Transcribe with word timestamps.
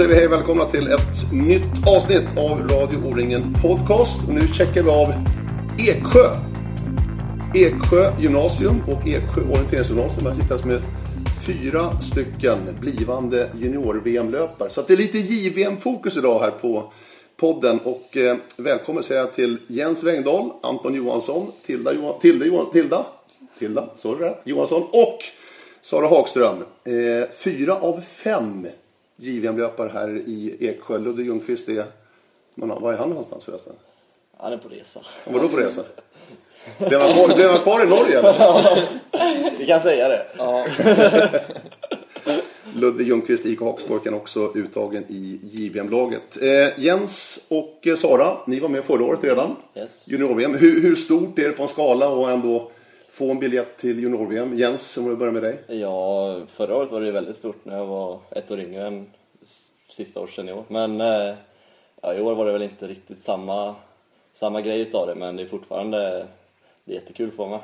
säger 0.00 0.10
vi 0.10 0.16
hej 0.16 0.26
och 0.26 0.32
välkomna 0.32 0.64
till 0.64 0.86
ett 0.86 1.32
nytt 1.32 1.88
avsnitt 1.96 2.38
av 2.38 2.68
Radio 2.68 2.98
O-ringen 3.04 3.54
Podcast. 3.62 4.28
Och 4.28 4.34
nu 4.34 4.40
checkar 4.40 4.82
vi 4.82 4.90
av 4.90 5.08
Eksjö. 5.78 6.26
Eksjö 7.54 8.12
gymnasium 8.20 8.82
och 8.86 9.08
Eksjö 9.08 9.42
orienteringsgymnasium. 9.42 10.26
Här 10.26 10.34
sitter 10.34 10.66
med 10.66 10.82
fyra 11.46 12.00
stycken 12.00 12.58
blivande 12.80 13.50
junior-VM-löpare. 13.54 14.70
Så 14.70 14.80
att 14.80 14.86
det 14.86 14.94
är 14.94 14.96
lite 14.96 15.18
JVM-fokus 15.18 16.16
idag 16.16 16.40
här 16.40 16.50
på 16.50 16.92
podden. 17.36 17.78
Och 17.84 18.16
eh, 18.16 18.36
välkommen 18.56 19.02
säger 19.02 19.20
jag 19.20 19.32
till 19.32 19.58
Jens 19.66 20.04
Wengdahl, 20.04 20.50
Anton 20.62 20.94
Johansson, 20.94 21.52
Tilda, 21.66 21.92
Johan, 21.92 22.20
Tilda, 22.20 22.46
Johan, 22.46 22.72
Tilda, 22.72 23.06
Tilda, 23.58 23.88
sorry 23.96 24.32
Johansson 24.44 24.82
och 24.82 25.18
Sara 25.82 26.08
Hagström. 26.08 26.56
Eh, 26.84 27.28
fyra 27.38 27.74
av 27.74 28.00
fem 28.00 28.66
JVM-löpare 29.20 29.90
här 29.94 30.08
i 30.08 30.56
Eksjö. 30.60 30.98
Ludde 30.98 31.22
Ljungqvist 31.22 31.68
är... 31.68 31.84
Var 32.54 32.92
är 32.92 32.96
han 32.96 33.08
någonstans 33.08 33.44
förresten? 33.44 33.74
Han 34.36 34.52
är 34.52 34.56
på 34.56 34.68
resa. 34.68 35.00
Han 35.24 35.34
var 35.34 35.40
då 35.40 35.48
på 35.48 35.56
resa? 35.56 35.82
Blev 36.78 37.00
han 37.00 37.12
kvar, 37.12 37.34
blev 37.34 37.50
han 37.50 37.60
kvar 37.60 37.84
i 37.84 37.88
Norge 37.88 38.18
eller? 38.18 39.58
Vi 39.58 39.66
kan 39.66 39.80
säga 39.80 40.08
det. 40.08 40.26
Ja, 40.38 40.66
Ludde 42.74 43.04
Ljungqvist, 43.04 43.46
IK 43.46 43.60
Haksborken 43.60 44.14
också 44.14 44.52
uttagen 44.54 45.04
i 45.08 45.40
JVM-laget. 45.42 46.42
Eh, 46.42 46.84
Jens 46.84 47.46
och 47.48 47.86
Sara, 47.98 48.36
ni 48.46 48.60
var 48.60 48.68
med 48.68 48.84
förra 48.84 49.04
året 49.04 49.24
redan. 49.24 49.56
Yes. 49.76 50.08
Junior-VM. 50.08 50.54
Hur, 50.54 50.82
hur 50.82 50.96
stort 50.96 51.38
är 51.38 51.48
det 51.48 51.52
på 51.52 51.62
en 51.62 51.68
skala 51.68 52.08
och 52.08 52.30
ändå 52.30 52.70
få 53.12 53.30
en 53.30 53.38
biljett 53.38 53.76
till 53.76 54.00
Junior-VM? 54.00 54.58
Jens, 54.58 54.96
om 54.96 55.08
vi 55.10 55.16
börjar 55.16 55.32
med 55.32 55.42
dig. 55.42 55.58
Ja, 55.68 56.40
förra 56.52 56.76
året 56.76 56.90
var 56.90 57.00
det 57.00 57.12
väldigt 57.12 57.36
stort 57.36 57.64
när 57.64 57.76
jag 57.76 57.86
var 57.86 58.18
ett 58.30 58.50
år 58.50 58.60
yngre 58.60 58.86
än 58.86 59.06
sista 60.04 60.20
året 60.20 60.32
senior. 60.32 60.64
Men 60.68 61.00
eh, 61.00 61.34
ja, 62.02 62.14
i 62.14 62.20
år 62.20 62.34
var 62.34 62.46
det 62.46 62.52
väl 62.52 62.62
inte 62.62 62.86
riktigt 62.86 63.22
samma, 63.22 63.74
samma 64.32 64.60
grej 64.60 64.80
utav 64.80 65.06
det, 65.06 65.14
men 65.14 65.36
det 65.36 65.42
är 65.42 65.46
fortfarande 65.46 66.26
det 66.84 66.92
är 66.92 66.94
jättekul 66.94 67.28
att 67.28 67.34
få 67.34 67.46
vara 67.46 67.50
med. 67.50 67.60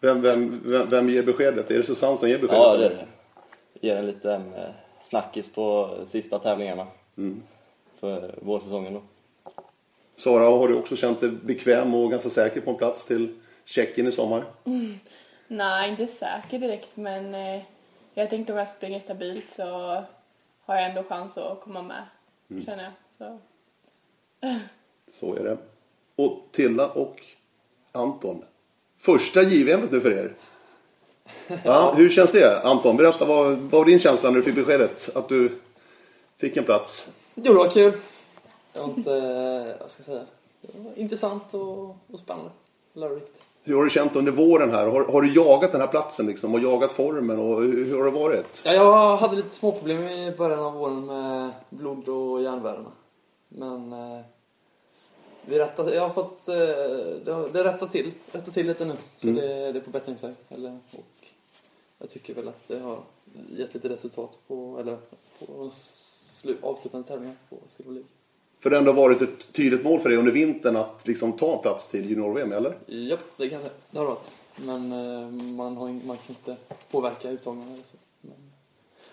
Vem, 0.00 0.22
vem, 0.22 0.62
vem, 0.64 0.88
vem 0.88 1.08
ger 1.08 1.22
beskedet? 1.22 1.70
Är 1.70 1.78
det 1.78 1.84
Susanne 1.84 2.16
som 2.16 2.28
ger 2.28 2.38
beskedet? 2.38 2.62
Ja, 2.62 2.76
det 2.76 2.84
är 2.84 2.90
det. 2.90 3.06
Ger 3.80 3.96
en 3.96 4.06
liten 4.06 4.54
eh, 4.54 4.70
snackis 5.02 5.48
på 5.48 5.96
sista 6.06 6.38
tävlingarna 6.38 6.86
för 8.00 8.34
vårsäsongen 8.42 8.94
då. 8.94 9.02
Sara, 10.16 10.44
har 10.44 10.68
du 10.68 10.74
också 10.74 10.96
känt 10.96 11.20
dig 11.20 11.30
bekväm 11.30 11.94
och 11.94 12.10
ganska 12.10 12.28
säker 12.28 12.60
på 12.60 12.70
en 12.70 12.76
plats 12.76 13.06
till 13.06 13.34
Tjeckien 13.64 14.06
i 14.06 14.12
sommar? 14.12 14.44
Nej, 15.48 15.90
inte 15.90 16.06
säker 16.06 16.58
direkt, 16.58 16.96
men 16.96 17.34
eh, 17.34 17.62
jag 18.14 18.30
tänkte 18.30 18.52
om 18.52 18.58
jag 18.58 18.68
springer 18.68 19.00
stabilt 19.00 19.48
så 19.48 20.02
har 20.66 20.74
jag 20.74 20.84
ändå 20.84 21.02
chans 21.02 21.38
att 21.38 21.60
komma 21.60 21.82
med, 21.82 22.04
känner 22.64 22.84
jag. 22.84 22.92
Så. 23.18 23.38
Så 25.10 25.34
är 25.34 25.44
det. 25.44 25.58
Och 26.16 26.38
Tilda 26.52 26.88
och 26.88 27.22
Anton. 27.92 28.44
Första 28.98 29.42
JVM 29.42 29.88
nu 29.90 30.00
för 30.00 30.10
er. 30.10 30.34
Ja, 31.64 31.94
hur 31.96 32.10
känns 32.10 32.32
det? 32.32 32.62
Anton, 32.62 32.96
berätta 32.96 33.24
vad, 33.24 33.46
vad 33.46 33.58
var 33.58 33.84
din 33.84 33.98
känsla 33.98 34.30
när 34.30 34.36
du 34.36 34.42
fick 34.42 34.54
beskedet 34.54 35.16
att 35.16 35.28
du 35.28 35.58
fick 36.36 36.56
en 36.56 36.64
plats? 36.64 37.12
jo, 37.34 37.52
det 37.52 37.58
var 37.58 37.70
kul. 37.70 37.92
Det 38.72 38.78
var 38.78 38.88
inte, 38.88 39.10
vad 39.80 39.90
ska 39.90 40.00
jag 40.00 40.06
säga, 40.06 40.24
det 40.60 40.80
var 40.80 40.98
intressant 40.98 41.54
och, 41.54 41.88
och 41.88 42.18
spännande. 42.18 42.50
Lärorikt. 42.92 43.42
Hur 43.66 43.76
har 43.76 43.84
du 43.84 43.90
känt 43.90 44.16
under 44.16 44.32
våren 44.32 44.70
här? 44.70 44.86
Har, 44.86 45.04
har 45.04 45.22
du 45.22 45.34
jagat 45.34 45.72
den 45.72 45.80
här 45.80 45.88
platsen 45.88 46.26
liksom 46.26 46.54
och 46.54 46.60
jagat 46.60 46.92
formen 46.92 47.38
och 47.38 47.62
hur, 47.62 47.84
hur 47.84 47.98
har 47.98 48.04
det 48.04 48.10
varit? 48.10 48.62
Ja, 48.64 48.72
jag 48.72 49.16
hade 49.16 49.36
lite 49.36 49.54
småproblem 49.54 50.02
i 50.02 50.34
början 50.38 50.58
av 50.58 50.74
våren 50.74 51.06
med 51.06 51.50
blod 51.70 52.08
och 52.08 52.42
järnvärdena. 52.42 52.92
Men 53.48 53.92
eh, 53.92 54.20
vi 55.46 55.58
rättar, 55.58 55.92
jag 55.92 56.02
har 56.02 56.14
fått, 56.14 56.48
eh, 56.48 56.54
det, 56.54 57.48
det 57.52 57.64
rättar 57.64 57.86
till, 57.86 58.12
rättar 58.32 58.52
till 58.52 58.66
lite 58.66 58.84
nu. 58.84 58.94
Så 59.16 59.26
det, 59.26 59.72
det 59.72 59.78
är 59.78 59.80
på 59.80 59.90
bättringsväg. 59.90 60.34
Eller, 60.48 60.78
och 60.92 61.28
jag 61.98 62.10
tycker 62.10 62.34
väl 62.34 62.48
att 62.48 62.68
det 62.68 62.78
har 62.78 62.98
gett 63.56 63.74
lite 63.74 63.88
resultat 63.88 64.38
på, 64.48 64.76
eller 64.80 64.98
på 65.38 65.70
slu, 66.40 66.56
avslutande 66.62 67.08
tävlingar 67.08 67.36
på 67.50 67.56
Silver 67.76 67.92
League. 67.92 68.08
För 68.66 68.70
det 68.70 68.76
har 68.76 68.80
ändå 68.80 68.92
varit 68.92 69.22
ett 69.22 69.52
tydligt 69.52 69.84
mål 69.84 70.00
för 70.00 70.08
dig 70.08 70.18
under 70.18 70.32
vintern 70.32 70.76
att 70.76 71.06
liksom 71.06 71.32
ta 71.32 71.62
plats 71.62 71.90
till 71.90 72.10
junior-VM, 72.10 72.52
eller? 72.52 72.78
Japp, 72.86 73.20
det 73.36 73.48
kan 73.48 73.52
jag 73.52 73.62
säga. 73.62 73.74
Det 73.90 73.98
har 73.98 74.04
det 74.04 74.10
varit. 74.10 74.30
Men 74.56 74.92
eh, 74.92 75.28
man, 75.56 75.76
har, 75.76 75.88
man 76.06 76.16
kan 76.16 76.28
inte 76.28 76.56
påverka 76.90 77.30
uttagningen 77.30 77.72
eller 77.72 77.84
så. 77.84 77.96
Men 78.20 78.34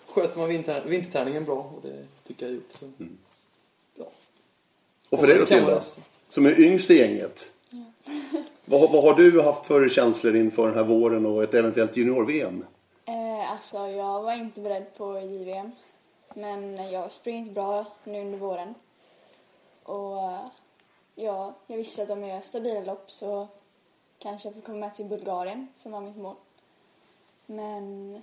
sköter 0.06 0.38
man 0.38 0.48
vinter, 0.48 0.84
vinterträningen 0.86 1.44
bra 1.44 1.72
och 1.76 1.82
det 1.82 2.06
tycker 2.26 2.46
jag 2.46 2.52
har 2.52 2.54
gjort 2.54 2.72
så. 2.72 2.90
Ja. 3.94 4.04
Och 5.08 5.18
för 5.18 5.26
dig 5.26 5.38
då 5.38 5.46
Tilda, 5.46 5.82
som 6.28 6.46
är 6.46 6.60
yngst 6.60 6.90
i 6.90 6.98
gänget. 6.98 7.46
Vad, 8.64 8.92
vad 8.92 9.02
har 9.02 9.14
du 9.14 9.42
haft 9.42 9.66
för 9.66 9.88
känslor 9.88 10.36
inför 10.36 10.66
den 10.66 10.76
här 10.76 10.84
våren 10.84 11.26
och 11.26 11.42
ett 11.42 11.54
eventuellt 11.54 11.96
junior-VM? 11.96 12.64
Eh, 13.04 13.52
alltså, 13.52 13.76
jag 13.76 14.22
var 14.22 14.32
inte 14.32 14.60
beredd 14.60 14.86
på 14.96 15.20
JVM. 15.20 15.70
Men 16.34 16.90
jag 16.90 17.12
springer 17.12 17.38
inte 17.38 17.52
bra 17.52 17.86
nu 18.04 18.20
under 18.20 18.38
våren. 18.38 18.74
Och 19.84 20.22
eh, 20.22 20.46
ja, 21.14 21.54
jag 21.66 21.76
visste 21.76 22.02
att 22.02 22.10
om 22.10 22.20
jag 22.22 22.30
gör 22.30 22.40
stabila 22.40 22.80
lopp 22.80 23.10
så 23.10 23.48
kanske 24.18 24.48
jag 24.48 24.54
får 24.54 24.62
komma 24.62 24.78
med 24.78 24.94
till 24.94 25.04
Bulgarien, 25.04 25.68
som 25.76 25.92
var 25.92 26.00
mitt 26.00 26.16
mål. 26.16 26.34
Men 27.46 28.22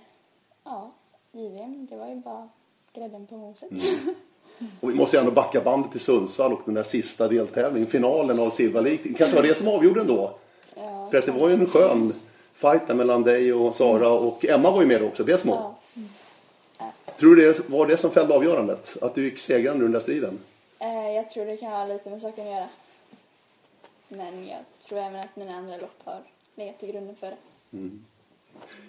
ja, 0.64 0.90
JVM, 1.32 1.86
det 1.90 1.96
var 1.96 2.08
ju 2.08 2.14
bara 2.14 2.48
grädden 2.92 3.26
på 3.26 3.36
moset. 3.36 3.70
Och 4.80 4.90
vi 4.90 4.94
måste 4.94 5.16
ju 5.16 5.20
ändå 5.20 5.32
backa 5.32 5.60
bandet 5.60 5.90
till 5.90 6.00
Sundsvall 6.00 6.52
och 6.52 6.60
den 6.64 6.74
där 6.74 6.82
sista 6.82 7.28
deltävlingen, 7.28 7.88
finalen 7.88 8.38
av 8.40 8.50
Silver 8.50 8.82
League. 8.82 9.00
Det 9.02 9.14
kanske 9.14 9.36
var 9.36 9.42
det 9.42 9.54
som 9.54 9.68
avgjorde 9.68 10.00
ändå. 10.00 10.34
Ja, 10.74 11.08
För 11.10 11.18
att 11.18 11.26
det 11.26 11.32
var 11.32 11.48
ju 11.48 11.54
en 11.54 11.66
skön 11.66 12.12
fight 12.54 12.88
där 12.88 12.94
mellan 12.94 13.22
dig 13.22 13.52
och 13.52 13.74
Sara 13.74 14.08
och 14.08 14.44
Emma 14.44 14.70
var 14.70 14.80
ju 14.80 14.86
med 14.86 15.02
också, 15.02 15.24
Besmo. 15.24 15.52
ja. 15.52 15.78
Tror 17.18 17.36
du 17.36 17.52
det 17.52 17.68
var 17.68 17.86
det 17.86 17.96
som 17.96 18.10
fällde 18.10 18.34
avgörandet? 18.34 18.96
Att 19.02 19.14
du 19.14 19.24
gick 19.24 19.38
segrande 19.38 19.78
ur 19.80 19.82
den 19.82 19.92
där 19.92 20.00
striden? 20.00 20.38
Jag 21.14 21.30
tror 21.30 21.46
det 21.46 21.56
kan 21.56 21.72
ha 21.72 21.86
lite 21.86 22.10
med 22.10 22.20
saken 22.20 22.46
att 22.46 22.52
göra. 22.52 22.68
Men 24.08 24.46
jag 24.48 24.58
tror 24.80 24.98
även 24.98 25.20
att 25.20 25.36
mina 25.36 25.54
andra 25.54 25.76
lopp 25.76 26.00
har 26.04 26.20
legat 26.54 26.78
till 26.78 26.88
grunden 26.88 27.16
för 27.16 27.30
det. 27.30 27.36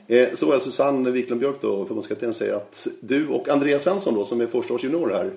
Eh, 0.07 0.35
så 0.35 0.51
är 0.51 0.59
Susanne 0.59 1.11
Wiklund 1.11 1.41
Björk 1.41 1.61
då, 1.61 1.85
förbundskapten, 1.85 2.33
säger 2.33 2.53
att 2.53 2.87
du 3.01 3.29
och 3.29 3.49
Andreas 3.49 3.83
Svensson 3.83 4.13
då, 4.15 4.25
som 4.25 4.41
är 4.41 4.47
förstaårsjunior 4.47 5.09
här, 5.09 5.31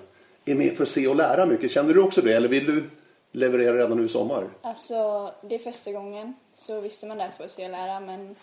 är 0.45 0.55
med 0.55 0.77
för 0.77 0.83
att 0.83 0.89
se 0.89 1.07
och 1.07 1.15
lära 1.15 1.45
mycket. 1.45 1.71
Känner 1.71 1.93
du 1.93 2.01
också 2.01 2.21
det, 2.21 2.33
eller 2.33 2.47
vill 2.47 2.65
du 2.65 2.89
leverera 3.31 3.77
redan 3.77 3.97
nu 3.97 4.05
i 4.05 4.09
sommar? 4.09 4.47
Alltså, 4.61 5.31
det 5.41 5.55
är 5.55 5.59
första 5.59 5.91
gången, 5.91 6.33
så 6.53 6.81
visste 6.81 7.05
man 7.05 7.17
där 7.17 7.29
för 7.37 7.43
att 7.43 7.51
se 7.51 7.65
och 7.65 7.71
lära, 7.71 7.99
men 7.99 8.35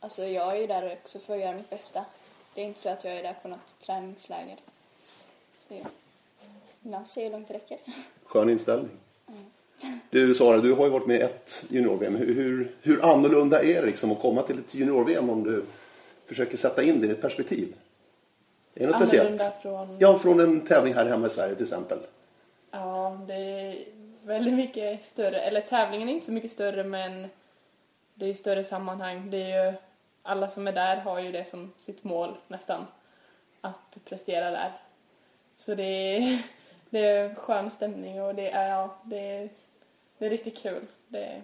alltså, 0.00 0.24
jag 0.24 0.56
är 0.56 0.60
ju 0.60 0.66
där 0.66 0.98
också 1.02 1.18
för 1.18 1.34
att 1.34 1.40
göra 1.40 1.56
mitt 1.56 1.70
bästa. 1.70 2.04
Det 2.54 2.60
är 2.60 2.64
inte 2.64 2.80
så 2.80 2.88
att 2.88 3.04
jag 3.04 3.14
är 3.14 3.22
där 3.22 3.36
på 3.42 3.48
något 3.48 3.78
träningsläger. 3.80 4.56
Så 5.68 5.74
ja, 5.74 5.84
man 6.80 7.06
ser 7.06 7.24
hur 7.24 7.30
långt 7.30 7.48
det 7.48 7.54
räcker. 7.54 7.78
Skön 8.24 8.50
inställning. 8.50 8.90
Du 10.10 10.34
Sara, 10.34 10.58
du 10.58 10.72
har 10.72 10.84
ju 10.84 10.90
varit 10.90 11.06
med 11.06 11.16
i 11.16 11.22
ett 11.22 11.64
junior-VM. 11.68 12.16
Hur, 12.16 12.34
hur, 12.34 12.74
hur 12.82 13.04
annorlunda 13.04 13.62
är 13.62 13.80
det 13.80 13.86
liksom 13.86 14.12
att 14.12 14.20
komma 14.20 14.42
till 14.42 14.58
ett 14.58 14.74
junior-VM 14.74 15.30
om 15.30 15.44
du 15.44 15.64
försöker 16.26 16.56
sätta 16.56 16.82
in 16.82 17.00
det 17.00 17.06
i 17.06 17.10
ett 17.10 17.20
perspektiv? 17.20 17.74
Är 18.74 18.80
det 18.80 18.86
något 18.86 18.96
speciellt? 18.96 19.40
Annorlunda 19.40 19.50
från... 19.62 19.96
Ja, 19.98 20.18
från 20.18 20.40
en 20.40 20.60
tävling 20.60 20.94
här 20.94 21.06
hemma 21.06 21.26
i 21.26 21.30
Sverige 21.30 21.54
till 21.54 21.64
exempel. 21.64 21.98
Ja, 22.70 23.20
det 23.26 23.34
är 23.34 23.84
väldigt 24.22 24.54
mycket 24.54 25.04
större. 25.04 25.40
Eller 25.40 25.60
tävlingen 25.60 26.08
är 26.08 26.12
inte 26.12 26.26
så 26.26 26.32
mycket 26.32 26.50
större, 26.50 26.84
men 26.84 27.28
det 28.14 28.24
är 28.24 28.28
ju 28.28 28.34
större 28.34 28.64
sammanhang. 28.64 29.30
Det 29.30 29.52
är 29.52 29.66
ju, 29.66 29.74
alla 30.22 30.48
som 30.48 30.66
är 30.66 30.72
där 30.72 30.96
har 30.96 31.20
ju 31.20 31.32
det 31.32 31.44
som 31.44 31.72
sitt 31.78 32.04
mål 32.04 32.36
nästan, 32.48 32.86
att 33.60 33.98
prestera 34.04 34.50
där. 34.50 34.72
Så 35.56 35.74
det 35.74 36.16
är, 36.16 36.42
det 36.90 36.98
är 37.06 37.34
skön 37.34 37.70
stämning 37.70 38.22
och 38.22 38.34
det 38.34 38.50
är, 38.50 38.70
ja, 38.70 38.94
det 39.04 39.18
är, 39.20 39.48
det 40.18 40.26
är 40.26 40.30
riktigt 40.30 40.58
kul. 40.62 40.82
Det 41.08 41.24
är, 41.24 41.42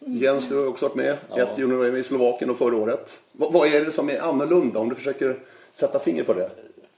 Jens, 0.00 0.48
du 0.48 0.56
har 0.58 0.66
också 0.66 0.86
varit 0.86 0.96
med 0.96 1.16
Ja. 1.30 1.38
ett 1.42 1.58
junior-VM 1.58 1.96
i 1.96 2.02
Slovakien 2.04 2.50
och 2.50 2.58
förra 2.58 2.76
året. 2.76 3.22
Vad, 3.32 3.52
vad 3.52 3.68
är 3.68 3.84
det 3.84 3.92
som 3.92 4.10
är 4.10 4.20
annorlunda 4.20 4.80
om 4.80 4.88
du 4.88 4.94
försöker 4.94 5.38
sätta 5.72 5.98
finger 5.98 6.24
på 6.24 6.34
det? 6.34 6.50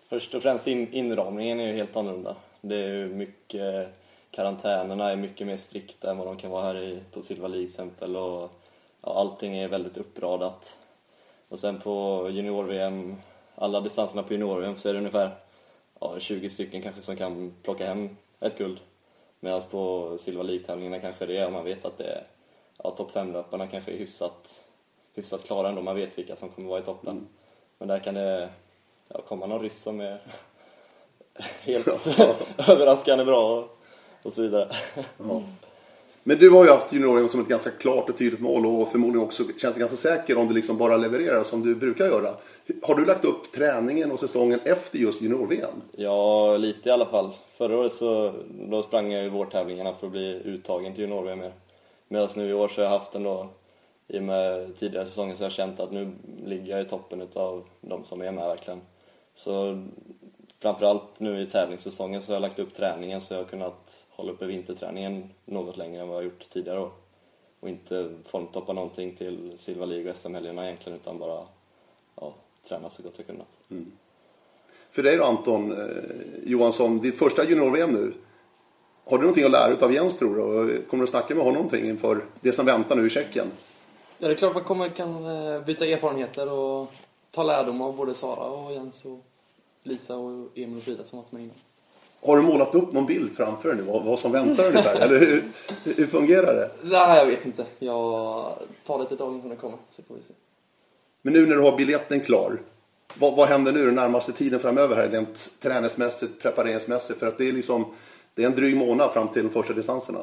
Först 0.08 0.34
och 0.34 0.42
främst 0.42 0.66
in, 0.66 0.92
inramningen 0.92 1.60
är 1.60 1.66
ju 1.66 1.72
helt 1.76 1.96
annorlunda. 1.96 2.36
Det 2.60 2.74
är 2.74 2.88
ju 2.88 3.08
mycket, 3.08 3.88
karantänerna 4.30 5.10
är 5.10 5.16
mycket 5.16 5.46
mer 5.46 5.56
strikta 5.56 6.10
än 6.10 6.18
vad 6.18 6.26
de 6.26 6.36
kan 6.36 6.50
vara 6.50 6.62
här 6.62 6.76
i, 6.76 6.98
på 7.12 7.22
Silva 7.22 7.48
League 7.48 7.66
till 7.66 7.72
exempel. 7.74 8.16
Och, 8.16 8.50
ja, 9.02 9.14
allting 9.14 9.56
är 9.58 9.68
väldigt 9.68 9.96
uppradat. 9.96 10.78
Och 11.48 11.58
sen 11.58 11.80
på 11.80 12.26
junior-VM, 12.30 13.16
alla 13.54 13.80
distanserna 13.80 14.22
på 14.22 14.32
junior-VM 14.32 14.76
så 14.78 14.88
är 14.88 14.92
det 14.92 14.98
ungefär 14.98 15.30
ja, 16.00 16.20
20 16.20 16.50
stycken 16.50 16.82
kanske 16.82 17.02
som 17.02 17.17
kan 17.17 17.55
plocka 17.62 17.87
hem 17.87 18.17
ett 18.41 18.58
guld. 18.58 18.81
Medan 19.41 19.62
på 19.70 20.17
Silva 20.19 20.43
League-tävlingarna 20.43 20.99
kanske 20.99 21.26
det 21.26 21.38
är, 21.38 21.50
man 21.50 21.64
vet 21.64 21.85
att 21.85 21.99
det 21.99 22.05
är, 22.05 22.26
ja, 22.82 22.91
topp 22.91 23.12
5-löparna 23.12 23.67
kanske 23.67 23.93
är 23.93 23.97
hyfsat, 23.97 24.64
hyfsat 25.14 25.44
klara 25.44 25.69
ändå, 25.69 25.82
man 25.82 25.97
vet 25.97 26.19
vilka 26.19 26.37
som 26.37 26.49
kommer 26.49 26.69
vara 26.69 26.81
i 26.81 26.82
toppen. 26.85 27.29
Men 27.79 27.88
där 27.88 27.99
kan 27.99 28.14
det 28.14 28.50
ja, 29.08 29.23
komma 29.23 29.47
någon 29.47 29.62
ryss 29.62 29.82
som 29.82 30.00
är 30.00 30.19
helt 31.61 31.88
överraskande 32.69 33.25
bra 33.25 33.58
och, 33.58 33.79
och 34.23 34.32
så 34.32 34.43
vidare. 34.43 34.76
Ja. 35.19 35.43
Men 36.22 36.38
du 36.38 36.50
har 36.50 36.64
ju 36.64 36.70
haft 36.70 36.93
junior 36.93 37.28
som 37.28 37.40
ett 37.40 37.49
ganska 37.49 37.70
klart 37.70 38.11
och 38.11 38.19
tydligt 38.19 38.40
mål 38.40 38.67
och 38.67 38.90
förmodligen 38.90 39.26
också 39.26 39.44
känt 39.44 39.75
dig 39.75 39.81
ganska 39.81 39.96
säker 39.96 40.38
om 40.38 40.49
du 40.49 40.55
liksom 40.55 40.78
bara 40.78 40.96
levererar 40.96 41.44
som 41.44 41.62
du 41.62 41.75
brukar 41.75 42.06
göra. 42.06 42.34
Har 42.82 42.94
du 42.94 43.05
lagt 43.05 43.25
upp 43.25 43.52
träningen 43.52 44.12
och 44.12 44.20
säsongen 44.20 44.61
efter 44.64 44.99
just 44.99 45.22
junior-VM? 45.22 45.82
Ja, 45.96 46.56
lite 46.56 46.88
i 46.88 46.93
alla 46.93 47.06
fall. 47.06 47.31
Förra 47.58 47.78
året 47.78 47.93
så 47.93 48.32
då 48.70 48.82
sprang 48.82 49.12
jag 49.12 49.25
i 49.25 49.28
vårtävlingarna 49.28 49.94
för 49.94 50.06
att 50.06 50.12
bli 50.12 50.40
uttagen 50.44 50.94
till 50.94 51.02
junior-VM 51.02 51.38
mer. 51.38 51.52
Medan 52.08 52.28
nu 52.37 52.50
i 52.50 52.55
år 52.55 52.69
så 52.69 52.81
har 52.81 52.84
jag 52.84 52.99
haft 52.99 53.14
ändå, 53.14 53.49
i 54.08 54.19
och 54.19 54.23
med 54.23 54.78
tidigare 54.78 55.06
säsonger, 55.06 55.34
så 55.34 55.40
har 55.40 55.44
jag 55.44 55.52
känt 55.52 55.81
att 55.81 55.93
nu 55.93 56.11
ligger 56.44 56.73
jag 56.73 56.81
i 56.87 56.88
toppen 56.88 57.23
utav 57.23 57.64
de 57.81 58.05
som 58.05 58.20
är 58.20 58.32
med 58.32 58.46
verkligen. 58.46 58.81
Så 59.34 59.82
framförallt 60.60 61.20
nu 61.20 61.42
i 61.42 61.46
tävlingssäsongen 61.46 62.22
så 62.22 62.32
har 62.32 62.34
jag 62.34 62.42
lagt 62.42 62.58
upp 62.58 62.74
träningen 62.74 63.20
så 63.20 63.34
jag 63.34 63.38
har 63.38 63.44
kunnat 63.44 64.04
hålla 64.10 64.32
uppe 64.32 64.46
vinterträningen 64.46 65.30
något 65.44 65.76
längre 65.76 66.02
än 66.02 66.08
vad 66.08 66.16
jag 66.16 66.24
gjort 66.24 66.50
tidigare 66.50 66.80
år. 66.80 66.90
Och 67.60 67.68
inte 67.68 68.14
formtoppa 68.26 68.72
någonting 68.72 69.16
till 69.16 69.52
Silva 69.58 69.86
League 69.86 70.10
och 70.10 70.16
SM-helgerna 70.16 70.64
egentligen 70.64 70.98
utan 70.98 71.18
bara 71.18 71.46
ja, 72.20 72.34
träna 72.68 72.90
så 72.90 73.02
gott 73.02 73.14
jag 73.16 73.26
kunnat. 73.26 73.48
För 74.90 75.02
dig 75.02 75.16
då 75.16 75.24
Anton 75.24 75.72
eh, 75.72 75.86
Johansson, 76.44 76.98
ditt 76.98 77.18
första 77.18 77.44
junior-VM 77.44 77.90
nu. 77.90 78.12
Har 79.04 79.18
du 79.18 79.22
någonting 79.22 79.44
att 79.44 79.50
lära 79.50 79.84
av 79.84 79.92
Jens 79.92 80.18
tror 80.18 80.36
du? 80.36 80.42
Och 80.42 80.88
Kommer 80.88 81.04
du 81.04 81.10
snacka 81.10 81.34
med 81.34 81.44
honom 81.44 81.54
någonting 81.54 81.88
inför 81.88 82.24
det 82.40 82.52
som 82.52 82.66
väntar 82.66 82.96
nu 82.96 83.06
i 83.06 83.10
Tjeckien? 83.10 83.46
Ja, 84.18 84.28
det 84.28 84.34
är 84.34 84.36
klart 84.36 84.54
man 84.54 84.64
kommer, 84.64 84.88
kan 84.88 85.26
eh, 85.26 85.60
byta 85.60 85.86
erfarenheter 85.86 86.52
och 86.52 86.92
ta 87.30 87.42
lärdom 87.42 87.80
av 87.80 87.96
både 87.96 88.14
Sara 88.14 88.50
och 88.50 88.72
Jens 88.72 89.04
och 89.04 89.29
Lisa 89.82 90.16
och 90.16 90.48
Emil 90.54 90.76
och 90.76 90.82
Frida 90.82 91.04
som 91.04 91.18
varit 91.18 91.32
med 91.32 91.42
innan. 91.42 91.56
Har 92.22 92.36
du 92.36 92.42
målat 92.42 92.74
upp 92.74 92.92
någon 92.92 93.06
bild 93.06 93.36
framför 93.36 93.68
dig 93.68 93.78
nu 93.78 93.82
vad, 93.82 94.02
vad 94.02 94.18
som 94.18 94.32
väntar 94.32 94.66
ungefär? 94.66 95.00
Eller 95.00 95.18
hur, 95.18 95.44
hur 95.84 96.06
fungerar 96.06 96.54
det? 96.54 96.70
Nej, 96.82 97.18
jag 97.18 97.26
vet 97.26 97.46
inte. 97.46 97.66
Jag 97.78 98.52
tar 98.84 98.98
lite 98.98 99.16
dagen 99.16 99.40
som 99.40 99.50
det 99.50 99.56
kommer, 99.56 99.78
så 99.90 100.02
får 100.02 100.14
vi 100.14 100.20
se. 100.20 100.32
Men 101.22 101.32
nu 101.32 101.46
när 101.46 101.56
du 101.56 101.62
har 101.62 101.76
biljetten 101.76 102.20
klar, 102.20 102.58
vad, 103.18 103.36
vad 103.36 103.48
händer 103.48 103.72
nu 103.72 103.84
den 103.84 103.94
närmaste 103.94 104.32
tiden 104.32 104.60
framöver 104.60 104.96
här 104.96 105.08
rent 105.08 105.60
träningsmässigt, 105.60 106.42
prepareringsmässigt? 106.42 107.18
För 107.18 107.26
att 107.26 107.38
det 107.38 107.48
är 107.48 107.52
liksom, 107.52 107.84
det 108.34 108.42
är 108.42 108.46
en 108.46 108.54
dryg 108.54 108.76
månad 108.76 109.10
fram 109.10 109.28
till 109.28 109.42
de 109.42 109.50
första 109.50 109.72
distanserna. 109.72 110.18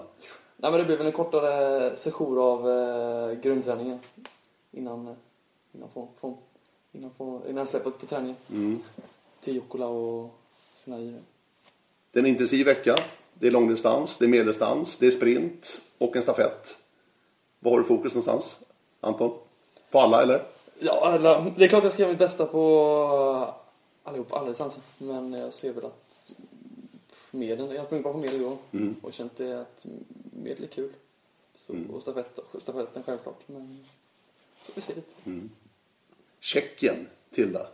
Nej, 0.57 0.71
men 0.71 0.79
det 0.79 0.85
blir 0.85 0.97
väl 0.97 1.05
en 1.05 1.11
kortare 1.11 1.97
session 1.97 2.37
av 2.37 2.69
eh, 2.69 3.39
grundträningen 3.39 3.99
innan, 4.71 5.07
eh, 5.07 5.13
innan, 5.75 5.89
få, 5.93 6.37
innan, 6.91 7.11
få, 7.17 7.41
innan 7.49 7.67
släppet 7.67 7.99
på 7.99 8.05
träningen. 8.05 8.35
Mm. 8.51 8.79
Till 9.47 9.55
Jukkola 9.55 9.87
och 9.87 10.29
sina 10.83 10.99
givare. 10.99 11.21
Det 12.11 12.19
är 12.19 12.23
en 12.23 12.29
intensiv 12.29 12.65
vecka. 12.65 12.95
Det 13.33 13.47
är 13.47 13.51
långdistans, 13.51 14.17
det 14.17 14.25
är 14.25 14.29
medeldistans, 14.29 14.97
det 14.97 15.07
är 15.07 15.11
sprint 15.11 15.81
och 15.97 16.15
en 16.15 16.21
stafett. 16.21 16.77
Var 17.59 17.71
har 17.71 17.79
du 17.79 17.85
fokus 17.85 18.13
någonstans, 18.15 18.63
Anton? 19.01 19.39
På 19.91 19.99
alla 19.99 20.21
eller? 20.21 20.43
Ja, 20.79 21.07
alla, 21.07 21.53
det 21.57 21.63
är 21.65 21.69
klart 21.69 21.83
jag 21.83 21.93
ska 21.93 22.01
göra 22.01 22.09
mitt 22.11 22.19
bästa 22.19 22.45
på 22.45 23.53
allihop, 24.03 24.33
alla 24.33 24.47
distanser. 24.49 24.81
Men 24.97 25.33
jag 25.33 25.53
ser 25.53 25.73
väl 25.73 25.85
att 25.85 26.31
medel, 27.31 27.71
jag 27.71 27.79
har 27.79 27.85
sprungit 27.85 28.03
bara 28.03 28.13
på 28.13 28.19
medel 28.19 28.41
igår 28.41 28.57
Mm. 28.71 28.95
och 29.01 29.13
känt 29.13 29.37
det 29.37 29.61
att 29.61 29.85
medel 30.43 30.63
är 30.63 30.67
kul. 30.67 30.93
Så, 31.55 31.75
Och 31.93 32.01
stafett, 32.01 32.39
stafetten 32.57 33.03
självklart. 33.03 33.39
Men 33.45 33.85
får 34.57 34.73
vi 34.75 34.81
se 34.81 34.93
lite. 34.95 35.41
Tjeckien, 36.39 37.07
Tilda. 37.31 37.67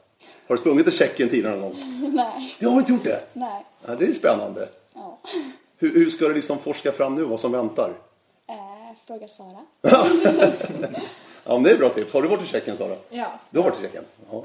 Har 0.48 0.56
du 0.56 0.60
sprungit 0.60 0.88
i 0.88 0.92
Tjeckien 0.92 1.30
tidigare 1.30 1.56
någon 1.56 1.62
gång? 1.62 2.12
Nej, 2.14 2.56
Du 2.60 2.68
har 2.68 2.80
inte 2.80 2.92
gjort 2.92 3.04
det? 3.04 3.24
nej. 3.34 3.66
Ja, 3.88 3.96
det 3.96 4.06
är 4.06 4.14
spännande. 4.14 4.70
Ja. 4.94 5.20
Hur, 5.78 5.94
hur 5.94 6.10
ska 6.10 6.28
du 6.28 6.34
liksom 6.34 6.60
forska 6.60 6.92
fram 6.92 7.16
nu 7.16 7.24
vad 7.24 7.40
som 7.40 7.52
väntar? 7.52 7.94
Äh, 8.50 8.56
fråga 9.08 9.28
Sara. 9.28 9.66
Ja, 11.46 11.54
men 11.54 11.64
det 11.64 11.72
är 11.72 11.78
bra 11.78 11.90
tips. 11.90 12.14
Har 12.14 12.22
du 12.22 12.28
varit 12.28 12.44
i 12.44 12.48
Tjeckien, 12.48 12.78
Sara? 12.78 12.96
Ja. 13.10 13.40
Du 13.50 13.60
har 13.60 13.64
varit 13.70 13.80
i 13.80 13.82
Tjeckien? 13.82 14.04
Ja. 14.32 14.44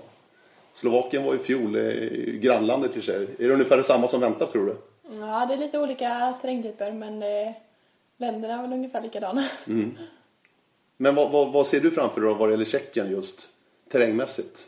Slovakien 0.74 1.24
var 1.24 1.34
i 1.34 1.38
fjol 1.38 1.76
eh, 1.76 1.82
grannlandet 2.40 2.92
till 2.92 3.02
sig. 3.02 3.22
Är 3.38 3.48
det 3.48 3.54
ungefär 3.54 3.76
detsamma 3.76 4.08
som 4.08 4.20
väntar, 4.20 4.46
tror 4.46 4.66
du? 4.66 4.76
ja, 5.20 5.46
det 5.48 5.54
är 5.54 5.58
lite 5.58 5.78
olika 5.78 6.34
terrängtyper 6.40 6.92
men 6.92 7.22
eh, 7.22 7.52
länderna 8.16 8.54
är 8.54 8.62
väl 8.62 8.72
ungefär 8.72 9.02
likadana. 9.02 9.44
Men 10.96 11.14
vad, 11.14 11.30
vad, 11.30 11.52
vad 11.52 11.66
ser 11.66 11.80
du 11.80 11.90
framför 11.90 12.20
dig 12.20 12.30
då 12.30 12.34
vad 12.36 12.48
det 12.48 12.52
gäller 12.52 12.64
Tjeckien 12.64 13.10
just 13.10 13.48
terrängmässigt? 13.92 14.66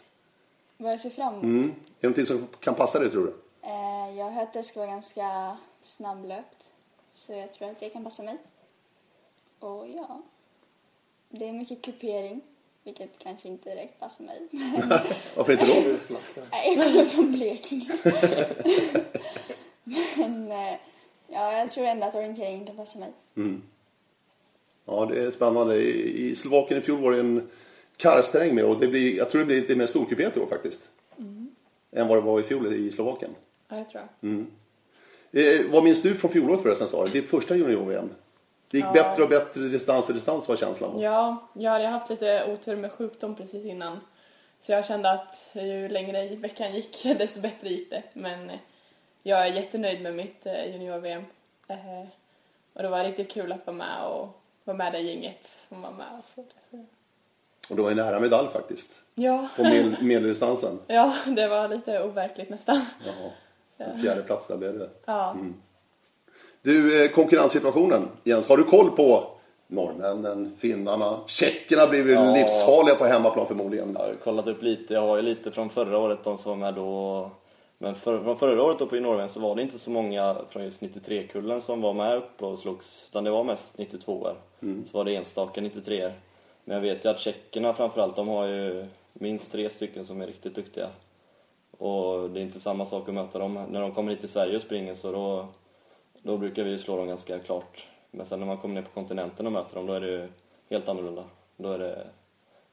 Vad 0.80 0.92
jag 0.92 1.00
ser 1.00 1.10
fram 1.10 1.34
emot? 1.34 1.44
Mm. 1.44 1.64
Är 1.64 1.68
det 2.00 2.08
någonting 2.08 2.26
som 2.26 2.46
kan 2.60 2.74
passa 2.74 2.98
dig, 2.98 3.10
tror 3.10 3.26
du? 3.26 3.32
Eh, 3.68 4.18
jag 4.18 4.24
har 4.24 4.30
hört 4.30 4.48
att 4.48 4.52
det 4.52 4.62
ska 4.62 4.80
vara 4.80 4.90
ganska 4.90 5.56
snabblöpt. 5.80 6.72
Så 7.10 7.32
jag 7.32 7.52
tror 7.52 7.70
att 7.70 7.80
det 7.80 7.90
kan 7.90 8.04
passa 8.04 8.22
mig. 8.22 8.36
Och 9.58 9.88
ja, 9.88 10.22
det 11.28 11.48
är 11.48 11.52
mycket 11.52 11.82
kupering. 11.82 12.40
Vilket 12.84 13.18
kanske 13.18 13.48
inte 13.48 13.70
direkt 13.70 14.00
passar 14.00 14.24
mig. 14.24 14.48
Varför 15.36 15.52
inte 15.52 15.66
då? 15.66 15.74
Nej, 16.50 16.74
jag 16.76 16.86
kommer 16.86 17.04
från 17.04 17.32
Blekinge. 17.32 17.90
Men 20.16 20.52
eh, 20.52 20.74
ja, 21.28 21.52
jag 21.52 21.70
tror 21.70 21.84
ändå 21.84 22.06
att 22.06 22.14
orienteringen 22.14 22.66
kan 22.66 22.76
passa 22.76 22.98
mig. 22.98 23.12
Ja, 24.84 25.06
det 25.06 25.22
är 25.22 25.30
spännande. 25.30 25.76
I 25.76 26.30
i 26.30 26.36
Slovakien 26.36 26.80
i 26.80 26.82
fjol 26.82 27.00
var 27.00 27.12
det 27.12 27.20
en 27.20 27.50
karsterräng 28.00 28.54
med 28.54 28.64
och 28.64 28.80
det 28.80 28.86
blir, 28.88 29.16
jag 29.16 29.30
tror 29.30 29.38
det 29.40 29.46
blir 29.46 29.60
lite 29.60 29.76
mer 29.76 29.86
storkuperat 29.86 30.36
i 30.36 30.40
år 30.40 30.46
faktiskt. 30.46 30.88
Än 31.92 32.08
vad 32.08 32.16
det 32.18 32.20
var 32.20 32.40
i 32.40 32.42
fjol 32.42 32.74
i 32.74 32.92
Slovakien. 32.92 33.30
Ja, 33.68 33.76
det 33.76 33.84
tror 33.84 34.02
jag. 34.20 34.40
Eh, 35.32 35.70
vad 35.70 35.84
minns 35.84 36.02
du 36.02 36.14
från 36.14 36.30
fjolåret 36.30 36.62
förresten 36.62 36.88
Sara? 36.88 37.06
Ditt 37.08 37.30
första 37.30 37.56
junior-VM? 37.56 38.10
Det 38.70 38.76
gick 38.76 38.86
Ja. 38.86 38.92
bättre 38.92 39.22
och 39.22 39.28
bättre 39.28 39.60
distans 39.60 40.06
för 40.06 40.12
distans 40.12 40.48
var 40.48 40.56
känslan. 40.56 41.00
Ja, 41.00 41.48
jag 41.54 41.70
hade 41.70 41.86
haft 41.86 42.10
lite 42.10 42.44
otur 42.52 42.76
med 42.76 42.92
sjukdom 42.92 43.34
precis 43.34 43.64
innan. 43.64 44.00
Så 44.60 44.72
jag 44.72 44.84
kände 44.86 45.10
att 45.12 45.50
ju 45.54 45.88
längre 45.88 46.24
i 46.24 46.36
veckan 46.36 46.74
gick, 46.74 47.02
desto 47.18 47.40
bättre 47.40 47.68
gick 47.68 47.90
det. 47.90 48.02
Men 48.12 48.50
eh, 48.50 48.56
jag 49.22 49.46
är 49.48 49.52
jättenöjd 49.52 50.02
med 50.02 50.14
mitt 50.14 50.46
eh, 50.46 50.72
junior-VM. 50.72 51.22
Eh, 51.68 51.76
Och 52.72 52.82
det 52.82 52.88
var 52.88 53.04
riktigt 53.04 53.30
kul 53.30 53.52
att 53.52 53.66
vara 53.66 53.76
med 53.76 54.04
och 54.06 54.40
vara 54.64 54.76
med 54.76 54.92
det 54.92 55.00
gänget 55.00 55.44
som 55.44 55.82
var 55.82 55.90
med. 55.90 56.06
Och 56.22 56.28
så. 56.28 56.44
Och 57.70 57.76
det 57.76 57.82
var 57.82 57.90
en 57.90 57.96
nära 57.96 58.20
medalj 58.20 58.48
faktiskt. 58.52 58.92
Ja. 59.14 59.48
På 59.56 59.62
medeldistansen. 60.00 60.78
ja, 60.86 61.14
det 61.26 61.48
var 61.48 61.68
lite 61.68 62.02
overkligt 62.02 62.50
nästan. 62.50 62.80
Ja. 63.06 63.12
En 63.84 64.02
fjärde 64.02 64.22
plats 64.22 64.46
där 64.48 64.56
blev 64.56 64.78
det. 64.78 64.88
Ja. 65.04 65.36
Du, 66.62 67.04
eh, 67.04 67.10
konkurrenssituationen 67.10 68.08
Jens. 68.24 68.48
Har 68.48 68.56
du 68.56 68.64
koll 68.64 68.90
på 68.90 69.24
norrmännen, 69.66 70.56
finnarna? 70.58 71.20
Tjeckerna 71.26 71.86
blir 71.86 72.02
väl 72.04 72.14
Ja. 72.14 72.32
livsfarliga 72.34 72.94
på 72.94 73.04
hemmaplan 73.04 73.46
förmodligen. 73.46 73.92
Jag 73.98 74.06
har 74.06 74.14
kollat 74.14 74.46
upp 74.46 74.62
lite. 74.62 74.94
Jag 74.94 75.00
har 75.00 75.16
ju 75.16 75.22
lite 75.22 75.50
från 75.50 75.70
förra 75.70 75.98
året, 75.98 76.24
de 76.24 76.38
som 76.38 76.58
med 76.58 76.74
då. 76.74 77.30
Men 77.78 77.94
för, 77.94 78.22
från 78.22 78.38
förra 78.38 78.62
året 78.62 78.78
då 78.78 78.86
på 78.86 78.96
junior 78.96 79.28
så 79.28 79.40
var 79.40 79.54
det 79.56 79.62
inte 79.62 79.78
så 79.78 79.90
många 79.90 80.36
från 80.50 80.64
just 80.64 80.82
93-kullen 80.82 81.60
som 81.60 81.80
var 81.80 81.92
med 81.92 82.16
uppe 82.16 82.44
och 82.44 82.58
slogs. 82.58 83.06
Utan 83.10 83.24
det 83.24 83.30
var 83.30 83.44
mest 83.44 83.78
92 83.78 84.28
er 84.28 84.34
Så 84.90 84.98
var 84.98 85.04
det 85.04 85.16
enstaka 85.16 85.60
93 85.60 85.96
er 85.96 86.12
men 86.70 86.74
jag 86.74 86.94
vet 86.94 87.04
ju 87.04 87.08
att 87.08 87.20
tjeckerna 87.20 87.74
framförallt, 87.74 88.16
de 88.16 88.28
har 88.28 88.46
ju 88.46 88.86
minst 89.12 89.52
tre 89.52 89.70
stycken 89.70 90.06
som 90.06 90.20
är 90.20 90.26
riktigt 90.26 90.54
duktiga. 90.54 90.88
Och 91.70 92.30
det 92.30 92.40
är 92.40 92.42
inte 92.42 92.60
samma 92.60 92.86
sak 92.86 93.08
att 93.08 93.14
möta 93.14 93.38
dem. 93.38 93.66
När 93.70 93.80
de 93.80 93.94
kommer 93.94 94.10
hit 94.10 94.20
till 94.20 94.28
Sverige 94.28 94.56
och 94.56 94.62
springer 94.62 94.94
så 94.94 95.12
då, 95.12 95.48
då 96.22 96.36
brukar 96.36 96.64
vi 96.64 96.78
slå 96.78 96.96
dem 96.96 97.06
ganska 97.06 97.38
klart. 97.38 97.86
Men 98.10 98.26
sen 98.26 98.40
när 98.40 98.46
man 98.46 98.58
kommer 98.58 98.74
ner 98.74 98.82
på 98.82 98.90
kontinenten 98.90 99.46
och 99.46 99.52
möter 99.52 99.76
dem 99.76 99.86
då 99.86 99.92
är 99.92 100.00
det 100.00 100.10
ju 100.10 100.28
helt 100.70 100.88
annorlunda. 100.88 101.24
Då 101.56 101.72
är 101.72 101.78
det 101.78 102.06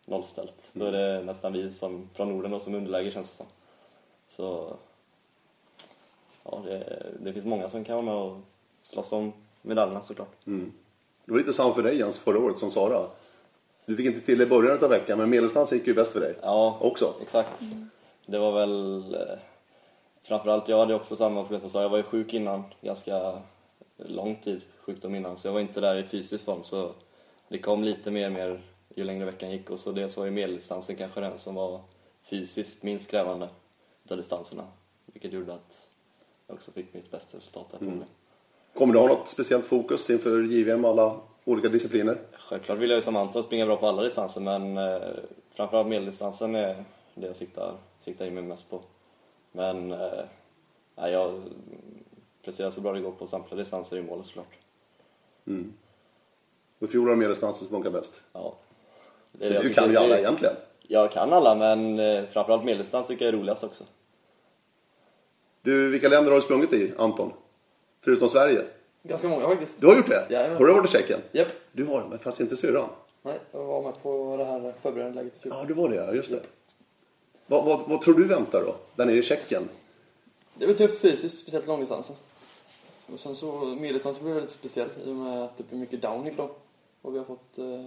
nollställt. 0.05 0.69
Då 0.73 0.85
är 0.85 0.91
det 0.91 1.23
nästan 1.23 1.53
vi 1.53 1.71
som, 1.71 2.09
från 2.13 2.29
Norden 2.29 2.51
då, 2.51 2.59
som 2.59 2.75
underläge 2.75 3.11
känns 3.11 3.31
det 3.31 3.37
som. 3.37 3.45
Så 4.29 4.75
ja, 6.43 6.61
det, 6.65 7.03
det 7.19 7.33
finns 7.33 7.45
många 7.45 7.69
som 7.69 7.83
kan 7.83 7.95
vara 7.95 8.05
med 8.05 8.15
och 8.15 8.39
slåss 8.83 9.13
om 9.13 9.33
medaljerna 9.61 10.03
såklart. 10.03 10.45
Mm. 10.47 10.73
Det 11.25 11.31
var 11.31 11.39
lite 11.39 11.53
samma 11.53 11.73
för 11.73 11.83
dig 11.83 11.97
Jens 11.97 12.17
förra 12.17 12.39
året 12.39 12.59
som 12.59 12.71
Sara. 12.71 13.09
Du 13.87 13.95
fick 13.95 14.05
inte 14.05 14.21
till 14.21 14.37
det 14.37 14.43
i 14.43 14.47
början 14.47 14.83
av 14.83 14.89
veckan 14.89 15.17
men 15.17 15.29
medelstans 15.29 15.71
gick 15.71 15.87
ju 15.87 15.93
bäst 15.93 16.11
för 16.11 16.19
dig. 16.19 16.35
Ja, 16.41 16.77
Också. 16.81 17.13
exakt. 17.21 17.61
Det 18.25 18.39
var 18.39 18.51
väl... 18.51 19.15
Eh, 19.15 19.37
framförallt 20.23 20.67
jag 20.67 20.77
hade 20.77 20.95
också 20.95 21.15
samma 21.15 21.41
problem 21.41 21.61
som 21.61 21.69
sa. 21.69 21.81
Jag 21.81 21.89
var 21.89 21.97
ju 21.97 22.03
sjuk 22.03 22.33
innan, 22.33 22.63
ganska 22.81 23.41
lång 23.97 24.35
tid 24.35 24.61
sjukdom 24.79 25.15
innan. 25.15 25.37
Så 25.37 25.47
jag 25.47 25.53
var 25.53 25.59
inte 25.59 25.81
där 25.81 25.95
i 25.95 26.03
fysisk 26.03 26.45
form. 26.45 26.63
Så 26.63 26.91
det 27.47 27.57
kom 27.57 27.83
lite 27.83 28.11
mer 28.11 28.27
och 28.27 28.33
mer 28.33 28.61
ju 28.95 29.03
längre 29.03 29.25
veckan 29.25 29.51
gick. 29.51 29.69
Och 29.69 29.79
så 29.79 29.91
det 29.91 30.09
så 30.09 30.19
var 30.19 30.25
ju 30.25 30.31
medeldistansen 30.31 30.95
kanske 30.95 31.21
den 31.21 31.39
som 31.39 31.55
var 31.55 31.81
fysiskt 32.29 32.83
minst 32.83 33.11
krävande 33.11 33.49
utav 34.05 34.17
distanserna. 34.17 34.63
Vilket 35.05 35.33
gjorde 35.33 35.53
att 35.53 35.87
jag 36.47 36.55
också 36.55 36.71
fick 36.71 36.93
mitt 36.93 37.11
bästa 37.11 37.37
resultat 37.37 37.67
där 37.71 37.77
förmodligen. 37.77 38.09
Kommer 38.73 38.93
du 38.93 38.99
ha 38.99 39.07
något 39.07 39.27
speciellt 39.27 39.65
fokus 39.65 40.09
inför 40.09 40.43
JVM 40.43 40.85
alla 40.85 41.19
olika 41.45 41.69
discipliner? 41.69 42.17
Självklart 42.49 42.77
vill 42.77 42.89
jag 42.89 42.97
ju 42.97 43.01
som 43.01 43.15
Anton 43.15 43.43
springa 43.43 43.65
bra 43.65 43.77
på 43.77 43.87
alla 43.87 44.03
distanser 44.03 44.41
men 44.41 44.77
eh, 44.77 45.01
framförallt 45.53 45.87
medeldistansen 45.87 46.55
är 46.55 46.83
det 47.15 47.27
jag 47.27 47.35
siktar, 47.35 47.73
siktar 47.99 48.25
in 48.25 48.33
mig 48.33 48.43
mest 48.43 48.69
på. 48.69 48.81
Men 49.51 49.91
eh, 49.91 50.23
jag 50.95 51.41
presterar 52.43 52.71
så 52.71 52.81
bra 52.81 52.93
det 52.93 52.99
går 52.99 53.11
på 53.11 53.27
samtliga 53.27 53.59
distanser 53.59 53.97
i 53.97 54.01
målet 54.03 54.25
såklart. 54.25 54.53
Och 56.79 56.87
i 56.87 56.91
fjol 56.91 57.03
var 57.05 57.09
det 57.13 57.17
medeldistansen 57.19 57.67
som 57.67 57.75
funkar 57.75 57.91
bäst. 57.91 58.23
Ja. 58.33 58.55
Det 59.31 59.45
är 59.45 59.49
det 59.53 59.59
Du 59.59 59.73
kan 59.73 59.89
ju 59.91 59.97
alla 59.97 60.07
det- 60.15 60.19
egentligen. 60.21 60.55
Jag 60.89 61.11
kan 61.11 61.33
alla, 61.33 61.55
men 61.55 61.99
eh, 61.99 62.25
framförallt 62.25 62.63
medeldistans 62.65 63.07
tycker 63.07 63.25
jag 63.25 63.33
är 63.33 63.37
roligast 63.37 63.63
också. 63.63 63.83
Du, 65.61 65.89
vilka 65.91 66.09
länder 66.09 66.31
har 66.31 66.37
du 66.37 66.41
sprungit 66.43 66.73
i, 66.73 66.93
Anton? 66.97 67.33
Förutom 68.01 68.29
Sverige? 68.29 68.61
Ganska 69.07 69.27
många 69.27 69.47
faktiskt. 69.47 69.79
Du 69.79 69.87
har 69.87 69.95
gjort 69.95 70.09
det? 70.09 70.27
Jajamän. 70.29 70.57
Har 70.57 70.65
du 70.65 70.73
varit 70.73 70.89
i 70.89 70.91
Tjeckien? 70.91 71.19
Japp. 71.31 71.47
Du 71.71 71.85
har 71.85 72.07
men 72.09 72.19
fast 72.19 72.39
inte 72.39 72.55
syrran. 72.55 72.89
Nej, 73.21 73.39
jag 73.51 73.63
var 73.63 73.81
med 73.81 74.01
på 74.03 74.37
det 74.37 74.45
här 74.45 74.73
förberedande 74.81 75.15
läget 75.15 75.37
i 75.37 75.39
fjol. 75.39 75.53
Ja, 75.57 75.65
du 75.67 75.73
var 75.73 75.89
det, 75.89 75.95
ja. 75.95 76.13
Just 76.13 76.31
det. 76.31 76.41
Vad, 77.47 77.65
vad, 77.65 77.79
vad 77.87 78.01
tror 78.01 78.13
du 78.13 78.27
väntar 78.27 78.63
då, 78.65 78.75
där 78.95 79.05
nere 79.05 79.15
i 79.15 79.23
Tjeckien? 79.23 79.69
Det 80.53 80.67
var 80.67 80.73
tufft 80.73 81.01
fysiskt, 81.01 81.39
speciellt 81.39 81.67
långdistansen. 81.67 82.15
Och 83.13 83.19
sen 83.19 83.35
så, 83.35 83.65
medeldistansen 83.65 84.23
blev 84.23 84.35
väldigt 84.35 84.51
speciell 84.51 84.89
i 85.05 85.11
och 85.11 85.15
med 85.15 85.43
att 85.43 85.57
det 85.57 85.63
blir 85.69 85.79
mycket 85.79 86.01
downhill 86.01 86.35
då. 86.37 86.49
Och 87.01 87.13
vi 87.13 87.17
har 87.17 87.25
fått 87.25 87.57
eh, 87.57 87.85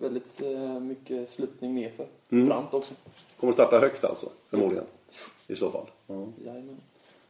väldigt 0.00 0.40
eh, 0.42 0.80
mycket 0.80 1.30
sluttning 1.30 1.74
nerför. 1.74 2.06
Mm. 2.30 2.46
Brant 2.48 2.74
också. 2.74 2.94
Kommer 3.40 3.52
starta 3.52 3.78
högt 3.78 4.04
alltså, 4.04 4.28
förmodligen. 4.50 4.84
I 5.46 5.56
så 5.56 5.70
fall. 5.70 5.86
Ja. 6.06 6.26
Jajamän. 6.44 6.80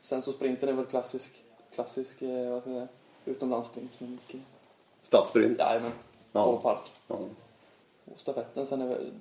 Sen 0.00 0.23
så 0.23 0.33
sprinten 0.33 0.69
är 0.69 0.73
väl 0.73 0.85
klassisk, 0.85 1.43
klassisk 1.75 2.23
eh, 2.23 2.50
vad 2.50 2.62
ska 2.62 2.71
jag 2.71 2.79
säga, 2.79 2.89
utomlandssprint 3.25 4.00
med 4.00 4.11
mycket... 4.11 4.41
Stadssprint. 5.03 5.59
Jajamän. 5.59 5.93
Ja. 6.33 6.45
Och 6.45 6.62
park. 6.62 6.93
Ja. 7.07 7.15
Och 8.05 8.21
stafetten 8.21 8.67
sen 8.67 8.83
är 8.83 8.87
väl 8.87 9.12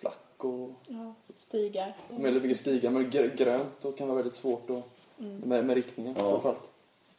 flack 0.00 0.18
och 0.36 0.70
Ja, 0.86 1.14
stigar. 1.36 1.96
väldigt 2.08 2.42
mycket 2.42 2.58
stigar. 2.58 2.90
Men 2.90 3.10
gr- 3.10 3.36
grönt 3.36 3.84
och 3.84 3.98
kan 3.98 4.08
vara 4.08 4.16
väldigt 4.16 4.34
svårt 4.34 4.70
att, 4.70 4.82
med, 5.16 5.64
med 5.64 5.74
riktningen 5.76 6.14
Ja. 6.18 6.30
framförallt. 6.30 6.60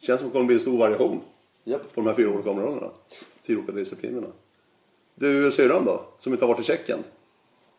Känns 0.00 0.20
som 0.20 0.26
att 0.28 0.32
det 0.32 0.36
kommer 0.38 0.46
bli 0.46 0.54
en 0.54 0.60
stor 0.60 0.78
variation 0.78 1.20
Japp. 1.64 1.82
på 1.82 2.00
de 2.00 2.06
här 2.06 2.14
fyra 2.14 2.30
olika 2.30 2.50
områdena. 2.50 2.90
Fyra 3.42 3.58
olika 3.58 3.72
disciplinerna. 3.72 4.26
Du, 5.14 5.52
syrran 5.52 5.84
då, 5.84 6.00
som 6.18 6.32
inte 6.32 6.44
har 6.44 6.52
varit 6.54 6.60
i 6.60 6.64
Tjeckien. 6.66 6.98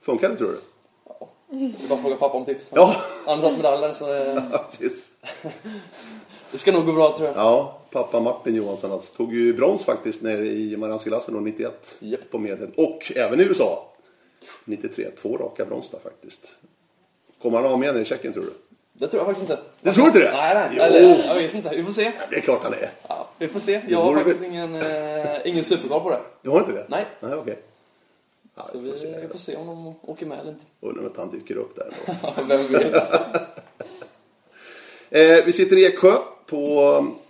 Funkar 0.01 0.29
det 0.29 0.35
tror 0.35 0.47
du? 0.47 0.59
Ja. 1.05 1.27
Det 1.49 1.55
är 1.83 1.87
bara 1.89 1.95
att 1.95 2.01
fråga 2.01 2.15
pappa 2.15 2.37
om 2.37 2.45
tips. 2.45 2.71
Ja, 2.75 2.95
Han 3.25 3.35
har 3.39 3.43
tagit 3.43 3.57
medaljer 3.57 3.93
så 3.93 4.07
det, 4.07 4.43
precis. 4.71 5.17
det 6.55 6.59
ska 6.59 6.71
nog 6.71 6.85
gå 6.85 6.93
bra 6.93 7.17
tror 7.17 7.27
jag. 7.27 7.37
Ja, 7.37 7.77
pappa 7.91 8.19
Martin 8.19 8.55
Johansson 8.55 8.91
alltså, 8.91 9.13
tog 9.13 9.33
ju 9.33 9.53
brons 9.53 9.83
faktiskt 9.83 10.21
nere 10.21 10.47
i 10.47 10.77
Marianskelassen 10.77 11.43
91 11.43 11.95
Japp. 11.99 12.19
på 12.31 12.37
medel. 12.39 12.69
Och 12.77 13.11
även 13.15 13.39
i 13.39 13.43
USA. 13.43 13.91
93, 14.65 15.07
två 15.21 15.37
raka 15.37 15.65
brons 15.65 15.89
där 15.89 15.99
faktiskt. 15.99 16.51
Kommer 17.41 17.59
han 17.61 17.69
ha 17.69 17.77
med 17.77 17.97
i 17.97 18.05
Tjeckien 18.05 18.33
tror 18.33 18.43
du? 18.43 18.53
Det 18.93 19.07
tror 19.07 19.19
jag 19.19 19.25
faktiskt 19.35 19.49
inte. 19.51 19.63
Du 19.81 19.93
tror 19.93 20.07
inte 20.07 20.19
det? 20.19 20.31
Nej, 20.33 20.55
nej. 20.55 20.69
Jo. 20.77 20.83
Eller, 20.83 21.27
jag 21.27 21.35
vet 21.35 21.53
inte. 21.53 21.69
Vi 21.75 21.83
får 21.83 21.91
se. 21.91 22.11
Det 22.29 22.35
är 22.35 22.41
klart 22.41 22.63
han 22.63 22.73
är. 22.73 22.89
Ja, 23.07 23.27
vi 23.37 23.47
får 23.47 23.59
se. 23.59 23.81
Jag 23.87 24.01
har 24.03 24.13
faktiskt 24.15 24.43
ingen, 24.43 24.75
eh, 24.75 25.47
ingen 25.47 25.63
superkoll 25.63 26.01
på 26.01 26.09
det. 26.09 26.19
Du 26.41 26.49
har 26.49 26.59
inte 26.59 26.71
det? 26.71 26.85
Nej. 26.87 27.05
Nej, 27.19 27.33
okej. 27.35 27.59
Ja, 28.55 28.67
Så 28.71 28.77
vi 28.79 28.85
får 28.85 28.91
vi, 28.91 28.97
se. 28.97 29.19
vi 29.21 29.27
får 29.27 29.39
se 29.39 29.55
om 29.55 29.67
de 29.67 29.95
åker 30.11 30.25
med 30.25 30.39
eller 30.39 30.51
inte. 30.51 30.65
Undrar 30.81 31.01
om 31.01 31.07
inte 31.07 31.21
han 31.21 31.31
dyker 31.31 31.55
upp 31.57 31.75
där. 31.75 31.93
då. 32.05 32.13
Ja, 32.21 32.33
Vem 32.47 32.67
vet? 32.67 32.93
Eh, 35.09 35.45
vi 35.45 35.53
sitter 35.53 35.77
i 35.77 35.85
Eksjö 35.85 36.13
på 36.45 36.81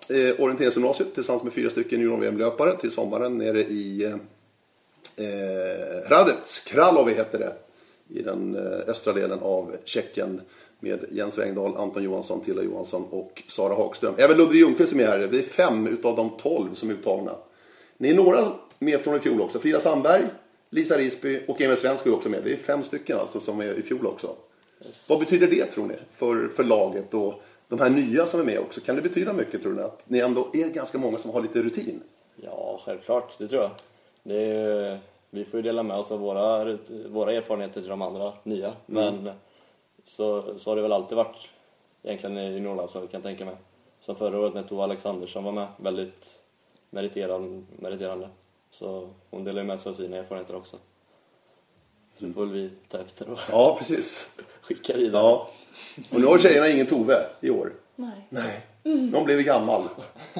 eh, 0.09 0.41
orienteringsgymnasiet 0.41 1.15
tillsammans 1.15 1.43
med 1.43 1.53
fyra 1.53 1.69
stycken 1.69 2.01
junior-VM-löpare 2.01 2.77
till 2.77 2.91
sommaren 2.91 3.37
nere 3.37 3.61
i 3.61 4.03
eh, 4.03 4.15
Hradec, 6.07 6.63
Kralovi 6.67 7.13
heter 7.13 7.39
det, 7.39 7.53
i 8.19 8.21
den 8.21 8.55
eh, 8.55 8.89
östra 8.89 9.13
delen 9.13 9.39
av 9.39 9.75
Tjeckien 9.85 10.41
med 10.79 11.05
Jens 11.11 11.37
Wengdahl, 11.37 11.77
Anton 11.77 12.03
Johansson, 12.03 12.41
Tilla 12.41 12.63
Johansson 12.63 13.05
och 13.09 13.43
Sara 13.47 13.75
Hagström. 13.75 14.13
Även 14.17 14.37
Ludvig 14.37 14.59
Ljungqvist 14.59 14.93
är 14.93 14.97
med 14.97 15.07
här. 15.07 15.19
Vi 15.19 15.39
är 15.39 15.43
fem 15.43 15.87
utav 15.87 16.15
de 16.15 16.29
tolv 16.29 16.73
som 16.73 16.89
är 16.89 16.93
uttagna. 16.93 17.31
Ni 17.97 18.09
är 18.09 18.15
några 18.15 18.51
med 18.79 19.01
från 19.01 19.15
i 19.15 19.19
fjol 19.19 19.41
också. 19.41 19.59
Frida 19.59 19.79
Sandberg, 19.79 20.23
Lisa 20.69 20.97
Risby 20.97 21.41
och 21.47 21.61
Emil 21.61 21.77
Svensk 21.77 22.05
är 22.05 22.13
också 22.13 22.29
med. 22.29 22.43
Det 22.43 22.53
är 22.53 22.57
fem 22.57 22.83
stycken 22.83 23.19
alltså 23.19 23.39
som 23.39 23.59
är 23.59 23.79
i 23.79 23.81
fjol 23.81 24.07
också. 24.07 24.35
Vad 25.09 25.19
betyder 25.19 25.47
det 25.47 25.65
tror 25.65 25.87
ni 25.87 25.95
för, 26.17 26.49
för 26.55 26.63
laget 26.63 27.13
och 27.13 27.43
de 27.67 27.79
här 27.79 27.89
nya 27.89 28.25
som 28.25 28.39
är 28.39 28.43
med 28.43 28.59
också? 28.59 28.81
Kan 28.81 28.95
det 28.95 29.01
betyda 29.01 29.33
mycket 29.33 29.61
tror 29.61 29.73
ni? 29.73 29.81
Att 29.81 30.09
ni 30.09 30.19
ändå 30.19 30.47
är 30.53 30.69
ganska 30.69 30.97
många 30.97 31.17
som 31.17 31.31
har 31.31 31.41
lite 31.41 31.61
rutin? 31.61 32.03
Ja, 32.35 32.79
självklart. 32.85 33.37
Det 33.37 33.47
tror 33.47 33.61
jag. 33.61 33.71
Det 34.23 34.51
är, 34.51 34.99
vi 35.29 35.45
får 35.45 35.57
ju 35.57 35.61
dela 35.61 35.83
med 35.83 35.97
oss 35.97 36.11
av 36.11 36.19
våra, 36.19 36.77
våra 37.09 37.33
erfarenheter 37.33 37.81
till 37.81 37.89
de 37.89 38.01
andra 38.01 38.33
nya. 38.43 38.73
Men 38.85 39.29
så, 40.03 40.59
så 40.59 40.71
har 40.71 40.75
det 40.75 40.81
väl 40.81 40.93
alltid 40.93 41.15
varit 41.15 41.37
egentligen 42.03 42.37
i 42.37 42.59
Norrlandslaget 42.59 43.11
kan 43.11 43.17
jag 43.17 43.23
tänka 43.23 43.45
mig. 43.45 43.55
Som 43.99 44.15
förra 44.15 44.39
året 44.39 44.53
när 44.53 44.63
Tova 44.63 44.83
Alexandersson 44.83 45.43
var 45.43 45.51
med. 45.51 45.67
Väldigt 45.77 46.43
meriterande. 46.89 47.63
meriterande. 47.79 48.29
Så 48.71 49.09
hon 49.29 49.43
delar 49.43 49.61
ju 49.61 49.67
med 49.67 49.79
sig 49.79 49.89
av 49.89 49.93
sina 49.93 50.17
erfarenheter 50.17 50.55
också. 50.55 50.77
Så 52.19 52.25
det 52.25 52.33
får 52.33 52.45
vi 52.45 52.69
ta 52.87 52.97
efter 52.97 53.29
och 53.29 53.39
Ja, 53.51 53.75
precis. 53.79 54.29
skicka 54.61 54.93
vidare. 54.93 55.23
Ja. 55.23 55.49
Och 56.11 56.19
nu 56.19 56.25
har 56.25 56.37
tjejerna 56.37 56.69
ingen 56.69 56.87
Tove 56.87 57.15
i 57.41 57.49
år. 57.49 57.73
Nej. 57.95 58.27
Nej. 58.29 58.65
Någon 58.83 59.25
blev 59.25 59.41
gammal. 59.41 59.81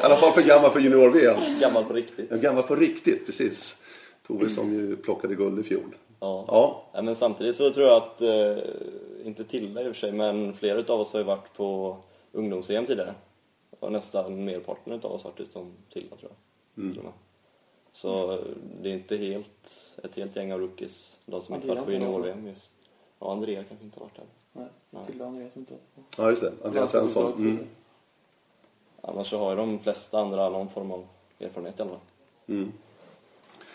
I 0.00 0.04
alla 0.04 0.16
fall 0.16 0.32
för 0.32 0.42
gammal 0.42 0.70
för 0.70 0.80
junior-VM. 0.80 1.60
Gammal 1.60 1.84
på 1.84 1.92
riktigt. 1.92 2.32
En 2.32 2.40
Gammal 2.40 2.62
på 2.62 2.76
riktigt, 2.76 3.26
precis. 3.26 3.82
Tove 4.26 4.50
som 4.50 4.72
ju 4.72 4.96
plockade 4.96 5.34
guld 5.34 5.58
i 5.58 5.62
fjol. 5.62 5.96
Ja. 6.20 6.44
Ja, 6.48 6.90
Ja, 6.92 7.02
men 7.02 7.16
samtidigt 7.16 7.56
så 7.56 7.70
tror 7.70 7.86
jag 7.86 7.96
att, 7.96 8.22
eh, 8.22 8.56
inte 9.24 9.44
Tilda 9.44 9.82
i 9.82 9.84
och 9.84 9.94
för 9.94 10.00
sig, 10.00 10.12
men 10.12 10.54
flera 10.54 10.94
av 10.94 11.00
oss 11.00 11.12
har 11.12 11.20
ju 11.20 11.26
varit 11.26 11.52
på 11.56 11.96
ungdoms-EM 12.32 12.86
tidigare. 12.86 13.14
Och 13.80 13.92
nästan 13.92 14.44
merparten 14.44 14.92
av 14.92 15.12
oss 15.12 15.24
har 15.24 15.30
varit 15.30 15.40
utom 15.40 15.72
Tilda 15.92 16.16
tror 16.16 16.30
jag. 16.30 16.84
Mm. 16.84 16.98
Och 16.98 17.04
med. 17.04 17.12
Så 17.96 18.38
det 18.82 18.88
är 18.88 18.94
inte 18.94 19.16
helt, 19.16 19.96
ett 20.04 20.14
helt 20.14 20.36
gäng 20.36 20.52
av 20.52 20.60
rookies, 20.60 21.18
de 21.26 21.42
som 21.42 21.54
inte 21.54 21.70
Andrea 21.70 21.84
varit 21.84 21.84
på 21.84 21.90
varit 21.90 22.02
junior-VM 22.02 22.46
just. 22.46 22.70
Ja, 23.18 23.32
Andrea 23.32 23.64
kanske 23.64 23.84
inte 23.84 24.00
har 24.00 24.06
varit 24.06 24.16
där. 24.16 24.24
Nej, 24.52 24.66
Nej. 24.90 25.06
till 25.06 25.22
Andreas 25.22 25.52
som 25.52 25.60
inte 25.60 25.72
var 25.72 26.24
ja 26.24 26.30
just 26.30 26.42
det. 26.42 26.52
Andreas 26.64 26.90
Svensson. 26.90 27.32
Mm. 27.32 27.58
Annars 29.00 29.30
så 29.30 29.38
har 29.38 29.50
ju 29.50 29.56
de 29.56 29.78
flesta 29.78 30.18
andra 30.18 30.48
någon 30.48 30.68
form 30.68 30.90
av 30.90 31.06
erfarenhet 31.40 31.78
i 31.78 31.82
alla 31.82 31.90
fall. 31.90 32.68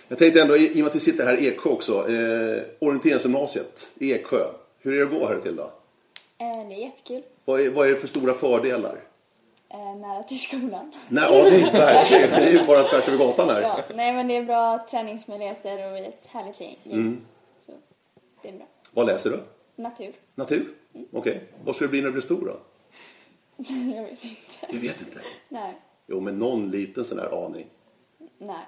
Jag 0.08 0.18
tänkte 0.18 0.42
ändå, 0.42 0.58
i 0.58 0.68
i 0.68 0.74
och 0.74 0.76
med 0.76 0.88
att 0.88 0.96
vi 0.96 1.00
sitter 1.00 1.26
här 1.26 1.40
i 1.40 1.48
Eksjö 1.48 1.70
också, 1.70 2.10
eh, 2.10 2.64
orienteringsgymnasiet 2.80 3.92
i 3.96 4.14
Eksjö. 4.14 4.46
Hur 4.80 4.94
är 4.94 4.98
det 4.98 5.04
att 5.04 5.20
gå 5.20 5.28
här 5.28 5.40
till 5.40 5.56
då? 5.56 5.64
Eh, 6.38 6.68
det 6.68 6.76
är 6.76 6.80
jättekul. 6.80 7.24
Vad 7.46 7.62
är, 7.62 7.70
vad 7.70 7.88
är 7.88 7.92
det 7.92 8.00
för 8.00 8.08
stora 8.08 8.34
fördelar? 8.34 9.00
Eh, 9.74 9.96
nära 9.96 10.24
till 10.24 10.40
skolan. 10.40 10.92
Nej, 11.10 11.24
ja, 11.30 11.44
det 11.50 11.62
är 11.62 11.72
verkligen. 11.72 12.30
Det 12.30 12.36
är 12.36 12.52
ju 12.52 12.66
bara 12.66 12.84
tvärs 12.84 13.08
över 13.08 13.18
gatan 13.18 13.50
här. 13.50 13.62
Ja, 13.62 13.84
nej 13.96 14.14
men 14.14 14.28
det 14.28 14.36
är 14.38 14.44
bra 14.44 14.86
träningsmöjligheter 14.90 15.88
och 15.88 15.96
vi 15.96 16.00
är 16.00 16.08
ett 16.08 16.26
härligt 16.28 16.62
gäng. 16.62 16.78
Så 17.58 17.72
det 18.42 18.50
är 18.50 18.54
bra. 18.54 18.66
Vad 18.92 19.06
läser 19.08 19.30
du? 19.30 19.40
Natur. 19.84 20.14
Natur? 20.36 20.74
Okej. 21.14 21.44
Vad 21.66 21.76
ska 21.76 21.86
du 21.86 21.90
bli 21.90 22.00
när 22.02 22.08
du 22.08 22.12
blir 22.12 22.22
stor 22.22 22.46
då? 22.46 22.58
Jag 23.96 24.04
vet 24.04 24.24
inte. 24.24 24.68
Du 24.70 24.80
vet 24.80 25.02
inte? 25.02 25.20
Nej. 25.50 25.82
Jo, 26.08 26.20
men 26.20 26.40
någon 26.40 26.72
liten 26.72 27.06
sån 27.06 27.20
här 27.20 27.46
aning. 27.46 27.68
Nej. 28.38 28.66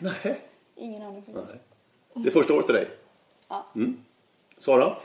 Nej. 0.00 0.40
Ingen 0.76 1.02
aning 1.02 1.22
faktiskt. 1.22 1.56
Nej. 2.14 2.22
Det 2.24 2.28
är 2.28 2.32
första 2.32 2.54
året 2.54 2.66
för 2.66 2.72
dig. 2.72 2.88
Ja. 3.48 3.66
Sara? 4.58 4.96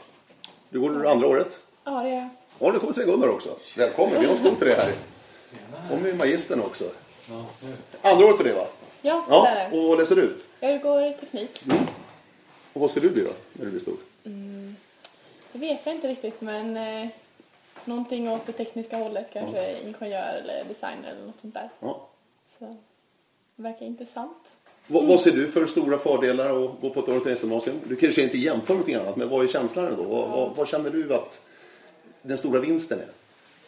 Du 0.69 0.79
går 0.79 1.07
andra 1.07 1.27
året. 1.27 1.61
Ja, 1.83 2.03
det 2.03 2.09
är 2.09 2.29
Ja, 2.59 2.71
nu 2.71 2.79
kommer 2.79 2.93
Sven-Gunnar 2.93 3.27
också. 3.27 3.49
Välkommen, 3.77 4.21
vi 4.21 4.27
har 4.27 4.35
en 4.35 4.59
dig 4.59 4.75
här. 4.75 5.10
Och 5.91 5.97
med 6.01 6.17
magistern 6.17 6.59
också. 6.61 6.83
Andra 8.01 8.25
året 8.25 8.37
för 8.37 8.43
dig 8.43 8.53
va? 8.53 8.67
Ja, 9.01 9.25
det 9.29 9.35
är 9.35 9.37
Ja, 9.55 9.69
det. 9.71 9.77
och 9.77 9.87
vad 9.87 9.97
läser 9.99 10.15
du? 10.15 10.35
Jag 10.59 10.81
går 10.81 11.11
teknik. 11.19 11.61
Och 12.73 12.81
vad 12.81 12.91
ska 12.91 12.99
du 12.99 13.09
bli 13.09 13.23
då, 13.23 13.29
när 13.53 13.65
du 13.65 13.71
blir 13.71 13.81
stor? 13.81 13.95
Det 15.53 15.59
vet 15.59 15.85
jag 15.85 15.95
inte 15.95 16.07
riktigt, 16.07 16.41
men 16.41 16.77
eh, 16.77 17.09
någonting 17.85 18.29
åt 18.29 18.45
det 18.45 18.51
tekniska 18.51 18.97
hållet. 18.97 19.27
Kanske 19.33 19.79
ingenjör 19.81 20.33
eller 20.43 20.63
designer 20.67 21.09
eller 21.11 21.25
något 21.25 21.39
sånt 21.41 21.53
där. 21.53 21.69
Ja. 21.79 22.07
Så 22.59 22.65
det 23.55 23.63
verkar 23.63 23.85
intressant. 23.85 24.57
Vad, 24.87 25.05
vad 25.05 25.19
ser 25.19 25.31
du 25.31 25.47
för 25.47 25.65
stora 25.65 25.97
fördelar 25.97 26.65
att 26.65 26.81
gå 26.81 26.89
på 26.89 26.99
ett 26.99 27.07
orienteringsgymnasium? 27.07 27.75
Du 27.87 27.95
kanske 27.95 28.21
inte 28.21 28.37
jämför 28.37 28.73
med 28.73 28.77
någonting 28.77 28.95
annat, 28.95 29.15
men 29.15 29.29
vad 29.29 29.43
är 29.43 29.47
känslan 29.47 29.95
då? 29.97 30.03
Vad, 30.03 30.29
vad, 30.29 30.55
vad 30.55 30.67
känner 30.67 30.89
du 30.89 31.13
att 31.13 31.41
den 32.21 32.37
stora 32.37 32.59
vinsten 32.59 32.99
är? 32.99 33.05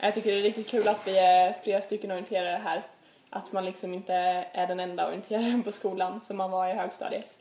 Jag 0.03 0.13
tycker 0.13 0.31
det 0.31 0.39
är 0.39 0.43
riktigt 0.43 0.69
kul 0.69 0.87
att 0.87 1.07
vi 1.07 1.17
är 1.17 1.55
flera 1.63 1.81
stycken 1.81 2.11
orienterare 2.11 2.61
här. 2.63 2.81
Att 3.29 3.51
man 3.51 3.65
liksom 3.65 3.93
inte 3.93 4.13
är 4.51 4.67
den 4.67 4.79
enda 4.79 5.07
orienteraren 5.07 5.63
på 5.63 5.71
skolan 5.71 6.21
som 6.23 6.37
man 6.37 6.51
var 6.51 6.67
i 6.67 6.73
högstadiet. 6.73 7.37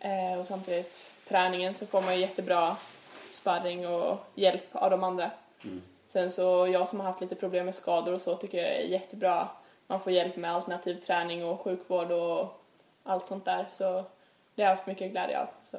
Eh, 0.00 0.40
och 0.40 0.46
samtidigt 0.46 1.16
träningen 1.28 1.74
så 1.74 1.86
får 1.86 2.02
man 2.02 2.14
ju 2.14 2.20
jättebra 2.20 2.76
sparring 3.30 3.88
och 3.88 4.18
hjälp 4.34 4.64
av 4.72 4.90
de 4.90 5.04
andra. 5.04 5.30
Sen 6.06 6.30
så 6.30 6.68
jag 6.72 6.88
som 6.88 7.00
har 7.00 7.06
haft 7.06 7.20
lite 7.20 7.34
problem 7.34 7.64
med 7.64 7.74
skador 7.74 8.14
och 8.14 8.22
så 8.22 8.36
tycker 8.36 8.58
jag 8.58 8.76
är 8.76 8.84
jättebra. 8.84 9.48
Man 9.86 10.00
får 10.00 10.12
hjälp 10.12 10.36
med 10.36 10.54
alternativ 10.54 10.94
träning 10.94 11.44
och 11.44 11.60
sjukvård 11.60 12.10
och 12.10 12.62
allt 13.02 13.26
sånt 13.26 13.44
där. 13.44 13.66
Så 13.72 14.04
det 14.54 14.62
har 14.62 14.70
jag 14.70 14.76
haft 14.76 14.86
mycket 14.86 15.10
glädje 15.10 15.40
av. 15.40 15.46
Så. 15.70 15.78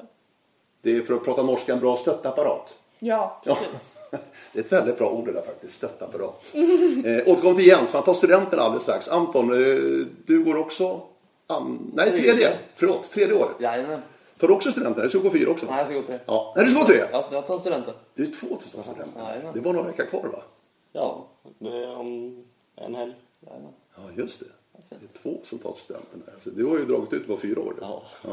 Det 0.82 0.96
är 0.96 1.02
för 1.02 1.14
att 1.14 1.24
prata 1.24 1.42
norska 1.42 1.72
en 1.72 1.80
bra 1.80 1.96
stöttapparat. 1.96 2.78
Ja, 3.00 3.40
Ja. 3.44 3.54
precis. 3.72 3.98
Det 4.52 4.58
är 4.58 4.64
ett 4.64 4.72
väldigt 4.72 4.98
bra 4.98 5.10
ord 5.10 5.26
det 5.26 5.32
där 5.32 5.42
faktiskt, 5.42 5.76
stöttapparat. 5.76 6.42
eh, 6.54 7.32
återkom 7.32 7.56
till 7.56 7.66
Jens, 7.66 7.90
för 7.90 7.98
han 7.98 8.04
tar 8.04 8.14
studenten 8.14 8.58
alldeles 8.58 8.82
strax. 8.82 9.08
Anton, 9.08 9.52
eh, 9.52 10.06
du 10.26 10.44
går 10.44 10.56
också... 10.56 11.00
An... 11.46 11.90
Nej, 11.94 12.10
tredje. 12.10 12.52
Förlåt, 12.74 13.10
tredje 13.10 13.34
året. 13.34 13.56
Jajamän. 13.60 14.00
Tar 14.38 14.48
du 14.48 14.54
också 14.54 14.70
studenten? 14.70 15.00
Eller 15.00 15.08
ska 15.08 15.18
du 15.18 15.24
gå 15.24 15.30
fyra 15.30 15.50
också? 15.50 15.66
Nej, 15.70 15.76
jag 15.78 15.86
ska 15.86 15.94
gå 15.94 16.02
tre. 16.02 16.18
Ja. 16.26 16.52
Nej, 16.56 16.64
du 16.64 16.70
ska 16.70 16.80
gå 16.80 16.86
tre? 16.86 17.02
Jag, 17.12 17.24
jag 17.30 17.46
tar 17.46 17.58
studenten. 17.58 17.94
Du 18.14 18.22
är 18.22 18.32
två 18.32 18.46
som 18.60 18.70
tar 18.70 18.82
studenten. 18.82 19.22
Jajamän. 19.24 19.54
Det 19.54 19.60
var 19.60 19.72
några 19.72 19.86
veckor 19.86 20.04
kvar 20.04 20.22
va? 20.32 20.42
Ja, 20.92 21.26
det 21.58 21.68
är 21.68 21.96
om 21.96 22.44
en 22.76 22.94
helg. 22.94 23.14
Jajamän. 23.46 23.72
Ja, 23.96 24.02
just 24.16 24.40
det. 24.40 24.46
Det 24.88 24.94
är 24.96 25.22
två 25.22 25.40
som 25.44 25.58
tar 25.58 25.72
studenten. 25.72 26.22
Här. 26.26 26.34
Så 26.44 26.50
du 26.50 26.64
har 26.66 26.78
ju 26.78 26.84
dragit 26.84 27.12
ut 27.12 27.26
på 27.26 27.36
fyra 27.36 27.60
år. 27.60 27.74
du. 27.76 27.82
Ja. 27.86 28.02
Ja. 28.24 28.30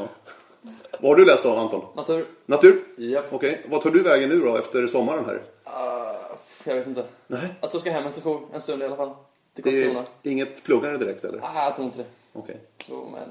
Vad 1.00 1.10
har 1.10 1.16
du 1.16 1.24
läst 1.24 1.44
då, 1.44 1.50
Anton? 1.56 1.84
Natur. 1.96 2.26
Natur? 2.46 2.84
Japp. 2.96 3.32
Okej. 3.32 3.60
Vad 3.68 3.82
tar 3.82 3.90
du 3.90 4.02
vägen 4.02 4.28
nu 4.28 4.40
då 4.40 4.56
efter 4.56 4.86
sommaren 4.86 5.24
här? 5.24 5.34
Uh, 5.34 6.36
jag 6.64 6.74
vet 6.74 6.86
inte. 6.86 7.04
Nej. 7.26 7.48
Att 7.60 7.70
du 7.70 7.78
ska 7.78 7.90
hem 7.90 8.06
en 8.06 8.12
session, 8.12 8.46
en 8.54 8.60
stund 8.60 8.82
i 8.82 8.84
alla 8.84 8.96
fall. 8.96 9.10
Till 9.54 9.64
Det 9.64 9.70
Karlskrona. 9.70 10.06
är 10.22 10.30
inget 10.30 10.64
pluggande 10.64 10.98
direkt 10.98 11.24
eller? 11.24 11.38
Ah, 11.42 11.64
jag 11.64 11.74
tror 11.74 11.84
inte 11.86 11.98
det. 11.98 12.04
Okej. 12.32 12.56
Så, 12.86 12.94
men... 13.12 13.28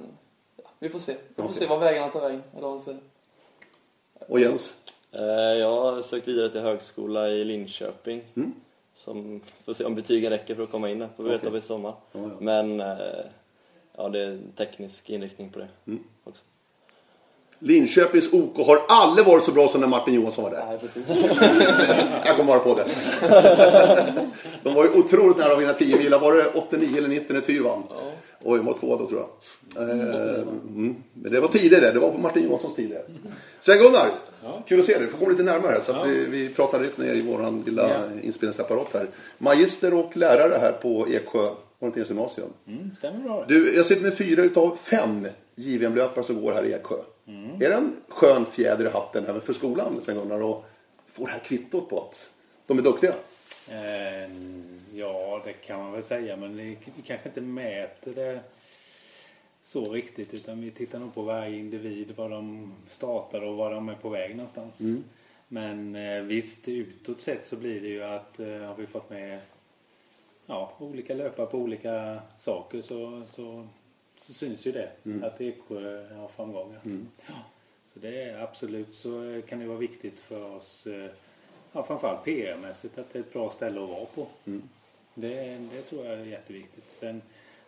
Ja, 0.58 0.70
vi 0.80 0.90
får 0.90 1.00
se. 1.00 1.16
Vi 1.28 1.36
får 1.36 1.44
Okej. 1.44 1.56
se 1.56 1.66
vad 1.66 1.80
vägarna 1.80 2.08
tar 2.12 2.22
vägen. 2.22 2.44
Eller 2.52 2.62
vad 2.62 2.72
man 2.72 2.80
säger. 2.80 3.00
Och 4.28 4.40
Jens? 4.40 4.78
Eh, 5.12 5.22
Jag 5.60 5.82
har 5.82 6.02
sökt 6.02 6.28
vidare 6.28 6.50
till 6.50 6.62
högskola 6.62 7.30
i 7.30 7.44
Linköping. 7.44 8.24
Mm. 8.36 8.54
Som, 8.96 9.42
får 9.66 9.74
se 9.74 9.84
om 9.86 9.96
betygen 9.96 10.30
räcker 10.32 10.56
för 10.56 10.64
att 10.64 10.72
komma 10.72 10.90
in 10.90 11.00
där. 11.00 11.10
Får 11.18 11.24
vi 11.24 11.30
veta 11.30 11.48
Okej. 11.48 11.60
i 11.60 11.62
sommar. 11.62 11.94
Ja, 12.12 12.20
ja. 12.22 12.30
Men 12.40 12.80
eh, 12.82 12.98
ja, 13.98 14.10
det 14.10 14.20
är 14.20 14.40
teknisk 14.56 15.10
inriktning 15.10 15.50
på 15.50 15.60
det 15.60 15.68
Mm. 15.88 16.04
också. 16.24 16.44
Linköpings 17.60 18.34
OK 18.34 18.58
har 18.68 18.80
aldrig 18.88 19.28
varit 19.28 19.44
så 19.44 19.52
bra 19.52 19.68
som 19.68 19.82
när 19.82 19.88
Martin 19.88 20.14
Johansson 20.14 20.44
var 20.44 20.52
där. 20.52 20.66
Nej, 20.70 20.78
precis. 20.80 21.04
Jag 22.26 22.36
kommer 22.38 22.48
bara 22.48 22.60
på 22.60 22.76
det. 22.76 22.86
De 24.64 24.74
var 24.74 24.84
ju 24.84 24.90
otroligt 24.90 25.38
nära 25.38 25.54
att 25.54 25.60
vinna 25.62 25.74
10 25.74 25.98
mil. 25.98 26.12
Var 26.12 26.34
det 26.34 26.46
89 26.54 26.98
eller 26.98 27.08
90 27.08 27.34
när 27.34 27.42
Tyr 27.42 27.62
vann? 27.62 27.84
Oj, 28.44 28.58
de 28.58 28.66
var 28.66 28.74
två 28.80 28.96
då 28.98 29.08
tror 29.08 29.20
jag. 29.76 29.90
Eh, 29.90 29.98
Mm. 30.76 30.96
Men 31.14 31.32
det 31.32 31.40
var 31.40 31.48
tidigare, 31.48 31.92
det 31.92 32.00
var 32.00 32.12
på 32.12 32.18
Martin 32.18 32.44
Johanssons 32.44 32.76
tid. 32.76 32.90
det. 32.90 33.02
Sven-Gunnar, 33.60 34.08
kul 34.68 34.80
att 34.80 34.86
se 34.86 34.94
dig. 34.94 35.02
Du 35.02 35.08
får 35.08 35.18
komma 35.18 35.32
lite 35.32 35.44
närmare 35.44 35.72
här 35.72 35.80
så 35.80 35.92
att 35.92 36.08
vi, 36.08 36.26
vi 36.26 36.50
pratar 36.50 36.80
lite 36.80 37.02
ner 37.02 37.14
i 37.14 37.22
vår 37.22 37.66
lilla 37.66 37.90
Ja. 37.90 37.96
inspelningsapparat 38.24 38.88
här. 38.94 39.08
Magister 39.38 39.94
och 39.94 40.18
lärare 40.18 40.58
här 40.62 40.72
på 40.72 41.08
Eksjö 41.10 41.50
Orienterings 41.80 42.10
gymnasium. 42.10 42.48
Mm, 42.68 42.92
stämmer 42.98 43.20
bra. 43.20 43.46
Du, 43.48 43.76
jag 43.76 43.86
sitter 43.86 44.02
med 44.04 44.18
fyra 44.18 44.42
utav 44.44 44.78
fem 44.84 45.28
JVM-löpare 45.56 46.24
som 46.26 46.42
går 46.42 46.54
här 46.54 46.66
i 46.66 46.74
Eksjö. 46.74 46.96
Är 47.60 47.70
det 47.70 47.76
en 47.76 47.96
skön 48.08 48.46
fjäder 48.46 48.86
i 48.86 48.90
hatten 48.90 49.26
även 49.26 49.42
för 49.42 49.54
skolan, 49.54 50.02
Sven-Gunnar, 50.02 50.44
och 50.44 50.66
få 51.08 51.26
det 51.26 51.32
här 51.32 51.40
kvittot 51.40 51.90
på 51.90 52.02
att 52.02 52.34
de 52.66 52.78
är 52.78 52.82
duktiga? 52.82 53.14
Eh, 53.70 54.32
ja, 54.94 55.42
det 55.46 55.54
kan 55.54 55.80
man 55.80 55.92
väl 55.92 56.04
säga, 56.04 56.36
men 56.38 56.58
vi 56.58 56.78
kanske 57.06 57.30
inte 57.30 57.42
mäter 57.42 58.14
det 58.14 58.40
så 59.62 59.94
riktigt 59.94 60.34
utan 60.34 60.62
vi 60.62 60.72
tittar 60.72 61.00
nog 61.00 61.14
på 61.14 61.22
varje 61.22 61.58
individ, 61.58 62.14
var 62.16 62.30
de 62.30 62.74
startar 62.88 63.42
och 63.42 63.56
var 63.56 63.72
de 63.72 63.90
är 63.90 63.96
på 63.96 64.10
väg 64.10 64.36
någonstans. 64.36 64.80
Men 65.48 65.96
eh, 65.96 66.22
visst, 66.22 66.68
utåt 66.68 67.22
sett 67.22 67.48
så 67.48 67.56
blir 67.56 67.82
det 67.82 67.88
ju 67.88 68.04
att 68.04 68.40
eh, 68.40 68.48
har 68.48 68.76
vi 68.76 68.88
fått 68.88 69.10
med 69.10 69.40
ja, 70.46 70.74
olika 70.80 71.14
löpare 71.14 71.46
på 71.46 71.58
olika 71.58 72.20
saker 72.38 72.82
så, 72.82 73.22
så, 73.32 73.68
så 74.20 74.34
syns 74.34 74.66
ju 74.66 74.72
det 74.72 74.90
att 75.26 75.42
Eksjö 75.42 76.14
har 76.16 76.28
framgångar. 76.28 76.80
Ja, 77.28 77.34
så 77.94 78.00
det 78.00 78.22
är 78.24 78.42
absolut 78.44 78.96
så 78.96 79.42
kan 79.48 79.60
det 79.60 79.66
vara 79.68 79.78
viktigt 79.78 80.20
för 80.20 80.56
oss 80.56 80.88
eh, 80.88 81.10
ja, 81.72 81.84
framförallt 81.84 82.26
PR-mässigt 82.26 82.98
att 82.98 83.14
det 83.14 83.20
är 83.20 83.24
ett 83.24 83.34
bra 83.34 83.50
ställe 83.50 83.84
att 83.84 83.90
vara 83.90 84.06
på. 84.06 84.28
Det, 85.14 85.58
det 85.72 85.82
tror 85.82 86.06
jag 86.06 86.14
är 86.14 86.26
jätteviktigt. 86.26 86.92
Sen, 86.92 87.22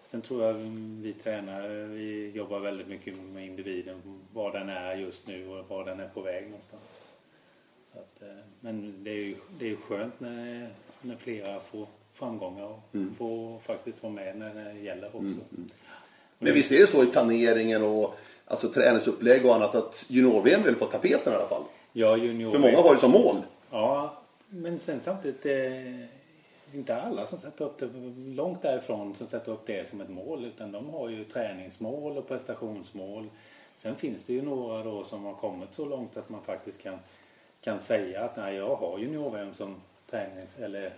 sen 0.05 0.21
tror 0.21 0.43
jag 0.43 0.53
vi 1.01 1.13
tränare 1.13 1.85
vi 1.85 2.31
jobbar 2.31 2.59
väldigt 2.59 2.88
mycket 2.88 3.17
med 3.17 3.45
individen, 3.45 4.01
var 4.33 4.51
den 4.51 4.69
är 4.69 4.95
just 4.95 5.27
nu 5.27 5.47
och 5.47 5.69
var 5.69 5.85
den 5.85 5.99
är 5.99 6.07
på 6.07 6.21
väg 6.21 6.45
någonstans. 6.45 7.13
Så 7.93 7.99
att, 7.99 8.21
eh, 8.21 8.38
men 8.59 9.03
det 9.03 9.12
är 9.12 9.15
ju 9.15 9.35
det 9.59 9.71
är 9.71 9.75
skönt 9.75 10.19
när, 10.19 10.69
när 11.01 11.15
flera 11.15 11.59
får 11.59 11.88
framgångar 12.13 12.63
och 12.63 12.81
får 13.17 13.59
faktiskt 13.59 14.03
vara 14.03 14.13
med 14.13 14.38
när 14.38 14.73
det 14.73 14.79
gäller 14.79 15.15
också. 15.15 15.39
Men 16.39 16.54
visst 16.54 16.71
är 16.71 16.80
det 16.80 16.88
så 16.88 17.04
i 17.04 17.08
planeringen 17.08 17.84
och 17.84 18.15
alltså, 18.45 18.69
träningsupplägg 18.69 19.45
och 19.45 19.56
annat 19.56 19.75
att 19.75 20.06
junior-VM 20.08 20.62
är 20.65 20.73
på 20.73 20.86
tapeten 20.86 21.34
i 21.34 21.36
alla 21.36 21.47
fall? 21.47 21.63
Ja, 21.93 22.17
junior. 22.17 22.52
För 22.52 22.60
många 22.60 22.78
har 22.78 22.93
det 22.93 23.02
som 23.02 23.12
mål. 23.12 23.36
Ja, 23.71 24.17
men 24.49 24.80
sen 24.80 24.99
samtidigt 25.02 25.45
eh, 25.45 26.06
inte 26.73 27.02
alla 27.02 27.25
som 27.25 27.39
sätter 27.39 27.65
upp 27.65 27.80
det 27.80 27.89
långt 28.36 28.62
därifrån 28.62 29.15
som 29.15 29.28
sätter 29.28 29.52
upp 29.52 29.65
det 29.65 29.89
som 29.89 30.02
ett 30.02 30.10
mål 30.10 30.45
utan 30.45 30.71
de 30.71 30.89
har 30.89 31.10
ju 31.10 31.23
träningsmål 31.23 32.17
och 32.17 32.28
prestationsmål. 32.28 33.30
Sen 33.78 33.95
finns 33.95 34.23
det 34.23 34.34
ju 34.34 34.41
några 34.41 34.84
då 34.84 35.04
som 35.04 35.25
har 35.25 35.34
kommit 35.34 35.69
så 35.73 35.86
långt 35.86 36.17
att 36.17 36.30
man 36.30 36.43
faktiskt 36.43 36.82
kan, 36.82 36.99
kan 37.62 37.80
säga 37.80 38.23
att 38.23 38.38
nej, 38.38 38.56
jag 38.56 38.75
har 38.75 38.99
junior-VM 38.99 39.54
som 39.54 39.75
tränings 40.10 40.60
eller 40.60 40.93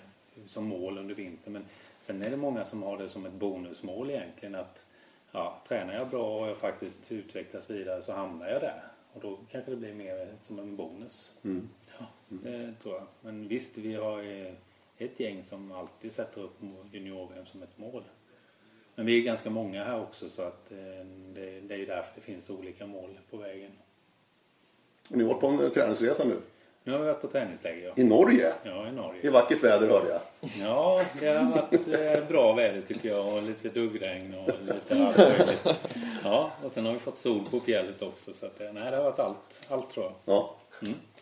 som 0.47 0.65
mål 0.65 0.97
under 0.97 1.15
vintern. 1.15 1.53
Men 1.53 1.65
sen 2.01 2.21
är 2.21 2.29
det 2.29 2.37
många 2.37 2.65
som 2.65 2.83
har 2.83 2.97
det 2.97 3.09
som 3.09 3.25
ett 3.25 3.33
bonusmål 3.33 4.09
egentligen 4.09 4.55
att 4.55 4.85
ja, 5.31 5.61
tränar 5.67 5.93
jag 5.93 6.09
bra 6.09 6.39
och 6.39 6.47
jag 6.47 6.57
faktiskt 6.57 7.11
utvecklas 7.11 7.69
vidare 7.69 8.01
så 8.01 8.13
hamnar 8.13 8.47
jag 8.47 8.61
där. 8.61 8.83
Och 9.13 9.21
då 9.21 9.37
kanske 9.51 9.71
det 9.71 9.77
blir 9.77 9.93
mer 9.93 10.27
som 10.43 10.59
en 10.59 10.75
bonus. 10.75 11.37
Ja, 11.99 12.05
det 12.27 12.73
tror 12.81 12.95
jag. 12.95 13.07
Men 13.21 13.47
visst, 13.47 13.77
vi 13.77 13.95
har 13.95 14.21
ett 14.97 15.19
gäng 15.19 15.43
som 15.43 15.71
alltid 15.71 16.11
sätter 16.11 16.41
upp 16.41 16.57
junior-VM 16.91 17.45
som 17.45 17.63
ett 17.63 17.77
mål. 17.77 18.03
Men 18.95 19.05
vi 19.05 19.19
är 19.19 19.23
ganska 19.23 19.49
många 19.49 19.83
här 19.83 20.01
också 20.01 20.29
så 20.29 20.41
att 20.41 20.71
eh, 20.71 21.05
det, 21.33 21.59
det 21.61 21.75
är 21.75 21.85
därför 21.85 22.11
det 22.15 22.21
finns 22.21 22.49
olika 22.49 22.85
mål 22.85 23.19
på 23.29 23.37
vägen. 23.37 23.71
Och 25.09 25.17
ni 25.17 25.23
har 25.23 25.29
varit 25.29 25.41
på 25.41 25.47
en 25.47 25.71
träningsresa 25.71 26.23
nu. 26.25 26.41
Nu 26.83 26.91
har 26.91 26.99
vi 26.99 27.05
varit 27.05 27.21
på 27.21 27.27
träningsläger. 27.27 27.87
Ja, 27.87 27.93
I 27.95 28.03
Norge. 28.03 28.53
ja 28.63 28.85
i 28.85 28.89
I 28.89 28.91
Norge. 28.91 29.29
vackert 29.31 29.63
väder 29.63 29.87
hörde 29.87 30.09
jag. 30.09 30.19
Ja, 30.61 31.01
det 31.19 31.27
har 31.27 31.51
varit 31.51 32.17
eh, 32.21 32.27
bra 32.27 32.53
väder 32.53 32.81
tycker 32.87 33.09
jag 33.09 33.33
och 33.35 33.41
lite 33.43 33.69
duggregn 33.79 34.35
och 34.47 34.49
lite 34.65 35.05
allt 35.05 35.17
möjligt. 35.39 35.79
Ja, 36.23 36.51
och 36.63 36.71
sen 36.71 36.85
har 36.85 36.93
vi 36.93 36.99
fått 36.99 37.17
sol 37.17 37.41
på 37.51 37.59
fjället 37.59 38.01
också 38.01 38.33
så 38.33 38.45
att, 38.45 38.61
eh, 38.61 38.67
nej, 38.73 38.91
det 38.91 38.97
har 38.97 39.03
varit 39.03 39.19
allt, 39.19 39.67
allt 39.69 39.89
tror 39.89 40.05
jag. 40.05 40.35
Ja. 40.35 40.55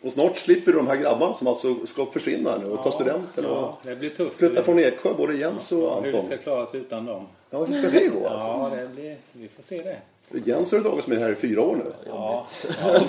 Och 0.02 0.13
snart 0.13 0.38
slipper 0.38 0.72
du 0.72 0.78
de 0.78 0.88
här 0.88 0.95
grabbarna 0.95 1.34
som 1.36 1.48
alltså 1.48 1.86
ska 1.86 2.06
försvinna 2.06 2.58
nu 2.58 2.65
och 2.65 2.78
ta 2.84 2.89
Ja, 2.89 2.91
studenten 2.91 3.45
och 3.45 3.58
Ja, 3.58 3.78
det 3.84 3.95
blir 3.95 4.10
tufft. 4.10 4.36
flytta 4.38 4.63
från 4.63 4.80
Eksjö, 4.80 5.13
både 5.17 5.34
Jens 5.34 5.72
och 5.72 5.95
Hur 5.95 6.02
vi 6.02 6.08
Anton. 6.10 6.22
ska 6.26 6.38
klara 6.38 6.62
oss 6.62 6.76
utan 6.76 7.06
dem. 7.06 7.28
Ja, 7.50 7.65
hur 7.65 7.74
ska 7.74 8.00
det 8.00 8.08
gå 8.08 8.28
alltså? 8.28 8.48
Ja, 8.48 8.72
det 8.76 8.88
blir, 8.88 9.17
vi 9.32 9.48
får 9.48 9.63
se 9.63 9.82
det. 9.82 9.98
Jens 10.45 10.72
har 10.72 10.78
ju 10.78 10.84
dragits 10.84 11.08
med 11.08 11.17
här 11.19 11.32
i 11.32 11.36
fyra 11.36 11.62
år 11.62 11.76
nu. 11.76 11.93
Ja. 12.08 12.48
ja. 12.84 13.00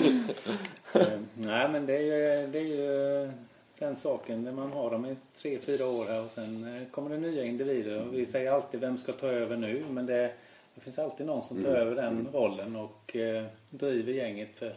Eh, 0.93 1.19
Nej, 1.33 1.69
men 1.69 1.85
det 1.85 1.95
är 1.95 2.01
ju, 2.01 2.47
det 2.47 2.59
är 2.59 2.63
ju 2.63 3.31
den 3.79 3.95
saken 3.95 4.43
när 4.43 4.51
man 4.51 4.71
har 4.71 4.91
dem 4.91 5.05
i 5.05 5.15
tre, 5.35 5.59
fyra 5.59 5.87
år 5.87 6.05
här 6.05 6.25
och 6.25 6.31
sen 6.31 6.75
eh, 6.75 6.81
kommer 6.91 7.09
det 7.09 7.17
nya 7.17 7.43
individer. 7.43 8.01
Och 8.01 8.13
vi 8.13 8.25
säger 8.25 8.51
alltid 8.51 8.79
vem 8.79 8.97
ska 8.97 9.13
ta 9.13 9.27
över 9.27 9.57
nu 9.57 9.83
men 9.89 10.05
det, 10.05 10.31
det 10.75 10.81
finns 10.81 10.99
alltid 10.99 11.25
någon 11.25 11.43
som 11.43 11.63
tar 11.63 11.71
över 11.71 11.95
den 11.95 12.27
rollen 12.33 12.75
och 12.75 13.15
eh, 13.15 13.45
driver 13.69 14.13
gänget. 14.13 14.49
För 14.55 14.73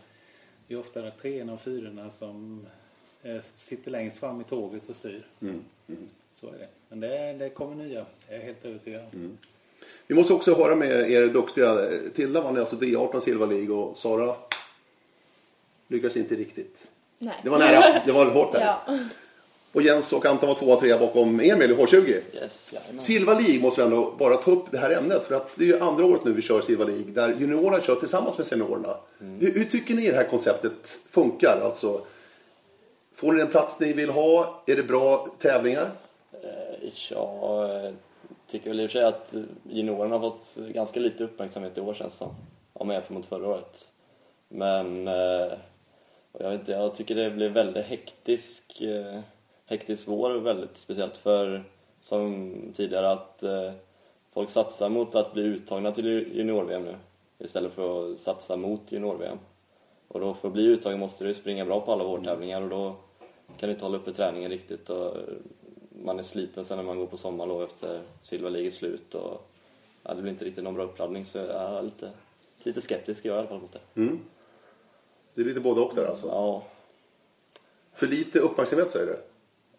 det 0.69 0.75
är 0.75 0.79
ofta 0.79 1.11
treorna 1.11 1.53
och 1.53 1.61
fyrorna 1.61 2.11
som 2.11 2.67
eh, 3.23 3.41
sitter 3.41 3.91
längst 3.91 4.17
fram 4.17 4.41
i 4.41 4.45
tåget 4.45 4.89
och 4.89 4.97
styr. 4.97 5.27
Så 6.41 6.47
är 6.47 6.53
det. 6.59 6.69
Men 6.89 7.01
det, 7.01 7.33
det 7.33 7.49
kommer 7.49 7.75
nya, 7.85 8.07
det 8.29 8.35
är 8.35 8.39
jag 8.39 8.45
helt 8.45 8.65
övertygad 8.65 9.03
om. 9.13 9.39
Vi 10.07 10.15
måste 10.15 10.33
också 10.33 10.55
höra 10.55 10.77
med 10.77 11.11
er 11.11 11.27
duktiga. 11.27 11.77
Tilda 12.15 12.41
vann 12.43 12.59
alltså 12.59 12.77
D18 12.77 13.21
Silver 13.21 13.47
League 13.47 13.77
och 13.77 13.97
Sara 13.99 14.35
lyckades 15.89 16.17
inte 16.17 16.35
riktigt. 16.35 16.87
Nej. 17.19 17.41
Det 17.43 17.51
var 17.51 17.59
nära, 17.59 18.03
det 18.07 18.13
var 18.13 18.27
hårt 18.27 18.53
där. 18.53 18.61
Ja. 18.87 18.99
Och 19.75 19.83
Jens 19.83 20.13
och 20.13 20.27
Anton 20.27 20.49
var 20.49 20.57
tvåa, 20.57 20.81
trea 20.81 20.99
bakom 20.99 21.41
Emil 21.41 21.71
i 21.71 21.75
H20. 21.75 22.21
Yes. 22.35 22.75
Silva 22.99 23.33
League 23.33 23.61
måste 23.61 23.81
vi 23.81 23.85
ändå 23.85 24.15
bara 24.19 24.37
ta 24.37 24.51
upp 24.51 24.65
det 24.71 24.79
här 24.79 24.91
ämnet 24.91 25.27
för 25.27 25.35
att 25.35 25.57
det 25.57 25.65
är 25.65 25.67
ju 25.67 25.81
andra 25.81 26.05
året 26.05 26.25
nu 26.25 26.33
vi 26.33 26.43
kör 26.43 26.61
Silva 26.61 26.85
League 26.85 27.13
där 27.13 27.37
juniorerna 27.41 27.81
kör 27.81 27.95
tillsammans 27.95 28.39
med 28.39 28.47
seniorerna. 28.47 28.97
Hur, 29.19 29.55
hur 29.55 29.65
tycker 29.65 29.95
ni 29.95 30.11
det 30.11 30.17
här 30.17 30.25
konceptet 30.25 30.99
funkar? 31.11 31.61
Alltså, 31.65 32.01
får 33.15 33.33
ni 33.33 33.39
den 33.39 33.51
plats 33.51 33.81
ni 33.81 33.93
vill 33.93 34.11
ha? 34.11 34.63
Är 34.67 34.77
det 34.77 34.83
bra 34.83 35.29
tävlingar? 35.41 35.91
Eh, 36.33 36.89
eh, 37.11 37.93
tycker 38.51 38.71
väl 38.71 38.81
i 38.81 38.87
och 38.87 38.91
för 38.91 38.99
sig 38.99 39.05
att 39.05 39.35
juniorerna 39.71 40.19
har 40.19 40.31
fått 40.31 40.57
ganska 40.57 41.01
lite 41.01 41.25
uppmärksamhet 41.25 41.79
i 41.79 41.81
år 41.81 41.95
känns 41.95 42.13
det 42.13 42.19
som. 42.19 42.35
Om 42.73 42.91
jag 42.91 42.95
jämför 42.95 43.15
mot 43.15 43.27
förra 43.27 43.49
året. 43.49 43.89
Men 44.49 45.09
eh, 45.09 45.53
och 46.35 46.41
jag, 46.45 46.51
vet 46.51 46.61
inte, 46.61 46.73
jag 46.73 46.95
tycker 46.95 47.15
det 47.15 47.31
blir 47.31 47.51
väldigt 47.51 47.85
hektisk, 47.85 48.81
eh, 48.81 49.21
hektisk 49.67 50.09
vår 50.09 50.31
väldigt 50.35 50.77
speciellt 50.77 51.17
för 51.17 51.65
som 52.01 52.55
tidigare 52.75 53.11
att 53.11 53.43
eh, 53.43 53.73
folk 54.33 54.51
satsar 54.51 54.89
mot 54.89 55.15
att 55.15 55.33
bli 55.33 55.43
uttagna 55.43 55.93
till 55.93 56.07
junior-VM 56.37 56.85
nu 56.85 56.95
istället 57.39 57.73
för 57.73 58.13
att 58.13 58.19
satsa 58.19 58.57
mot 58.57 58.93
junior-VM. 58.93 59.39
Och 60.09 60.21
då 60.21 60.35
för 60.35 60.49
att 60.49 60.55
bli 60.55 60.67
uttagen 60.67 61.01
måste 61.01 61.25
du 61.25 61.35
springa 61.35 61.65
bra 61.65 61.81
på 61.81 61.93
alla 61.93 62.05
vårtävlingar 62.05 62.63
och 62.63 62.69
då 62.69 62.97
kan 63.57 63.69
du 63.69 63.73
inte 63.73 63.85
hålla 63.85 63.99
uppe 63.99 64.13
träningen 64.13 64.51
riktigt 64.51 64.91
och 64.91 65.17
man 66.05 66.19
är 66.19 66.23
sliten 66.23 66.65
sen 66.65 66.77
när 66.77 66.85
man 66.85 66.99
går 66.99 67.07
på 67.07 67.17
sommarlov 67.17 67.63
efter 67.63 68.03
Silva 68.23 68.71
slut 68.71 69.15
och 69.15 69.51
ja, 70.03 70.15
det 70.15 70.23
blir 70.23 70.33
inte 70.33 70.45
riktigt 70.45 70.65
någon 70.65 70.75
bra 70.75 70.85
uppladdning 70.85 71.25
så 71.25 71.39
jag 71.39 71.49
är 71.49 71.83
lite, 71.83 72.11
lite 72.63 72.81
skeptisk 72.81 73.25
är 73.25 73.29
jag 73.29 73.37
i 73.37 73.39
alla 73.39 73.49
fall 73.49 73.61
mot 73.61 73.73
det. 73.73 74.01
Mm. 74.01 74.21
Det 75.35 75.41
är 75.41 75.45
lite 75.45 75.61
både 75.61 75.81
och 75.81 75.95
där 75.95 76.07
alltså. 76.07 76.27
Ja, 76.27 76.63
För 77.95 78.07
lite 78.07 78.39
uppmärksamhet 78.39 78.91
säger 78.91 79.07
du? 79.07 79.17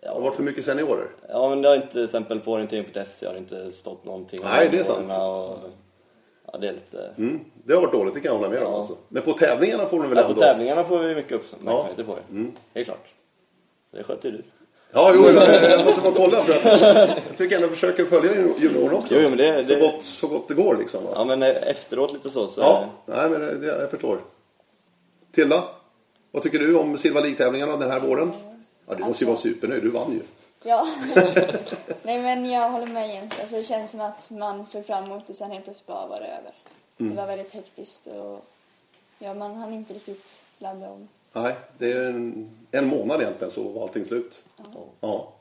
Det 0.02 0.08
har 0.08 0.16
ja, 0.16 0.22
varit 0.22 0.36
för 0.36 0.44
mycket 0.44 0.66
seniorer? 0.66 1.08
ja 1.30 1.50
men 1.50 1.62
det 1.62 1.68
har 1.68 1.76
inte, 1.76 1.88
till 1.92 2.04
exempel 2.06 2.40
på 2.40 2.52
orientering.se 2.52 3.26
har 3.26 3.34
det 3.34 3.40
inte 3.40 3.72
stått 3.72 4.06
någonting 4.06 4.40
om 4.40 4.46
Nej, 4.50 4.68
det 4.72 4.80
är 4.80 4.84
sant. 4.84 5.08
Och, 5.12 5.70
ja, 6.52 6.58
det 6.62 6.68
är 6.68 6.74
lite... 6.74 7.10
Mm. 7.18 7.40
Det 7.64 7.74
har 7.74 7.82
varit 7.82 7.92
dåligt, 7.94 8.14
det 8.14 8.20
kan 8.20 8.32
jag 8.32 8.38
hålla 8.40 8.50
med 8.50 8.64
om. 8.64 8.72
Ja. 8.72 8.78
Alltså. 8.78 8.94
Men 9.10 9.24
på 9.24 9.34
tävlingarna 9.34 9.86
får 9.86 9.98
de 10.00 10.10
väl 10.10 10.18
Ja, 10.18 10.24
ändå... 10.24 10.34
på 10.34 10.40
tävlingarna 10.40 10.84
får 10.84 11.00
vi 11.00 11.16
mycket 11.16 11.32
uppmärksamhet, 11.32 11.86
Ja. 11.90 11.94
det 11.98 12.04
får 12.04 12.16
vi. 12.30 12.38
Mm. 12.38 12.52
Det 12.74 12.80
är 12.80 12.84
klart. 12.84 13.08
Det 13.92 14.04
sköter 14.04 14.30
ju 14.32 14.38
du. 14.38 14.44
Ja, 14.92 15.12
jo, 15.16 15.26
jag, 15.26 15.86
måste 15.86 16.02
bara 16.02 16.14
kolla. 16.14 16.44
För 16.44 16.54
att 16.54 16.82
jag 16.82 17.38
tycker 17.38 17.56
ändå 17.56 17.68
försöker 17.68 18.06
följa 18.06 18.32
juniorerna 18.60 18.98
också. 18.98 19.16
Jo, 19.16 19.30
men 19.30 19.38
det- 19.38 19.64
så, 19.64 19.74
det- 19.74 19.80
Gott, 19.80 20.04
så 20.04 20.28
gott 20.28 20.48
det 20.48 20.54
går 20.54 20.76
liksom. 20.76 21.04
Va? 21.04 21.10
Ja 21.16 21.26
men 21.26 21.44
eh, 21.44 21.70
efteråt 21.70 22.14
lite 22.14 22.30
så. 22.30 22.48
så 22.48 22.62
Ja, 22.62 22.86
nej, 23.06 23.30
men 23.30 23.62
det, 23.62 23.68
jag 23.68 23.90
förstår. 23.90 24.20
Tilda, 25.36 25.64
vad 26.32 26.44
tycker 26.44 26.60
du 26.60 26.78
om 26.78 26.98
Silva 26.98 27.20
League-tävlingarna 27.20 27.78
den 27.78 27.92
här 27.92 28.00
våren? 28.00 28.34
Ja, 28.86 28.96
du 28.96 29.04
måste 29.04 29.24
ju 29.24 29.28
vara 29.28 29.40
supernöjd, 29.40 29.84
du 29.84 29.90
vann 29.90 30.12
ju. 30.12 30.22
Ja. 30.64 30.88
Nej 32.04 32.22
men 32.22 32.46
jag 32.46 32.70
håller 32.70 32.88
med 32.88 33.10
Jens. 33.10 33.40
Alltså, 33.40 33.56
det 33.56 33.64
känns 33.64 33.92
som 33.92 34.02
att 34.02 34.30
man 34.30 34.66
såg 34.66 34.86
fram 34.86 35.04
emot 35.04 35.28
det 35.28 35.34
sen 35.34 35.52
helt 35.52 35.64
plötsligt 35.64 35.88
bara 35.88 36.08
var 36.08 36.20
det 36.20 36.28
över. 36.28 36.52
Det 36.98 37.16
var 37.16 37.28
väldigt 37.28 37.52
hektiskt 37.52 38.08
och 38.08 38.46
ja, 39.20 39.34
man 39.34 39.56
hann 39.56 39.74
inte 39.74 39.94
riktigt 39.94 40.42
ladda 40.58 40.90
om. 40.90 41.08
Nej, 41.34 41.56
det 41.78 41.92
är 41.92 42.10
en, 42.10 42.50
en 42.72 42.88
månad 42.88 43.22
egentligen 43.22 43.54
så 43.54 43.64
var 43.64 43.82
allting 43.82 44.06
slut. 44.06 44.44
Ja. 45.00 45.34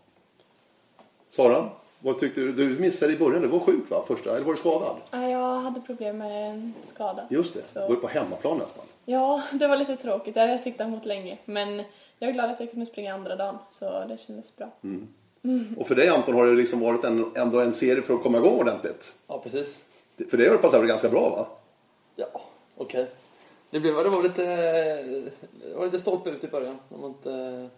Sara, 1.31 1.71
vad 2.05 2.19
tyckte 2.19 2.41
du? 2.41 2.53
Du 2.53 2.79
missade 2.81 3.13
i 3.13 3.17
början, 3.17 3.43
du 3.43 3.49
var 3.49 3.59
sjuk 3.61 3.91
va? 3.91 4.05
Första, 4.07 4.31
eller 4.37 4.45
var 4.47 4.53
du 4.53 4.59
skadad? 4.59 4.97
Ja, 5.11 5.29
jag 5.31 5.61
hade 5.61 5.81
problem 5.81 6.19
med 6.19 6.51
en 6.51 6.75
skada. 6.83 7.27
Just 7.31 7.55
det, 7.55 7.61
Så- 7.63 7.81
du 7.81 7.87
var 7.87 7.95
ju 7.95 8.01
på 8.01 8.09
hemmaplan 8.09 8.59
nästan. 8.59 8.85
Ja, 9.05 9.43
det 9.53 9.67
var 9.67 9.77
lite 9.77 9.97
tråkigt. 9.97 10.35
Det 10.35 10.41
hade 10.41 10.53
jag 10.53 10.61
siktat 10.61 10.91
mot 10.91 11.07
länge. 11.07 11.39
Men 11.45 11.77
jag 12.19 12.29
är 12.31 12.33
glad 12.33 12.51
att 12.51 12.61
jag 12.61 12.71
kunde 12.71 12.87
springa 12.87 13.15
andra 13.15 13.37
dagen, 13.37 13.59
så 13.71 13.85
det 14.09 14.19
kändes 14.27 14.57
bra. 14.57 14.71
Och 15.79 15.87
för 15.89 15.95
dig 15.95 16.09
Anton 16.09 16.35
har 16.35 16.47
det 16.47 16.53
liksom 16.55 16.81
varit 16.81 17.05
en, 17.05 17.33
ändå 17.37 17.61
en 17.61 17.73
serie 17.75 18.03
för 18.03 18.15
att 18.15 18.23
komma 18.23 18.39
igång 18.39 18.59
ordentligt. 18.61 19.15
Ja, 19.27 19.39
precis. 19.43 19.85
För 20.31 20.37
det 20.37 20.45
har 20.45 20.53
det 20.53 20.59
passerat 20.63 20.89
ganska 20.89 21.09
bra 21.09 21.29
va? 21.31 21.47
Ja, 22.17 22.41
okej. 22.77 23.07
Det, 23.71 23.81
blev, 23.81 23.95
det 23.95 24.09
var 24.09 24.23
lite, 24.23 24.43
det 25.71 25.75
var 25.77 25.85
lite 25.85 25.99
stolpe 25.99 26.31
ut 26.31 26.45
i 26.45 26.49
början. 26.49 26.79
När 26.89 26.99
man 26.99 27.11
inte 27.11 27.69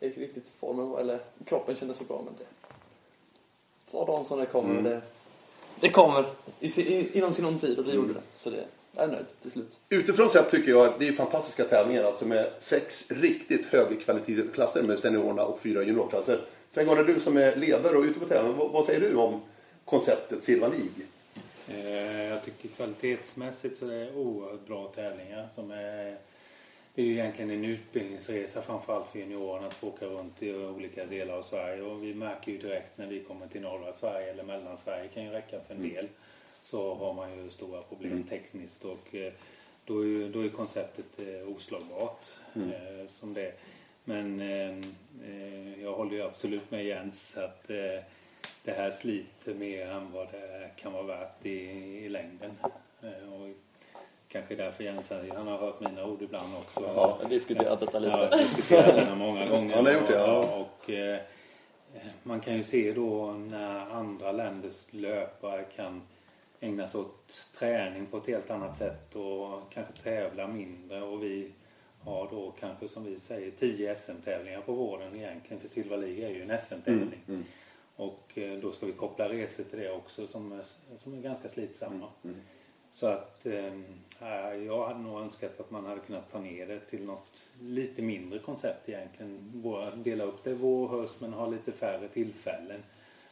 gick 0.00 0.18
riktigt 0.18 0.52
formen, 0.60 0.94
eller 0.98 1.18
kroppen 1.44 1.76
kändes 1.76 1.96
så 1.96 2.04
bra. 2.04 2.22
Men 2.24 2.34
det 2.38 2.44
ta 3.92 4.04
dagen 4.06 4.24
som 4.24 4.38
det 4.38 4.46
kommer. 4.46 4.82
Det, 4.82 5.00
det 5.80 5.88
kommer 5.88 6.24
i, 6.60 6.70
si- 6.70 6.82
i, 6.94 7.18
inom 7.18 7.32
sinom 7.32 7.58
tid 7.58 7.78
och 7.78 7.84
det 7.84 7.92
gjorde 7.94 8.12
det. 8.14 8.20
Så 8.36 8.50
det, 8.50 8.64
jag 8.92 9.04
är 9.04 9.08
nöjd 9.08 9.24
till 9.42 9.50
slut. 9.50 9.78
Utifrån 9.88 10.30
sett 10.30 10.50
tycker 10.50 10.70
jag 10.70 10.86
att 10.86 10.98
det 10.98 11.08
är 11.08 11.12
fantastiska 11.12 11.64
tävlingar 11.64 12.04
alltså 12.04 12.24
med 12.26 12.50
sex 12.58 13.10
riktigt 13.10 13.66
högkvalitetsklasser 13.66 14.82
med 14.82 14.98
seniorerna 14.98 15.44
och 15.44 15.60
fyra 15.60 15.82
juniorklasser. 15.82 16.40
Sen 16.70 16.86
går 16.86 16.96
det 16.96 17.04
du 17.04 17.20
som 17.20 17.36
är 17.36 17.56
ledare 17.56 17.96
och 17.96 18.04
ute 18.04 18.20
på 18.20 18.26
tävlingen. 18.26 18.58
Vad, 18.58 18.70
vad 18.70 18.84
säger 18.84 19.00
du 19.00 19.14
om 19.16 19.40
konceptet 19.84 20.42
Silva 20.42 20.68
League? 20.68 21.04
Eh, 21.68 22.28
Jag 22.28 22.44
tycker 22.44 22.68
kvalitetsmässigt 22.68 23.78
så 23.78 23.86
är 23.86 23.90
det 24.04 24.12
oerhört 24.14 24.66
bra 24.66 24.88
tävlingar. 24.94 25.48
Som 25.54 25.70
är, 25.70 26.16
det 26.98 27.02
är 27.02 27.06
ju 27.06 27.12
egentligen 27.12 27.50
en 27.50 27.64
utbildningsresa 27.64 28.62
framförallt 28.62 29.08
för 29.08 29.18
juniorerna 29.18 29.66
att 29.66 29.74
få 29.74 29.88
åka 29.88 30.06
runt 30.06 30.42
i 30.42 30.54
olika 30.54 31.06
delar 31.06 31.34
av 31.34 31.42
Sverige. 31.42 31.82
Och 31.82 32.02
vi 32.02 32.14
märker 32.14 32.52
ju 32.52 32.58
direkt 32.58 32.98
när 32.98 33.06
vi 33.06 33.24
kommer 33.24 33.46
till 33.46 33.60
norra 33.60 33.92
Sverige 33.92 34.30
eller 34.30 34.44
Mellansverige 34.44 35.08
kan 35.08 35.24
ju 35.24 35.30
räcka 35.30 35.60
för 35.60 35.74
en 35.74 35.82
del. 35.82 36.08
Så 36.60 36.94
har 36.94 37.14
man 37.14 37.36
ju 37.36 37.50
stora 37.50 37.82
problem 37.82 38.22
tekniskt 38.22 38.84
och 38.84 39.14
eh, 39.14 39.32
då 39.84 40.00
är, 40.00 40.06
ju, 40.06 40.28
då 40.28 40.40
är 40.40 40.48
konceptet 40.48 41.18
eh, 41.18 41.56
oslagbart 41.56 42.26
eh, 42.54 43.06
som 43.08 43.34
det. 43.34 43.52
Men 44.04 44.40
eh, 44.40 44.76
eh, 45.30 45.82
jag 45.82 45.92
håller 45.92 46.16
ju 46.16 46.22
absolut 46.22 46.70
med 46.70 46.84
Jens 46.84 47.36
att 47.36 47.70
eh, 47.70 48.02
det 48.64 48.72
här 48.72 48.90
sliter 48.90 49.54
mer 49.54 49.86
än 49.86 50.12
vad 50.12 50.32
det 50.32 50.70
kan 50.76 50.92
vara 50.92 51.02
värt 51.02 51.46
i, 51.46 51.58
i 52.04 52.08
längden. 52.08 52.50
Och 53.32 53.67
kanske 54.28 54.54
därför 54.54 54.84
Jens, 54.84 55.12
han 55.34 55.46
har 55.46 55.58
hört 55.58 55.80
mina 55.80 56.04
ord 56.04 56.22
ibland 56.22 56.54
också. 56.56 56.80
Ja, 56.80 57.20
diskuterat 57.28 57.80
detta 57.80 57.98
lite. 57.98 58.28
Ja, 58.30 58.36
diskuterat 58.36 58.96
det 58.96 59.14
många 59.14 59.46
gånger. 59.46 59.76
Ja, 59.76 59.82
ni 59.82 59.90
har 59.90 60.00
gjort 60.00 60.08
det, 60.08 60.14
ja. 60.14 60.66
Och, 60.66 60.90
eh, 60.90 61.20
man 62.22 62.40
kan 62.40 62.56
ju 62.56 62.62
se 62.62 62.92
då 62.92 63.32
när 63.32 63.90
andra 63.90 64.32
länders 64.32 64.84
löpare 64.90 65.64
kan 65.76 66.02
ägna 66.60 66.86
sig 66.86 67.00
åt 67.00 67.50
träning 67.58 68.06
på 68.06 68.16
ett 68.16 68.26
helt 68.26 68.50
annat 68.50 68.76
sätt 68.76 69.16
och 69.16 69.72
kanske 69.72 69.92
tävla 70.02 70.46
mindre 70.46 71.02
och 71.02 71.22
vi 71.22 71.52
har 72.00 72.28
då 72.30 72.54
kanske 72.60 72.88
som 72.88 73.04
vi 73.04 73.18
säger 73.18 73.50
10 73.50 73.94
SM-tävlingar 73.96 74.60
på 74.60 74.72
våren 74.72 75.16
egentligen 75.16 75.60
för 75.60 75.68
Silva 75.68 75.96
League 75.96 76.26
är 76.26 76.30
ju 76.30 76.42
en 76.42 76.58
SM-tävling. 76.60 77.44
Och 77.96 78.38
eh, 78.38 78.58
då 78.58 78.72
ska 78.72 78.86
vi 78.86 78.92
koppla 78.92 79.28
resor 79.28 79.64
till 79.64 79.78
det 79.78 79.90
också 79.90 80.26
som 80.26 80.52
är, 80.52 80.62
som 80.98 81.14
är 81.14 81.22
ganska 81.22 81.48
slitsamma. 81.48 82.06
Så 82.92 83.06
att 83.06 83.46
ehm, 83.46 83.84
eh, 84.20 84.54
jag 84.54 84.86
hade 84.86 85.00
nog 85.00 85.20
önskat 85.20 85.60
att 85.60 85.70
man 85.70 85.86
hade 85.86 86.00
kunnat 86.00 86.32
ta 86.32 86.40
ner 86.40 86.66
det 86.66 86.80
till 86.80 87.04
något 87.04 87.52
lite 87.60 88.02
mindre 88.02 88.38
koncept 88.38 88.88
egentligen. 88.88 89.50
Bara 89.54 89.96
dela 89.96 90.24
upp 90.24 90.44
det 90.44 90.54
vår, 90.54 90.84
och 90.84 91.00
höst 91.00 91.20
men 91.20 91.32
ha 91.32 91.46
lite 91.46 91.72
färre 91.72 92.08
tillfällen. 92.08 92.82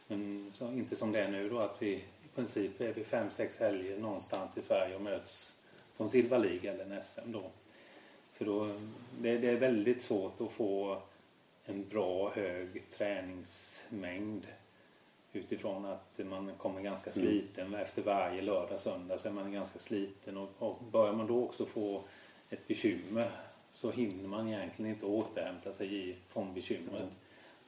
Men 0.06 0.52
så, 0.54 0.72
inte 0.72 0.96
som 0.96 1.12
det 1.12 1.20
är 1.20 1.30
nu 1.30 1.48
då 1.48 1.58
att 1.58 1.82
vi 1.82 1.92
i 1.94 2.28
princip 2.34 2.80
är 2.80 2.92
vi 2.92 3.04
fem, 3.04 3.30
sex 3.30 3.60
helger 3.60 3.98
någonstans 3.98 4.58
i 4.58 4.62
Sverige 4.62 4.94
och 4.94 5.02
möts 5.02 5.56
på 5.96 6.04
en 6.04 6.10
Silva 6.10 6.38
League 6.38 6.70
eller 6.70 6.84
en 6.84 7.02
SM 7.02 7.32
då. 7.32 7.50
För 8.32 8.44
då, 8.44 8.80
det, 9.18 9.38
det 9.38 9.48
är 9.48 9.56
väldigt 9.56 10.02
svårt 10.02 10.40
att 10.40 10.52
få 10.52 11.02
en 11.64 11.88
bra 11.88 12.30
hög 12.30 12.90
träningsmängd 12.90 14.46
utifrån 15.36 15.84
att 15.84 16.20
man 16.24 16.52
kommer 16.58 16.80
ganska 16.80 17.12
sliten 17.12 17.74
efter 17.74 18.02
varje 18.02 18.42
lördag 18.42 18.80
söndag 18.80 19.18
så 19.18 19.28
är 19.28 19.32
man 19.32 19.52
ganska 19.52 19.78
sliten. 19.78 20.36
Och, 20.36 20.50
och 20.58 20.82
börjar 20.92 21.12
man 21.12 21.26
då 21.26 21.44
också 21.44 21.66
få 21.66 22.02
ett 22.50 22.68
bekymmer 22.68 23.30
så 23.74 23.90
hinner 23.90 24.28
man 24.28 24.48
egentligen 24.48 24.90
inte 24.90 25.06
återhämta 25.06 25.72
sig 25.72 25.94
i, 25.94 26.16
från 26.28 26.54
bekymret. 26.54 27.16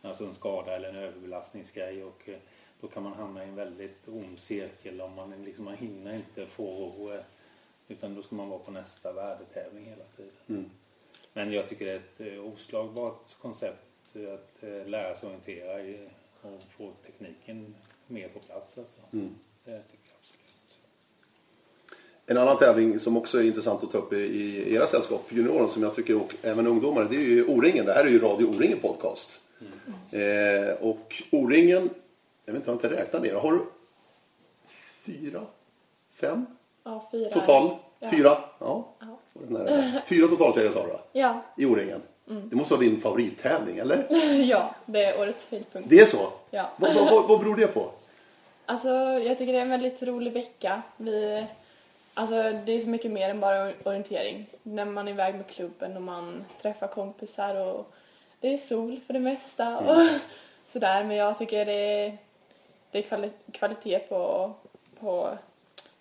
Alltså 0.03 0.25
en 0.25 0.35
skada 0.35 0.77
eller 0.77 0.89
en 0.89 0.97
överbelastningsgrej. 0.97 2.05
Och 2.05 2.29
eh, 2.29 2.39
då 2.81 2.89
kan 2.89 3.03
man 3.03 3.13
hamna 3.13 3.45
i 3.45 3.49
en 3.49 3.55
väldigt 3.55 4.09
ond 4.09 4.39
cirkel 4.39 5.01
om 5.01 5.15
man 5.15 5.45
liksom, 5.45 5.65
man 5.65 5.77
hinner 5.77 6.15
inte 6.15 6.47
få 6.47 6.65
ro 6.65 7.13
eh, 7.13 7.21
utan 7.89 8.15
då 8.15 8.23
ska 8.23 8.37
man 8.37 8.49
vara 8.49 8.59
på 8.59 8.71
nästa 8.71 9.13
värdetävling 9.13 9.85
hela 9.85 10.05
tiden. 10.17 10.33
Men 11.33 11.53
jag 11.53 11.69
tycker 11.69 11.87
det 11.87 11.93
är 11.93 11.97
ett 11.97 12.37
eh, 12.37 12.45
oslagbart 12.45 13.39
koncept 13.41 13.85
att 14.15 14.63
lära 14.89 15.15
sig 15.15 15.27
orientera 15.27 15.83
i, 15.83 16.09
och 16.42 16.62
få 16.70 16.92
tekniken 17.07 17.74
mer 18.07 18.29
på 18.29 18.38
plats. 18.38 18.79
Alltså. 18.79 19.01
Det 19.11 19.83
tycker 19.83 20.09
jag 20.09 20.16
absolut. 20.20 20.79
En 22.27 22.37
annan 22.38 22.59
tävling 22.59 22.98
som 23.01 23.16
också 23.16 23.38
är 23.38 23.46
intressant 23.46 23.85
att 23.85 23.92
ta 23.92 23.98
upp 23.98 24.12
i, 24.12 24.16
i 24.16 24.74
era 24.74 24.87
sällskap, 24.87 25.33
junioren, 25.33 25.68
som 25.68 25.83
jag 25.83 25.94
tycker, 25.94 26.16
och 26.22 26.35
även 26.42 26.66
ungdomar, 26.66 27.05
det 27.11 27.16
är 27.16 27.20
ju 27.20 27.44
O-ringen. 27.44 27.87
Det 27.87 27.92
här 27.92 28.05
är 28.05 28.09
ju 28.09 28.18
Radio 28.18 28.46
O-ringen 28.46 28.79
podcast. 28.81 29.40
Eh, 30.11 30.77
och 30.81 31.22
O-ringen, 31.31 31.90
jag 32.44 32.53
vet 32.53 32.61
inte, 32.61 32.70
jag 32.70 32.74
har 32.79 32.85
inte 32.85 32.90
räknat 33.03 33.22
ner. 33.22 33.35
Har 33.35 33.53
du 33.53 33.61
fyra, 35.05 35.46
fem 36.12 36.46
Ja, 36.85 37.09
fyra. 37.12 37.31
total? 37.33 37.77
Ja. 37.98 38.11
Fyra? 38.11 38.38
Ja. 38.59 38.94
Ja. 39.01 39.18
Fyra 40.07 40.29
totalserier 40.29 40.72
Sara, 40.72 40.98
Ja, 41.12 41.42
i 41.57 41.66
O-ringen. 41.66 42.01
Det 42.29 42.57
måste 42.57 42.75
vara 42.75 42.85
din 42.85 43.01
favorittävling, 43.01 43.79
eller? 43.79 44.07
ja, 44.51 44.75
det 44.87 45.05
är 45.05 45.21
årets 45.21 45.51
höjdpunkt. 45.51 45.91
Det 45.91 46.01
är 46.01 46.07
så? 46.07 46.33
Ja. 46.51 46.71
Vad, 46.77 46.95
vad, 46.95 47.29
vad, 47.29 47.41
beror 47.41 47.57
det 47.57 47.67
på? 47.67 47.91
Alltså, 48.67 48.88
jag 48.99 49.38
tycker 49.38 49.53
det 49.53 49.59
är 49.59 49.62
en 49.62 49.71
väldigt 49.71 50.03
rolig 50.03 50.33
vecka. 50.33 50.83
Vi, 50.97 51.47
alltså, 52.14 52.35
det 52.35 52.73
är 52.73 52.81
så 52.81 52.88
mycket 52.88 53.11
mer 53.11 53.31
än 53.31 53.41
bara 53.41 53.73
orientering. 53.85 54.47
När 54.62 54.85
man 54.85 55.09
är 55.09 55.12
iväg 55.12 55.35
med 55.35 55.47
klubben 55.47 55.97
och 55.97 56.03
man 56.03 56.45
träffar 56.62 56.87
kompisar 56.87 57.55
och 57.55 57.93
det 58.41 58.55
är 58.55 58.59
sol 58.59 59.01
för 59.07 59.12
det 59.12 59.21
mesta 59.21 59.79
och 59.79 60.07
sådär. 60.67 61.05
Men 61.05 61.17
jag 61.17 61.38
tycker 61.38 61.64
det 61.67 62.07
är, 62.07 62.19
det 62.91 62.99
är 62.99 63.03
kvali 63.03 63.31
kvalitet 63.53 63.99
på, 63.99 64.53
på 65.01 65.38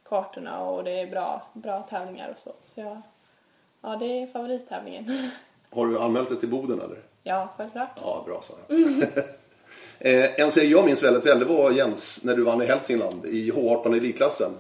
kartorna 0.04 0.60
och 0.60 0.84
det 0.84 0.92
är 0.92 1.08
bra, 1.08 1.42
bra 1.54 1.82
tävlingar 1.82 2.30
och 2.30 2.40
så. 2.40 2.54
Så 2.66 2.82
jag, 2.82 3.02
ja, 3.82 3.96
det 3.96 4.06
är 4.22 4.28
favorittävlingen. 4.28 5.32
Har 5.72 5.88
du 5.88 6.00
anmält 6.00 6.30
dig 6.30 6.38
till 6.40 6.50
Boden 6.50 6.82
eller? 6.82 6.98
ja, 7.24 7.54
självklart. 7.58 7.90
Ja, 8.02 8.24
bra 8.26 8.42
Sara. 8.48 8.78
eh, 10.00 10.42
en 10.42 10.52
serie 10.52 10.70
jag 10.70 10.86
minns 10.86 11.04
väldigt 11.04 11.26
väl, 11.26 11.40
det 11.40 11.46
var 11.46 11.72
Jens 11.72 12.24
när 12.24 12.36
du 12.36 12.44
vann 12.44 12.62
i 12.62 12.66
Hälsingland 12.66 13.26
i 13.26 13.52
H18 13.52 13.94
i 13.96 13.98
elitklassen. 13.98 14.52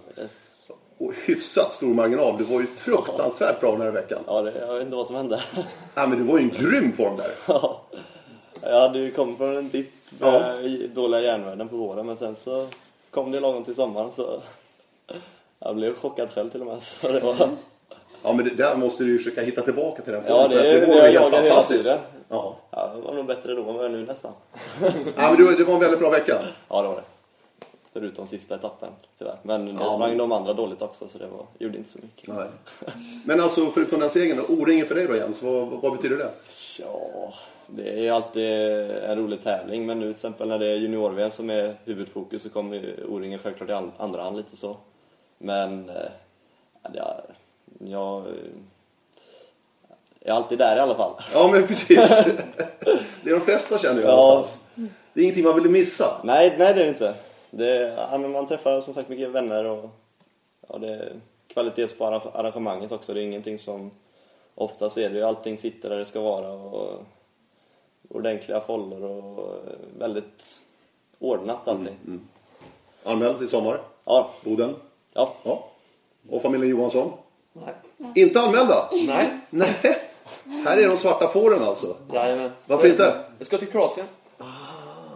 Så- 0.67 0.74
och 1.00 1.13
hyfsat 1.26 1.74
stor 1.74 1.93
marginal. 1.93 2.38
Du 2.38 2.43
var 2.43 2.60
ju 2.62 2.65
fruktansvärt 2.67 3.60
bra 3.60 3.72
den 3.72 3.82
här 3.82 3.91
veckan. 3.91 4.20
Ja, 4.28 4.41
det, 4.41 4.60
jag 4.60 4.74
vet 4.74 4.84
inte 4.84 4.96
vad 4.96 5.08
som 5.08 5.15
hände. 5.15 5.41
Ja, 5.96 6.08
men 6.08 6.17
du 6.20 6.24
var 6.24 6.39
ju 6.39 6.43
en 6.43 6.50
grym 6.63 6.91
form 6.91 7.17
där. 7.17 7.32
Ja, 7.48 7.82
jag 8.62 8.82
hade 8.82 9.00
ju 9.00 9.12
kommit 9.12 9.38
från 9.38 9.56
en 9.58 9.70
dipp 9.70 9.91
Ja. 10.20 10.32
med 10.32 10.89
dåliga 10.89 11.22
järnvärden 11.22 11.67
på 11.67 11.76
våren 11.78 12.06
men 12.06 12.17
sen 12.17 12.36
så 12.43 12.67
kom 13.12 13.32
det 13.32 13.39
lagom 13.39 13.63
till 13.63 13.76
sommaren 13.76 14.12
så 14.15 14.41
jag 15.60 15.76
blev 15.76 15.96
chockad 15.96 16.30
själv 16.32 16.50
till 16.50 16.62
och 16.62 16.67
med. 16.67 16.82
Så 16.84 17.08
det 17.08 17.20
var, 17.20 17.50
Ja, 18.23 18.34
men 18.34 18.45
det, 18.45 18.51
där 18.56 18.75
måste 18.75 19.03
du 19.03 19.10
ju 19.12 19.17
försöka 19.17 19.41
hitta 19.41 19.62
tillbaka 19.62 20.01
till 20.01 20.13
den 20.13 20.23
Ja, 20.27 20.49
formen, 20.49 20.63
det 20.63 20.80
för 20.80 20.88
var 20.88 20.95
det 20.95 20.99
jag 21.01 21.12
ju 21.13 21.19
helt 21.19 21.36
fantastiskt. 21.36 21.89
Ja. 22.30 22.56
ja, 22.71 22.91
det 22.95 23.01
var 23.01 23.13
nog 23.13 23.25
bättre 23.25 23.53
då 23.53 23.60
än 23.62 23.65
vad 23.65 23.75
jag 23.75 23.86
är 23.86 23.89
nu 23.89 24.06
nästan. 24.06 24.32
ja, 24.82 24.91
men 25.15 25.36
du, 25.38 25.56
det 25.56 25.63
var 25.63 25.73
en 25.73 25.80
väldigt 25.80 25.99
bra 25.99 26.10
vecka. 26.10 26.41
Ja, 26.69 26.82
det 26.82 26.88
var 26.88 26.95
det. 26.95 27.01
Förutom 27.93 28.27
sista 28.27 28.56
etappen 28.56 28.89
tyvärr. 29.17 29.36
Men 29.43 29.65
det 29.65 29.71
Ja, 29.84 29.93
sprang 29.93 30.10
men- 30.10 30.17
de 30.17 30.32
andra 30.32 30.53
dåligt 30.53 30.82
också 30.82 31.08
så 31.08 31.17
det 31.17 31.27
var, 31.27 31.45
gjorde 31.60 31.77
inte 31.77 31.89
så 31.89 31.99
mycket. 32.01 32.27
Nej. 32.36 32.47
Men 33.25 33.39
alltså, 33.41 33.65
förutom 33.65 33.99
den 33.99 34.10
segern, 34.10 34.39
O-ringen 34.49 34.86
för 34.88 34.95
dig 34.95 35.08
då 35.08 35.15
Jens, 35.15 35.43
vad, 35.43 35.67
vad 35.67 35.91
betyder 35.95 36.17
det? 36.17 36.32
Ja, 36.80 37.34
det 37.67 37.89
är 37.89 38.01
ju 38.01 38.10
alltid 38.10 38.51
en 38.91 39.17
rolig 39.17 39.43
tävling 39.43 39.86
men 39.86 39.99
nu 39.99 40.06
till 40.06 40.12
exempel 40.12 40.47
när 40.47 40.60
det 40.60 40.65
är 40.67 40.75
junior-VM 40.75 41.32
som 41.32 41.49
är 41.49 41.75
huvudfokus 41.86 42.43
så 42.43 42.49
kommer 42.49 42.95
O-ringen 43.10 43.39
självklart 43.39 43.69
i 43.69 43.73
an- 43.73 43.91
andra 43.97 44.23
hand 44.23 44.38
lite 44.38 44.58
så. 44.58 44.77
Men 45.38 45.89
eh, 45.89 45.95
ja, 46.84 46.89
det 46.93 46.99
är, 46.99 47.21
jag 47.79 48.23
är 50.21 50.31
alltid 50.31 50.57
där 50.57 50.77
i 50.77 50.79
alla 50.79 50.95
fall. 50.95 51.13
Ja, 51.33 51.49
men 51.51 51.67
precis. 51.67 51.97
det 53.23 53.29
är 53.29 53.33
de 53.33 53.41
flesta 53.41 53.79
känner 53.79 54.01
jag 54.01 54.11
Ja. 54.11 54.15
någonstans. 54.15 54.63
Det 55.13 55.19
är 55.19 55.23
ingenting 55.23 55.43
man 55.43 55.55
vill 55.55 55.71
missa. 55.71 56.21
Nej, 56.23 56.55
nej 56.57 56.73
det 56.73 56.81
är 56.81 56.85
det 56.85 56.89
inte. 56.89 57.15
Det, 57.51 57.75
ja, 58.11 58.17
man 58.17 58.47
träffar 58.47 58.81
som 58.81 58.93
sagt 58.93 59.09
mycket 59.09 59.29
vänner 59.29 59.65
och 59.65 59.89
ja, 60.69 60.77
det 60.77 60.87
är 60.89 61.13
kvalitets 61.47 61.97
på 61.97 62.05
arra- 62.05 62.31
arrangemanget 62.33 62.91
också. 62.91 63.13
Det 63.13 63.21
är 63.21 63.23
ingenting 63.23 63.59
som 63.59 63.91
oftast 64.55 64.97
är 64.97 65.09
det 65.09 65.15
ju 65.17 65.23
allting 65.23 65.57
sitter 65.57 65.89
där 65.89 65.97
det 65.97 66.05
ska 66.05 66.21
vara 66.21 66.51
och 66.51 67.03
ordentliga 68.09 68.61
foller 68.61 69.03
och 69.03 69.55
väldigt 69.99 70.61
ordnat 71.19 71.67
allting. 71.67 71.97
Anmäld 73.03 73.41
i 73.43 73.47
sommar, 73.47 73.81
Ja, 74.05 74.31
Boden. 74.43 74.75
ja. 75.13 75.33
Ja. 75.43 75.67
Och 76.29 76.41
familjen 76.41 76.69
Johansson. 76.69 77.11
Nej. 77.98 78.12
Inte 78.15 78.39
anmälda? 78.41 78.89
Nej. 78.91 79.39
Nej. 79.50 79.76
Här 80.65 80.78
är 80.78 80.88
de 80.88 80.98
svarta 80.98 81.28
fåren 81.28 81.63
alltså. 81.63 81.96
Jajamän. 82.13 82.52
Varför 82.65 82.88
inte? 82.88 83.24
Jag 83.38 83.48
ska 83.48 83.58
till 83.58 83.67
Kroatien. 83.67 84.08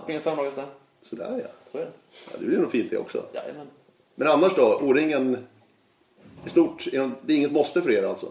Springer 0.03 0.21
fem 0.21 0.37
dagar 0.37 0.51
sen. 0.51 0.67
Sådär 1.01 1.39
ja. 1.43 1.71
Så 1.71 1.77
är 1.77 1.81
det. 1.81 1.91
ja. 2.31 2.37
Det 2.39 2.45
blir 2.45 2.57
nog 2.57 2.71
fint 2.71 2.89
det 2.91 2.97
också. 2.97 3.23
Jajamän. 3.33 3.67
Men 4.15 4.27
annars 4.27 4.55
då? 4.55 4.79
O-ringen 4.81 5.47
i 6.45 6.49
stort, 6.49 6.87
det 7.21 7.33
är 7.33 7.37
inget 7.37 7.51
måste 7.51 7.81
för 7.81 7.91
er 7.91 8.03
alltså? 8.03 8.27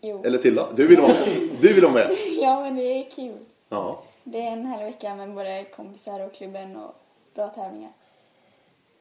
Jo. 0.00 0.22
Eller 0.24 0.38
Tilla, 0.38 0.66
du 0.76 0.86
vill 0.86 1.00
vara 1.00 1.12
med? 1.12 1.48
Du 1.60 1.72
vill 1.74 1.82
vara 1.84 1.92
med? 1.92 2.10
Ja, 2.40 2.60
men 2.60 2.76
det 2.76 2.82
är 2.82 3.10
kul. 3.10 3.38
Ja. 3.68 4.02
Det 4.24 4.38
är 4.38 4.50
en 4.52 4.66
härlig 4.66 4.84
vecka 4.84 5.14
med 5.14 5.34
både 5.34 5.64
kompisar 5.76 6.20
och 6.20 6.34
klubben 6.34 6.76
och 6.76 6.94
bra 7.34 7.48
tävlingar. 7.48 7.92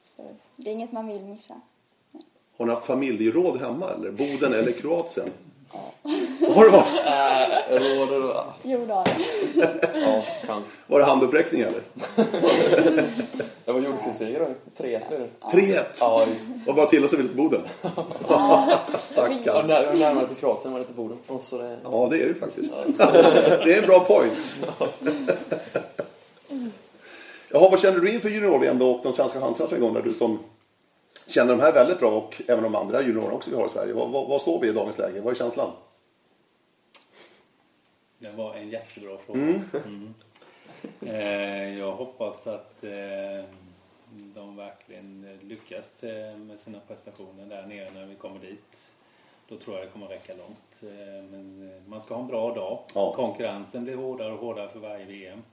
Så 0.05 0.21
det 0.55 0.69
är 0.69 0.73
inget 0.73 0.91
man 0.91 1.07
vill 1.07 1.21
missa. 1.21 1.61
Har 2.57 2.65
ni 2.65 2.71
haft 2.73 2.85
familjeråd 2.85 3.59
hemma 3.59 3.89
eller? 3.91 4.11
Boden 4.11 4.53
eller 4.53 4.71
Kroatien? 4.71 5.29
Har 6.55 6.65
det 6.65 6.71
varit? 6.71 7.05
Äh, 7.05 7.79
råd 7.79 8.09
och 8.09 8.21
råd. 8.21 8.45
Jo, 8.63 8.85
det 8.87 8.93
har 8.93 9.07
jag. 9.55 10.23
Ja. 10.47 10.61
Var 10.87 10.99
det 10.99 11.05
handuppräckning 11.05 11.61
eller? 11.61 11.81
Jag 13.65 13.73
var 13.73 13.81
gjorde 13.81 13.97
sin 13.97 14.13
seger 14.13 14.39
då. 14.39 14.45
3-1 14.83 15.07
blev 15.09 15.19
det. 15.19 15.57
3-1! 15.57 15.83
Ja, 15.99 16.25
visst. 16.29 16.67
Och 16.67 16.75
bara 16.75 16.85
till 16.85 17.03
och 17.03 17.09
så 17.09 17.17
vill 17.17 17.27
till 17.27 17.37
Boden. 17.37 17.61
Ja, 18.29 18.69
Stackarn. 18.97 19.67
när, 19.67 19.93
närmare 19.93 20.27
till 20.27 20.37
Kroatien 20.37 20.73
var 20.73 20.79
det 20.79 20.85
till 20.85 20.95
Boden. 20.95 21.17
Och 21.27 21.41
så 21.41 21.57
det... 21.57 21.77
Ja, 21.83 22.07
det 22.11 22.23
är 22.23 22.27
det 22.27 22.33
faktiskt. 22.33 22.73
det 23.65 23.73
är 23.73 23.81
en 23.81 23.87
bra 23.87 23.99
point. 23.99 24.57
Jaha, 27.51 27.69
vad 27.69 27.79
känner 27.79 27.99
du 27.99 28.11
inför 28.11 28.29
junior-VM 28.29 28.79
då 28.79 28.91
och 28.91 29.03
de 29.03 29.13
svenska 29.13 29.39
chanserna 29.39 29.93
där 29.93 30.01
du 30.01 30.13
som 30.13 30.39
känner 31.27 31.51
de 31.53 31.59
här 31.59 31.73
väldigt 31.73 31.99
bra 31.99 32.11
och 32.11 32.41
även 32.47 32.63
de 32.63 32.75
andra 32.75 33.01
juniorerna 33.01 33.33
också 33.33 33.49
vi 33.49 33.55
har 33.55 33.65
i 33.65 33.69
Sverige. 33.69 33.93
Vad, 33.93 34.09
vad, 34.09 34.27
vad 34.27 34.41
står 34.41 34.59
vi 34.59 34.69
i 34.69 34.73
dagens 34.73 34.97
läge? 34.97 35.21
Vad 35.21 35.33
är 35.33 35.37
känslan? 35.37 35.71
Det 38.19 38.31
var 38.31 38.55
en 38.55 38.69
jättebra 38.69 39.17
fråga. 39.25 39.39
Mm. 39.39 40.13
Eh, 41.01 41.79
jag 41.79 41.91
hoppas 41.91 42.47
att 42.47 42.83
eh, 42.83 43.45
de 44.09 44.55
verkligen 44.55 45.39
lyckas 45.41 46.03
eh, 46.03 46.37
med 46.37 46.59
sina 46.59 46.79
prestationer 46.87 47.45
där 47.45 47.65
nere 47.65 47.91
när 47.91 48.05
vi 48.05 48.15
kommer 48.15 48.39
dit. 48.39 48.91
Då 49.47 49.57
tror 49.57 49.77
jag 49.77 49.85
det 49.87 49.91
kommer 49.91 50.07
räcka 50.07 50.33
långt. 50.33 50.93
Men 51.31 51.71
man 51.87 52.01
ska 52.01 52.13
ha 52.13 52.21
en 52.21 52.27
bra 52.27 52.53
dag. 52.53 52.79
Ja. 52.93 53.13
Konkurrensen 53.15 53.83
blir 53.83 53.95
hårdare 53.95 54.33
och 54.33 54.39
hårdare 54.39 54.69
för 54.69 54.79
varje 54.79 55.05
VM. 55.05 55.43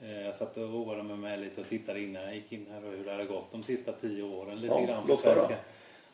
Eh, 0.00 0.20
jag 0.20 0.34
satt 0.34 0.56
och 0.56 0.72
roade 0.72 1.02
mig 1.02 1.16
med 1.16 1.40
lite 1.40 1.60
och 1.60 1.68
tittade 1.68 2.00
innan 2.00 2.22
jag 2.22 2.34
gick 2.34 2.52
in 2.52 2.66
här 2.70 2.84
och 2.84 2.92
hur 2.92 3.04
det 3.04 3.10
hade 3.10 3.24
gått 3.24 3.52
de 3.52 3.62
sista 3.62 3.92
tio 3.92 4.22
åren. 4.22 4.58
Lite 4.58 4.74
Ja, 4.74 4.86
grann 4.86 5.06
för 5.06 5.16
svenska. 5.16 5.56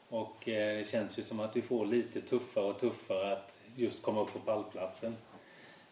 Och 0.09 0.49
eh, 0.49 0.79
det 0.79 0.89
känns 0.89 1.19
ju 1.19 1.23
som 1.23 1.41
att 1.41 1.57
vi 1.57 1.63
får 1.63 1.87
lite 1.87 2.21
tuffare 2.21 2.65
och 2.65 2.79
tuffare 2.79 3.33
att 3.33 3.59
just 3.77 4.03
komma 4.03 4.21
upp 4.21 4.33
på 4.33 4.39
pallplatsen. 4.39 5.17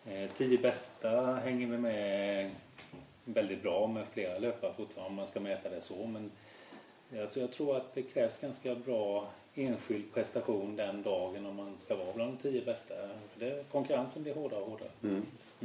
Eh, 0.06 0.30
tio 0.36 0.58
bästa 0.58 1.34
hänger 1.34 1.66
vi 1.66 1.78
med 1.78 2.50
väldigt 3.24 3.62
bra 3.62 3.86
med 3.86 4.06
flera 4.12 4.38
löpare 4.38 4.72
fortfarande 4.76 5.08
om 5.08 5.14
man 5.14 5.26
ska 5.26 5.40
mäta 5.40 5.68
det 5.68 5.80
så. 5.80 6.06
Men 6.06 6.30
jag, 7.34 7.52
tror 7.52 7.76
att 7.76 7.94
det 7.94 8.02
krävs 8.02 8.40
ganska 8.40 8.74
bra 8.74 9.28
enskild 9.54 10.14
prestation 10.14 10.76
den 10.76 11.02
dagen 11.02 11.46
om 11.46 11.56
man 11.56 11.78
ska 11.78 11.96
vara 11.96 12.12
bland 12.14 12.32
de 12.32 12.42
tio 12.42 12.64
bästa. 12.64 12.94
För 13.32 13.46
det, 13.46 13.64
konkurrensen 13.70 14.22
blir 14.22 14.34
hårdare 14.34 14.60
och 14.60 14.70
hårdare. 14.70 14.90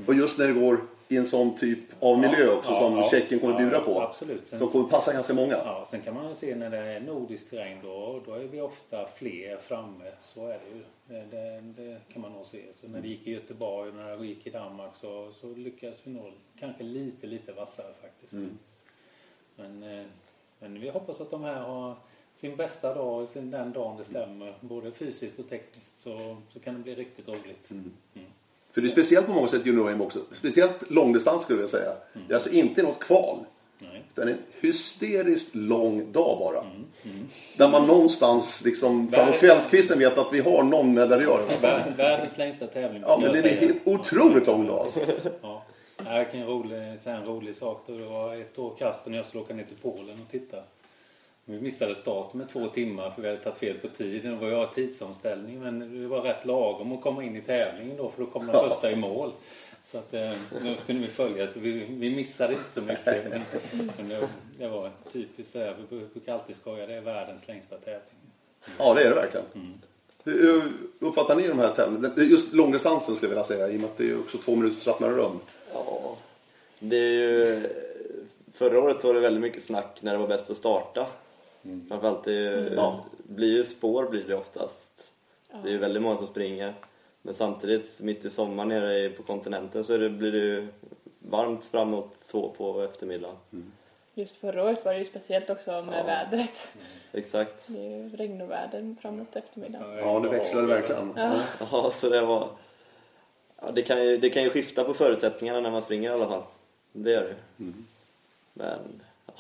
Och 0.08 0.14
just 0.14 0.40
när 0.40 0.48
det 0.48 0.54
går 0.54 0.82
i 1.08 1.18
en 1.18 1.26
sån 1.26 1.58
typ 1.58 1.80
av 2.00 2.20
miljö 2.20 2.54
också 2.58 2.72
Ja, 2.72 2.80
som 2.80 2.98
ja, 2.98 3.10
Tjeckien 3.10 3.40
kommer 3.40 3.54
ja, 3.54 3.60
bjuda 3.60 3.80
på. 3.80 4.02
absolut. 4.02 4.48
Sen- 4.48 4.60
Som 4.60 4.68
kommer 4.70 4.90
passa 4.90 5.14
ganska 5.14 5.34
många. 5.34 5.54
Ja, 5.58 5.86
sen 5.90 6.02
kan 6.02 6.14
man 6.14 6.36
se 6.36 6.56
när 6.56 6.70
det 6.70 6.78
är 6.78 7.00
nordisk 7.00 7.50
terräng 7.50 7.80
då, 7.84 8.22
då 8.26 8.34
är 8.34 8.40
vi 8.40 8.62
ofta 8.62 9.08
fler 9.16 9.58
framme. 9.58 10.12
Så 10.22 10.48
är 10.48 10.60
det 10.60 10.78
ju. 10.78 10.84
Det, 11.08 11.26
det, 11.38 11.62
det 11.84 11.98
kan 12.14 12.22
man 12.22 12.32
nog 12.32 12.46
se. 12.46 12.62
Så 12.82 12.88
när 12.88 13.02
det 13.02 13.08
gick 13.08 13.28
i 13.28 13.32
Göteborg 13.32 13.90
och 13.90 13.96
när 13.96 14.18
det 14.18 14.26
gick 14.28 14.48
i 14.48 14.50
Danmark 14.50 14.96
så, 14.96 15.32
så 15.42 15.54
lyckades 15.56 16.00
vi 16.04 16.12
nog 16.12 16.34
kanske 16.60 16.84
lite, 16.84 17.28
lite 17.28 17.52
vassare 17.52 17.94
faktiskt. 18.02 18.34
Men, 19.56 19.84
eh, 19.84 20.06
men 20.60 20.80
vi 20.82 20.90
hoppas 20.90 21.22
att 21.22 21.32
de 21.32 21.44
här 21.44 21.62
har 21.62 21.96
sin 22.36 22.56
bästa 22.56 22.94
dag, 22.94 23.30
sin, 23.30 23.52
den 23.52 23.72
dagen 23.74 23.98
det 23.98 24.04
stämmer, 24.04 24.54
både 24.62 24.92
fysiskt 24.92 25.40
och 25.40 25.50
tekniskt, 25.50 26.00
så, 26.02 26.38
så 26.50 26.60
kan 26.60 26.74
det 26.74 26.80
bli 26.80 26.96
riktigt 26.96 27.28
roligt. 27.28 27.72
Mm. 27.72 27.92
För 28.74 28.82
det 28.82 28.88
är 28.88 28.92
speciellt 28.92 29.28
på 29.28 29.34
många 29.34 29.48
sätt 29.48 29.66
junior 29.66 30.02
också. 30.02 30.20
Speciellt 30.34 30.92
långdistans 30.92 31.44
skulle 31.44 31.62
jag 31.62 31.70
säga. 31.70 31.92
Det 32.28 32.34
är 32.34 32.36
alltså 32.36 32.50
inte 32.52 32.84
något 32.84 33.00
kval. 33.00 33.38
Nej. 33.80 34.04
Utan 34.12 34.28
en 34.28 34.38
hysteriskt 34.62 35.56
lång 35.56 36.12
dag 36.12 36.40
bara. 36.40 36.64
Där 37.58 37.68
man 37.70 37.88
någonstans 37.88 38.62
liksom 38.66 39.12
framåt 39.12 39.40
kvällskvisten 39.40 40.00
vet 40.00 40.18
att 40.18 40.34
vi 40.34 40.40
har 40.40 40.64
någon 40.64 40.94
medaljör. 40.94 41.42
Vär- 41.62 41.96
Världens 41.98 42.38
längsta 42.38 42.68
tävling 42.68 43.04
Ja, 43.08 43.18
men 43.22 43.32
det 43.34 43.40
är 43.40 43.52
en 43.54 43.58
helt 43.68 43.88
otroligt 43.88 44.48
lång 44.48 44.68
dag 44.68 44.80
alltså. 44.80 45.00
Ja. 45.42 45.64
Jag 46.06 46.32
kan 46.32 46.40
en 46.42 46.48
rolig, 46.48 47.02
säga 47.02 47.16
en 47.16 47.26
rolig 47.26 47.56
sak. 47.56 47.84
Då 47.88 47.98
det 47.98 48.06
var 48.06 48.36
ett 48.36 48.60
år 48.60 48.76
kast 48.80 49.08
och 49.08 49.14
jag 49.14 49.26
skulle 49.26 49.44
åka 49.44 49.54
ner 49.54 49.64
till 49.64 49.78
Polen 49.82 50.14
och 50.14 50.32
titta. 50.32 50.58
Vi 51.46 51.62
missade 51.62 51.96
starten 51.96 52.38
med 52.38 52.50
två 52.50 52.68
timmar 52.68 53.12
för 53.12 53.22
vi 53.22 53.28
hade 53.28 53.40
tagit 53.40 53.58
fel 53.58 53.78
på 53.78 53.88
tiden. 53.88 54.32
Det 54.32 54.38
var 54.38 54.48
jag 54.48 54.74
tidsomställning 54.74 55.62
men 55.62 56.02
det 56.02 56.08
var 56.08 56.22
rätt 56.22 56.46
lagom 56.46 56.92
att 56.92 57.02
komma 57.02 57.24
in 57.24 57.36
i 57.36 57.42
tävlingen 57.42 57.98
då 57.98 58.10
för 58.10 58.24
då 58.24 58.30
kom 58.30 58.48
de 58.48 58.54
första 58.54 58.92
i 58.92 58.96
mål. 58.96 59.32
Så 59.84 59.98
att 59.98 60.14
eh, 60.14 60.32
då 60.52 60.76
kunde 60.86 61.02
vi 61.02 61.08
följa 61.08 61.48
så 61.48 61.60
vi, 61.60 61.72
vi 61.72 62.16
missade 62.16 62.54
inte 62.54 62.72
så 62.72 62.82
mycket. 62.82 63.26
Men, 63.30 63.42
men 63.98 64.10
det, 64.10 64.30
det 64.58 64.68
var 64.68 64.90
typiskt 65.12 65.54
det. 65.54 65.76
Vi 65.90 66.06
brukar 66.14 66.34
alltid 66.34 66.56
skoja. 66.56 66.88
Det 66.88 66.94
är 66.94 67.02
världens 67.02 67.48
längsta 67.48 67.78
tävling. 67.78 68.20
Ja, 68.78 68.94
det 68.94 69.02
är 69.02 69.10
det 69.10 69.16
verkligen. 69.16 69.46
Hur, 70.24 70.42
hur 70.42 71.08
uppfattar 71.08 71.36
ni 71.36 71.48
de 71.48 71.60
här 71.60 71.72
tävlingarna? 71.72 72.14
Just 72.18 72.54
långdistansen 72.54 73.16
skulle 73.16 73.32
jag 73.32 73.36
vilja 73.36 73.44
säga 73.44 73.70
i 73.70 73.78
och 73.78 73.82
med 73.82 73.90
att 73.90 73.98
det 73.98 74.12
är 74.12 74.20
också 74.20 74.38
två 74.38 74.56
minuters 74.56 74.88
öppnare 74.88 75.12
rum. 75.12 75.40
Ja, 75.74 76.18
det 76.80 76.98
är 76.98 77.12
ju... 77.12 77.62
Förra 78.54 78.80
året 78.80 79.02
så 79.02 79.08
var 79.08 79.14
det 79.14 79.20
väldigt 79.20 79.42
mycket 79.42 79.64
snack 79.64 79.98
när 80.02 80.12
det 80.12 80.18
var 80.18 80.28
bäst 80.28 80.50
att 80.50 80.58
starta. 80.58 81.08
Framförallt 81.90 82.24
det 82.24 82.74
Ja. 82.76 83.06
blir 83.24 83.58
ju 83.58 83.64
spår 83.64 84.10
blir 84.10 84.24
det 84.28 84.36
oftast. 84.36 85.14
Det 85.64 85.70
är 85.70 85.72
ju 85.72 85.78
väldigt 85.78 86.04
många 86.04 86.18
som 86.18 86.28
springer. 86.28 86.74
Men 87.22 87.34
samtidigt 87.34 88.00
mitt 88.02 88.26
i 88.26 88.30
sommaren 88.30 88.70
nere 88.70 89.10
på 89.10 89.24
kontinenten 89.24 89.84
så 89.84 89.98
det, 89.98 90.10
blir 90.10 90.32
det 90.32 90.38
ju 90.38 90.68
varmt 91.20 91.66
framåt 91.66 92.16
två 92.32 92.50
på 92.58 92.82
eftermiddagen. 92.82 93.36
Just 94.14 94.36
förra 94.36 94.64
året 94.64 94.86
var 94.86 94.94
det 94.94 95.00
ju 95.00 95.06
speciellt 95.06 95.50
också 95.50 95.82
med 95.82 96.06
vädret. 96.06 96.72
Exakt. 97.12 97.64
Det 97.68 97.80
är 97.80 97.90
ju 97.90 98.10
regn 98.10 98.42
och 98.42 98.52
väder 98.52 98.96
framåt 99.02 99.36
eftermiddagen. 99.36 99.98
Ja, 99.98 100.20
det 100.20 100.30
växlade 100.30 100.68
verkligen. 100.68 101.14
Ja. 101.16 101.34
Ja, 101.72 101.92
så 101.92 102.10
det 102.10 102.22
var... 102.22 102.50
Ja, 103.62 103.72
det, 103.72 103.82
kan 103.82 104.06
ju, 104.06 104.18
det 104.18 104.30
kan 104.30 104.44
ju 104.44 104.50
skifta 104.50 104.84
på 104.84 104.94
förutsättningarna 104.94 105.60
när 105.60 105.72
man 105.72 105.82
springer 105.82 106.10
i 106.10 106.14
alla 106.14 106.28
fall. 106.28 106.44
Det 106.92 107.12
gör 107.12 107.22
det 107.22 107.64
ju. 107.64 107.74
Men... 108.54 109.02
Ja. 109.26 109.34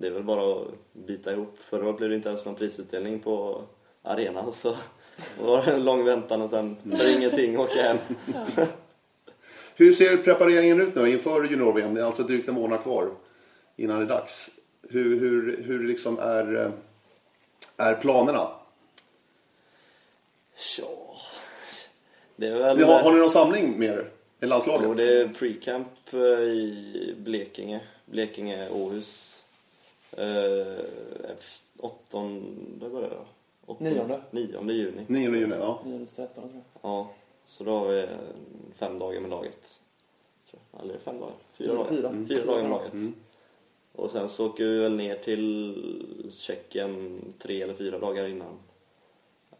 Det 0.00 0.06
är 0.06 0.10
väl 0.10 0.22
bara 0.22 0.52
att 0.52 0.68
bita 0.92 1.32
ihop. 1.32 1.58
Förra 1.70 1.86
året 1.86 1.96
blev 1.96 2.10
det 2.10 2.16
inte 2.16 2.28
ens 2.28 2.44
någon 2.44 2.54
prisutdelning 2.54 3.20
på 3.20 3.62
arenan 4.02 4.52
så 4.52 4.76
då 5.38 5.44
var 5.44 5.66
det 5.66 5.72
en 5.72 5.84
lång 5.84 6.04
väntan 6.04 6.42
och 6.42 6.50
sen 6.50 6.76
för 6.96 7.16
ingenting 7.16 7.58
åka 7.58 7.82
hem. 7.82 7.98
Hur 9.74 9.92
ser 9.92 10.16
prepareringen 10.16 10.80
ut 10.80 10.94
nu 10.94 11.10
inför 11.10 11.44
junior-VM? 11.44 11.94
Det 11.94 12.00
är 12.00 12.04
alltså 12.04 12.22
drygt 12.22 12.48
en 12.48 12.54
månad 12.54 12.82
kvar 12.82 13.10
innan 13.76 13.98
det 13.98 14.04
är 14.04 14.08
dags. 14.08 14.50
Hur, 14.88 15.20
hur, 15.20 15.62
hur 15.62 15.88
liksom 15.88 16.18
är, 16.18 16.56
eh, 16.56 16.70
är 17.76 17.94
planerna? 17.94 18.48
Ja, 20.78 21.16
det 22.36 22.46
är 22.46 22.58
väl... 22.58 22.76
Ni 22.76 22.82
har, 22.82 23.02
har 23.02 23.12
ni 23.12 23.18
någon 23.18 23.30
samling 23.30 23.78
med 23.78 23.88
er? 23.88 24.10
I 24.40 24.46
landslaget? 24.46 24.86
Jo, 24.88 24.94
det 24.94 25.20
är 25.20 25.28
pre-camp 25.28 26.12
eh, 26.12 26.40
i 26.40 27.14
Blekinge. 27.18 27.80
Blekinge, 28.06 28.68
Åhus. 28.68 29.39
Eh, 30.16 30.84
åttonde 31.78 32.88
börjar 32.88 33.10
det 33.10 33.16
då? 33.16 33.24
Åttonde- 33.72 33.90
Nionde. 33.94 34.20
Nionde 34.30 34.72
juni. 34.72 35.04
9 35.08 35.30
juni, 35.36 35.54
ja. 35.58 35.80
9 35.84 36.06
13 36.06 36.34
tror 36.50 36.62
jag. 36.82 36.90
Ja, 36.90 37.10
så 37.46 37.64
då 37.64 37.70
har 37.78 37.88
vi 37.88 38.06
fem 38.74 38.98
dagar 38.98 39.20
med 39.20 39.30
laget. 39.30 39.80
Tror 40.50 40.62
jag. 40.72 40.82
Eller 40.84 40.98
fem 40.98 41.20
dagar? 41.20 41.34
Fyra, 41.52 41.66
Fyra. 41.68 41.74
dagar? 41.74 41.88
Fyra. 41.90 42.08
Mm. 42.08 42.28
Fyra 42.28 42.44
dagar 42.44 42.62
med 42.62 42.70
laget. 42.70 42.92
Och 43.92 44.10
sen 44.10 44.28
så 44.28 44.46
åker 44.46 44.64
vi 44.64 44.78
väl 44.78 44.96
ner 44.96 45.16
till 45.16 46.30
Tjeckien 46.32 47.20
tre 47.38 47.62
eller 47.62 47.74
fyra 47.74 47.98
dagar 47.98 48.28
innan, 48.28 48.58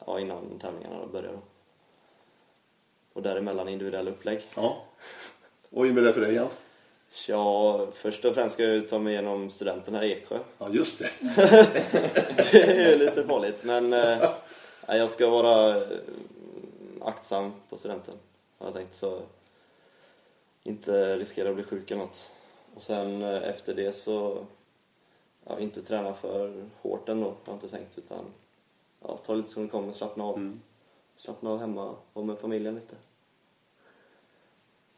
ja, 0.06 0.20
innan 0.20 0.58
tävlingarna 0.58 1.06
börjar. 1.12 1.32
Då. 1.32 1.38
Och 3.12 3.22
däremellan 3.22 3.68
individuella 3.68 4.10
upplägg. 4.10 4.40
ja. 4.54 4.76
Och 5.70 5.86
det 6.02 6.12
för 6.12 6.20
dig 6.20 6.34
Jens? 6.34 6.60
Ja, 7.10 7.86
först 7.92 8.24
och 8.24 8.34
främst 8.34 8.54
ska 8.54 8.64
jag 8.64 8.88
ta 8.88 8.98
mig 8.98 9.12
igenom 9.12 9.50
studenten 9.50 9.94
här 9.94 10.02
i 10.02 10.12
Eksjö. 10.12 10.38
Ja, 10.58 10.68
just 10.68 10.98
det. 10.98 11.10
Det 12.52 12.62
är 12.62 12.90
ju 12.90 12.98
lite 12.98 13.24
farligt, 13.24 13.64
men 13.64 13.92
eh, 13.92 14.30
jag 14.86 15.10
ska 15.10 15.30
vara 15.30 15.76
eh, 15.76 15.98
aktsam 17.00 17.52
på 17.68 17.76
studenten, 17.76 18.14
har 18.58 18.66
jag 18.66 18.74
tänkt. 18.74 18.94
Så 18.94 19.20
inte 20.62 21.16
riskera 21.16 21.48
att 21.48 21.54
bli 21.54 21.64
sjuk 21.64 21.90
eller 21.90 22.02
något. 22.02 22.30
Och 22.74 22.82
sen 22.82 23.22
eh, 23.22 23.48
efter 23.48 23.74
det 23.74 23.92
så, 23.92 24.46
ja, 25.44 25.58
inte 25.58 25.82
träna 25.82 26.14
för 26.14 26.64
hårt 26.82 27.08
ändå, 27.08 27.26
har 27.26 27.36
jag 27.44 27.54
inte 27.54 27.68
tänkt. 27.68 27.98
Utan 27.98 28.24
ja, 29.02 29.16
ta 29.16 29.34
lite 29.34 29.50
som 29.50 29.62
det 29.62 29.68
kommer, 29.68 29.92
slappna 29.92 30.24
av. 30.24 30.58
Slappna 31.16 31.50
av 31.50 31.58
hemma, 31.58 31.94
vara 32.12 32.26
med 32.26 32.38
familjen 32.38 32.74
lite. 32.74 32.96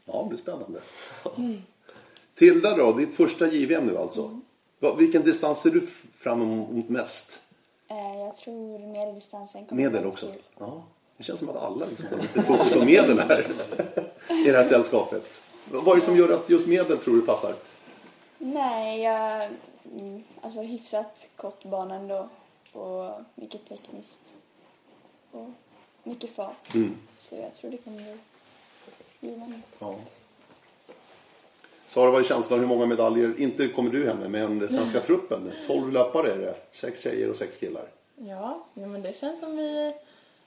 Ja, 0.04 0.22
det 0.22 0.28
blir 0.28 0.38
spännande. 0.38 0.80
Tilda 2.34 2.76
då, 2.76 2.92
ditt 2.92 3.14
första 3.14 3.46
JVM 3.46 3.86
nu 3.86 3.98
alltså. 3.98 4.40
Va- 4.78 4.94
Vilken 4.94 5.22
distans 5.22 5.60
ser 5.62 5.70
du 5.70 5.86
fram 6.18 6.42
emot 6.42 6.88
mest? 6.88 7.38
Eh, 7.88 8.18
Jag 8.18 8.36
tror 8.36 8.78
medeldistansen 8.78 9.66
kommer 9.66 9.82
Medel 9.82 10.06
också? 10.06 10.34
Ja. 10.58 10.82
Det 11.16 11.24
känns 11.24 11.38
som 11.40 11.48
att 11.48 11.56
alla 11.56 11.86
liksom 11.86 12.06
har 12.10 12.16
lite 12.16 12.42
fokus 12.42 12.72
på 12.72 12.84
medel 12.84 13.18
här 13.18 13.46
i 14.28 14.50
det 14.50 14.56
här 14.56 14.64
sällskapet. 14.64 15.42
Vad 15.70 15.88
är 15.96 16.00
det 16.00 16.06
som 16.06 16.16
gör 16.16 16.32
att 16.32 16.50
just 16.50 16.66
medel 16.66 16.98
tror 16.98 17.14
du 17.14 17.22
passar? 17.22 17.54
Nej, 18.38 19.00
jag... 19.02 19.48
Mm, 19.98 20.22
alltså 20.40 20.60
hyfsat 20.62 21.28
kort 21.36 21.64
bana 21.64 21.94
ändå. 21.94 22.28
Och 22.72 23.10
mycket 23.34 23.68
tekniskt. 23.68 24.20
Och 25.32 25.50
mycket 26.02 26.30
fart. 26.34 26.74
Mm. 26.74 26.96
Så 27.16 27.34
jag 27.36 27.54
tror 27.54 27.70
det 27.70 27.76
kommer 27.76 27.96
bli 28.02 28.18
givande. 29.30 29.60
Ja. 29.78 29.94
Sara, 31.92 32.10
vad 32.10 32.20
är 32.20 32.24
känslan? 32.24 32.60
Hur 32.60 32.66
många 32.66 32.86
medaljer, 32.86 33.34
inte 33.38 33.68
kommer 33.68 33.90
du 33.90 34.06
hem 34.06 34.18
med, 34.18 34.30
men 34.30 34.58
den 34.58 34.68
svenska 34.68 35.00
truppen? 35.00 35.52
12 35.66 35.92
löpare 35.92 36.32
är 36.32 36.38
det. 36.38 36.54
Sex 36.70 37.00
tjejer 37.02 37.30
och 37.30 37.36
sex 37.36 37.56
killar. 37.56 37.82
Ja, 38.16 38.66
men 38.74 39.02
det 39.02 39.16
känns 39.16 39.40
som 39.40 39.56
vi, 39.56 39.94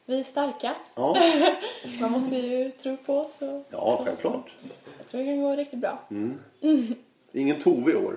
vi 0.05 0.19
är 0.19 0.23
starka. 0.23 0.75
Ja, 0.95 1.17
Man 2.01 2.11
måste 2.11 2.35
ju 2.35 2.71
tro 2.71 2.97
på 2.97 3.17
oss. 3.17 3.41
Och, 3.41 3.63
ja 3.69 3.95
så. 3.97 4.05
självklart. 4.05 4.51
Jag 4.97 5.07
tror 5.07 5.21
det 5.21 5.27
kan 5.27 5.41
gå 5.41 5.55
riktigt 5.55 5.79
bra. 5.79 5.99
Ingen 7.31 7.59
Tove 7.61 7.91
i 7.91 7.95
år, 7.95 8.15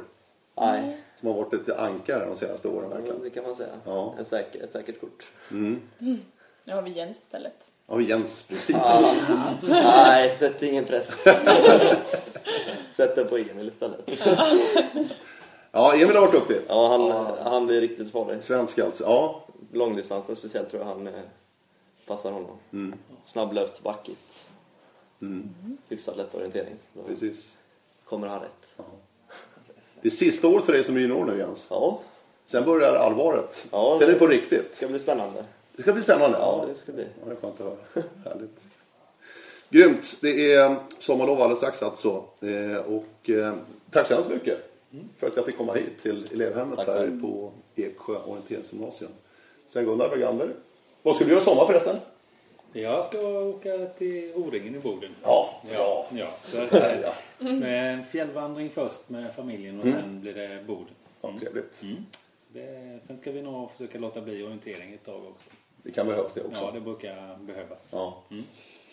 Nej, 0.57 0.97
som 1.21 1.29
har 1.29 1.35
varit 1.35 1.53
lite 1.53 1.81
ankare 1.81 2.27
de 2.27 2.37
senaste 2.37 2.69
åren 2.69 2.91
verkligen. 2.91 3.23
det 3.23 3.31
kan 3.31 3.45
man 3.45 3.57
säga. 3.57 3.73
Ja. 3.85 4.15
En 4.19 4.25
säker, 4.25 4.63
ett 4.65 4.73
säkert 4.73 5.01
kort. 5.01 5.27
Nu 6.65 6.75
har 6.75 6.83
vi 6.83 6.91
Jens 6.91 7.19
istället. 7.19 7.73
Ja, 7.87 8.01
Jens, 8.01 8.47
precis. 8.49 8.77
Nej, 9.63 10.37
sätt 10.39 10.63
ingen 10.63 10.85
press. 10.85 11.25
Sätt 12.99 13.15
den 13.17 13.29
på 13.29 13.37
Emil 13.37 13.69
istället. 13.69 14.11
Ja, 15.73 15.95
Emil 15.95 16.15
har 16.17 16.21
varit 16.21 16.33
duktig. 16.33 16.57
Ja, 16.69 16.89
han, 16.89 17.37
han 17.53 17.67
blir 17.67 17.81
riktigt 17.81 18.13
farlig. 18.13 18.43
Svensk 18.43 18.79
alltså. 18.79 19.05
Ja, 19.05 19.45
Långdistansen 19.73 20.37
speciellt 20.37 20.71
tror 20.71 20.83
jag 20.83 20.89
han 20.89 21.07
eh, 21.07 21.13
passar 22.07 22.33
honom. 22.33 22.93
Snabblöpt, 23.25 23.83
backigt. 23.83 24.49
Hyfsat 25.89 26.17
lätt 26.17 26.35
orientering. 26.35 26.75
Då 26.93 27.03
precis. 27.03 27.57
kommer 28.05 28.27
han 28.27 28.41
rätt. 28.41 28.87
Det 30.03 30.09
är 30.09 30.11
sista 30.11 30.49
året 30.49 30.65
för 30.65 30.73
dig 30.73 30.85
som 30.85 30.99
junior 31.01 31.25
nu 31.25 31.39
Jens. 31.39 31.67
Ja, 31.71 32.01
Sen 32.47 32.65
börjar 32.65 32.95
allvaret. 32.95 33.69
Ja, 33.73 33.97
Sen 33.99 34.03
är 34.03 34.07
det 34.07 34.13
det- 34.13 34.19
på 34.19 34.27
det 34.27 34.35
riktigt. 34.35 34.75
ska 34.75 34.89
bli 34.89 34.99
spännande. 34.99 35.45
Det 35.77 35.83
ska 35.83 35.93
bli 35.93 36.03
spännande. 36.03 36.39
Ja, 36.39 36.65
det 36.69 36.75
ska 36.75 36.93
bli. 36.93 37.03
Ja, 37.21 37.25
det 37.29 37.33
är 37.33 37.37
skönt 37.37 37.61
att 37.61 37.67
höra. 37.67 38.05
Härligt. 38.25 38.61
Grymt. 39.71 40.19
Det 40.23 40.53
är 40.53 40.77
sommarlov 40.89 41.41
alldeles 41.41 41.59
strax 41.59 41.83
alltså. 41.83 42.25
Eh, 42.41 42.79
och 42.79 43.31
eh, 43.31 43.55
tack 43.91 44.07
så 44.07 44.15
hemskt 44.15 44.31
mycket 44.31 44.65
för 45.19 45.27
att 45.27 45.37
jag 45.37 45.47
fick 45.47 45.57
komma 45.57 45.75
hit 45.75 45.99
till 46.03 46.29
elevhemmet 46.33 46.77
Tack 46.77 46.87
här 46.89 46.95
själv. 46.99 47.21
på 47.21 47.53
Eksjö 47.77 48.17
orienteringsgymnasium. 48.27 49.11
Sven-Gunnar 49.67 50.09
Bergander. 50.09 50.51
Vad 51.03 51.15
ska 51.17 51.25
du 51.25 51.31
göra 51.31 51.41
i 51.41 51.45
sommar 51.45 51.67
förresten? 51.67 51.97
Jag 52.73 53.05
ska 53.05 53.19
åka 53.29 53.87
till 53.99 54.33
O-ringen 54.35 54.75
i 54.75 54.79
Boden. 54.79 55.11
Ja, 55.23 55.49
Ja, 55.73 56.07
ja. 56.13 56.27
Så 56.45 56.61
att, 56.61 56.73
ja. 57.03 57.13
med 57.39 57.95
en 57.95 58.05
fjällvandring 58.05 58.71
först 58.71 59.09
med 59.09 59.35
familjen 59.35 59.81
och 59.81 59.87
sen 59.87 60.21
blir 60.21 60.35
det 60.35 60.65
Boden. 60.67 60.95
ja 61.23 61.33
trevligt. 61.41 61.83
Mm. 61.83 61.97
Så 62.41 62.59
det, 62.59 63.01
sen 63.07 63.19
ska 63.19 63.33
vi 63.33 63.43
nog 63.43 63.71
försöka 63.73 63.99
låta 63.99 64.21
bli 64.21 64.43
orientering 64.43 64.95
ett 64.95 65.05
tag 65.05 65.17
också. 65.25 65.51
Det 65.83 65.93
kan 65.93 66.07
behövas 66.07 66.35
det 66.35 66.45
också. 66.45 66.65
Ja, 66.65 66.71
det 66.75 66.81
brukar 66.81 67.39
behövas. 67.41 67.89
Ja. 67.93 68.23
Mm. 68.31 68.45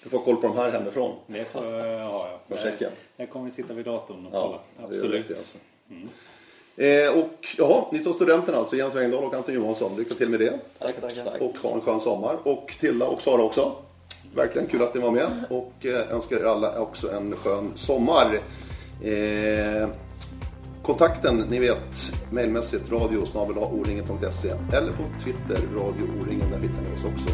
Du 0.05 0.11
får 0.11 0.19
koll 0.19 0.35
på 0.35 0.47
de 0.47 0.57
här 0.57 0.71
hemifrån. 0.71 1.15
Det 1.27 1.45
får, 1.51 1.65
ja, 1.65 1.87
ja. 1.97 2.39
Vad 2.47 2.59
checka. 2.59 2.89
Där 3.17 3.25
kommer 3.25 3.49
sitta 3.49 3.73
vid 3.73 3.85
datorn 3.85 4.25
och 4.25 4.35
Ja, 4.35 4.61
kolla. 4.77 4.87
Absolut. 4.89 5.27
det, 5.27 5.33
alltså. 5.37 5.57
Eh, 6.77 7.23
och 7.23 7.47
jaha, 7.57 7.85
ni 7.91 7.99
står 7.99 8.13
studenten 8.13 8.55
alltså, 8.55 8.75
Jens 8.75 8.95
Wengdahl 8.95 9.23
och 9.23 9.33
Anton 9.33 9.55
Johansson. 9.55 9.97
Lycka 9.97 10.15
till 10.15 10.29
med 10.29 10.39
det. 10.39 10.59
Tack, 10.79 10.95
tack, 11.01 11.15
tack. 11.25 11.41
Och 11.41 11.57
ha 11.57 11.73
en 11.73 11.81
skön 11.81 11.99
sommar. 11.99 12.37
Och 12.43 12.75
Tilda 12.79 13.05
och 13.07 13.21
Sara 13.21 13.43
också. 13.43 13.71
Verkligen 14.35 14.67
kul 14.67 14.83
att 14.83 14.95
ni 14.95 15.01
var 15.01 15.11
med. 15.11 15.27
Och 15.49 15.85
eh, 15.85 16.11
önskar 16.11 16.37
er 16.37 16.43
alla 16.43 16.79
också 16.79 17.11
en 17.11 17.35
skön 17.35 17.71
sommar. 17.75 18.39
Eh, 19.03 19.89
kontakten, 20.85 21.43
ni 21.49 21.59
vet, 21.59 22.13
mejlmässigt 22.29 22.91
radio 22.91 23.25
oringen.se 23.65 24.49
eller 24.49 24.91
på 24.91 25.03
Twitter, 25.23 25.59
radio 25.73 26.03
oringen, 26.21 26.51
där 26.51 26.59
hittar 26.59 26.81
ni 26.81 26.95
oss 26.95 27.05
också. 27.05 27.29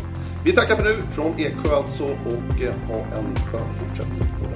Vi 0.46 0.52
tackar 0.52 0.76
för 0.76 0.84
nu 0.84 0.96
från 1.16 1.40
Eksjö 1.40 1.76
alltså 1.76 2.04
och 2.04 2.62
eh, 2.64 2.76
ha 2.88 2.96
en 2.96 3.36
skön 3.36 3.68
fortsättning 3.80 4.20
på 4.20 4.51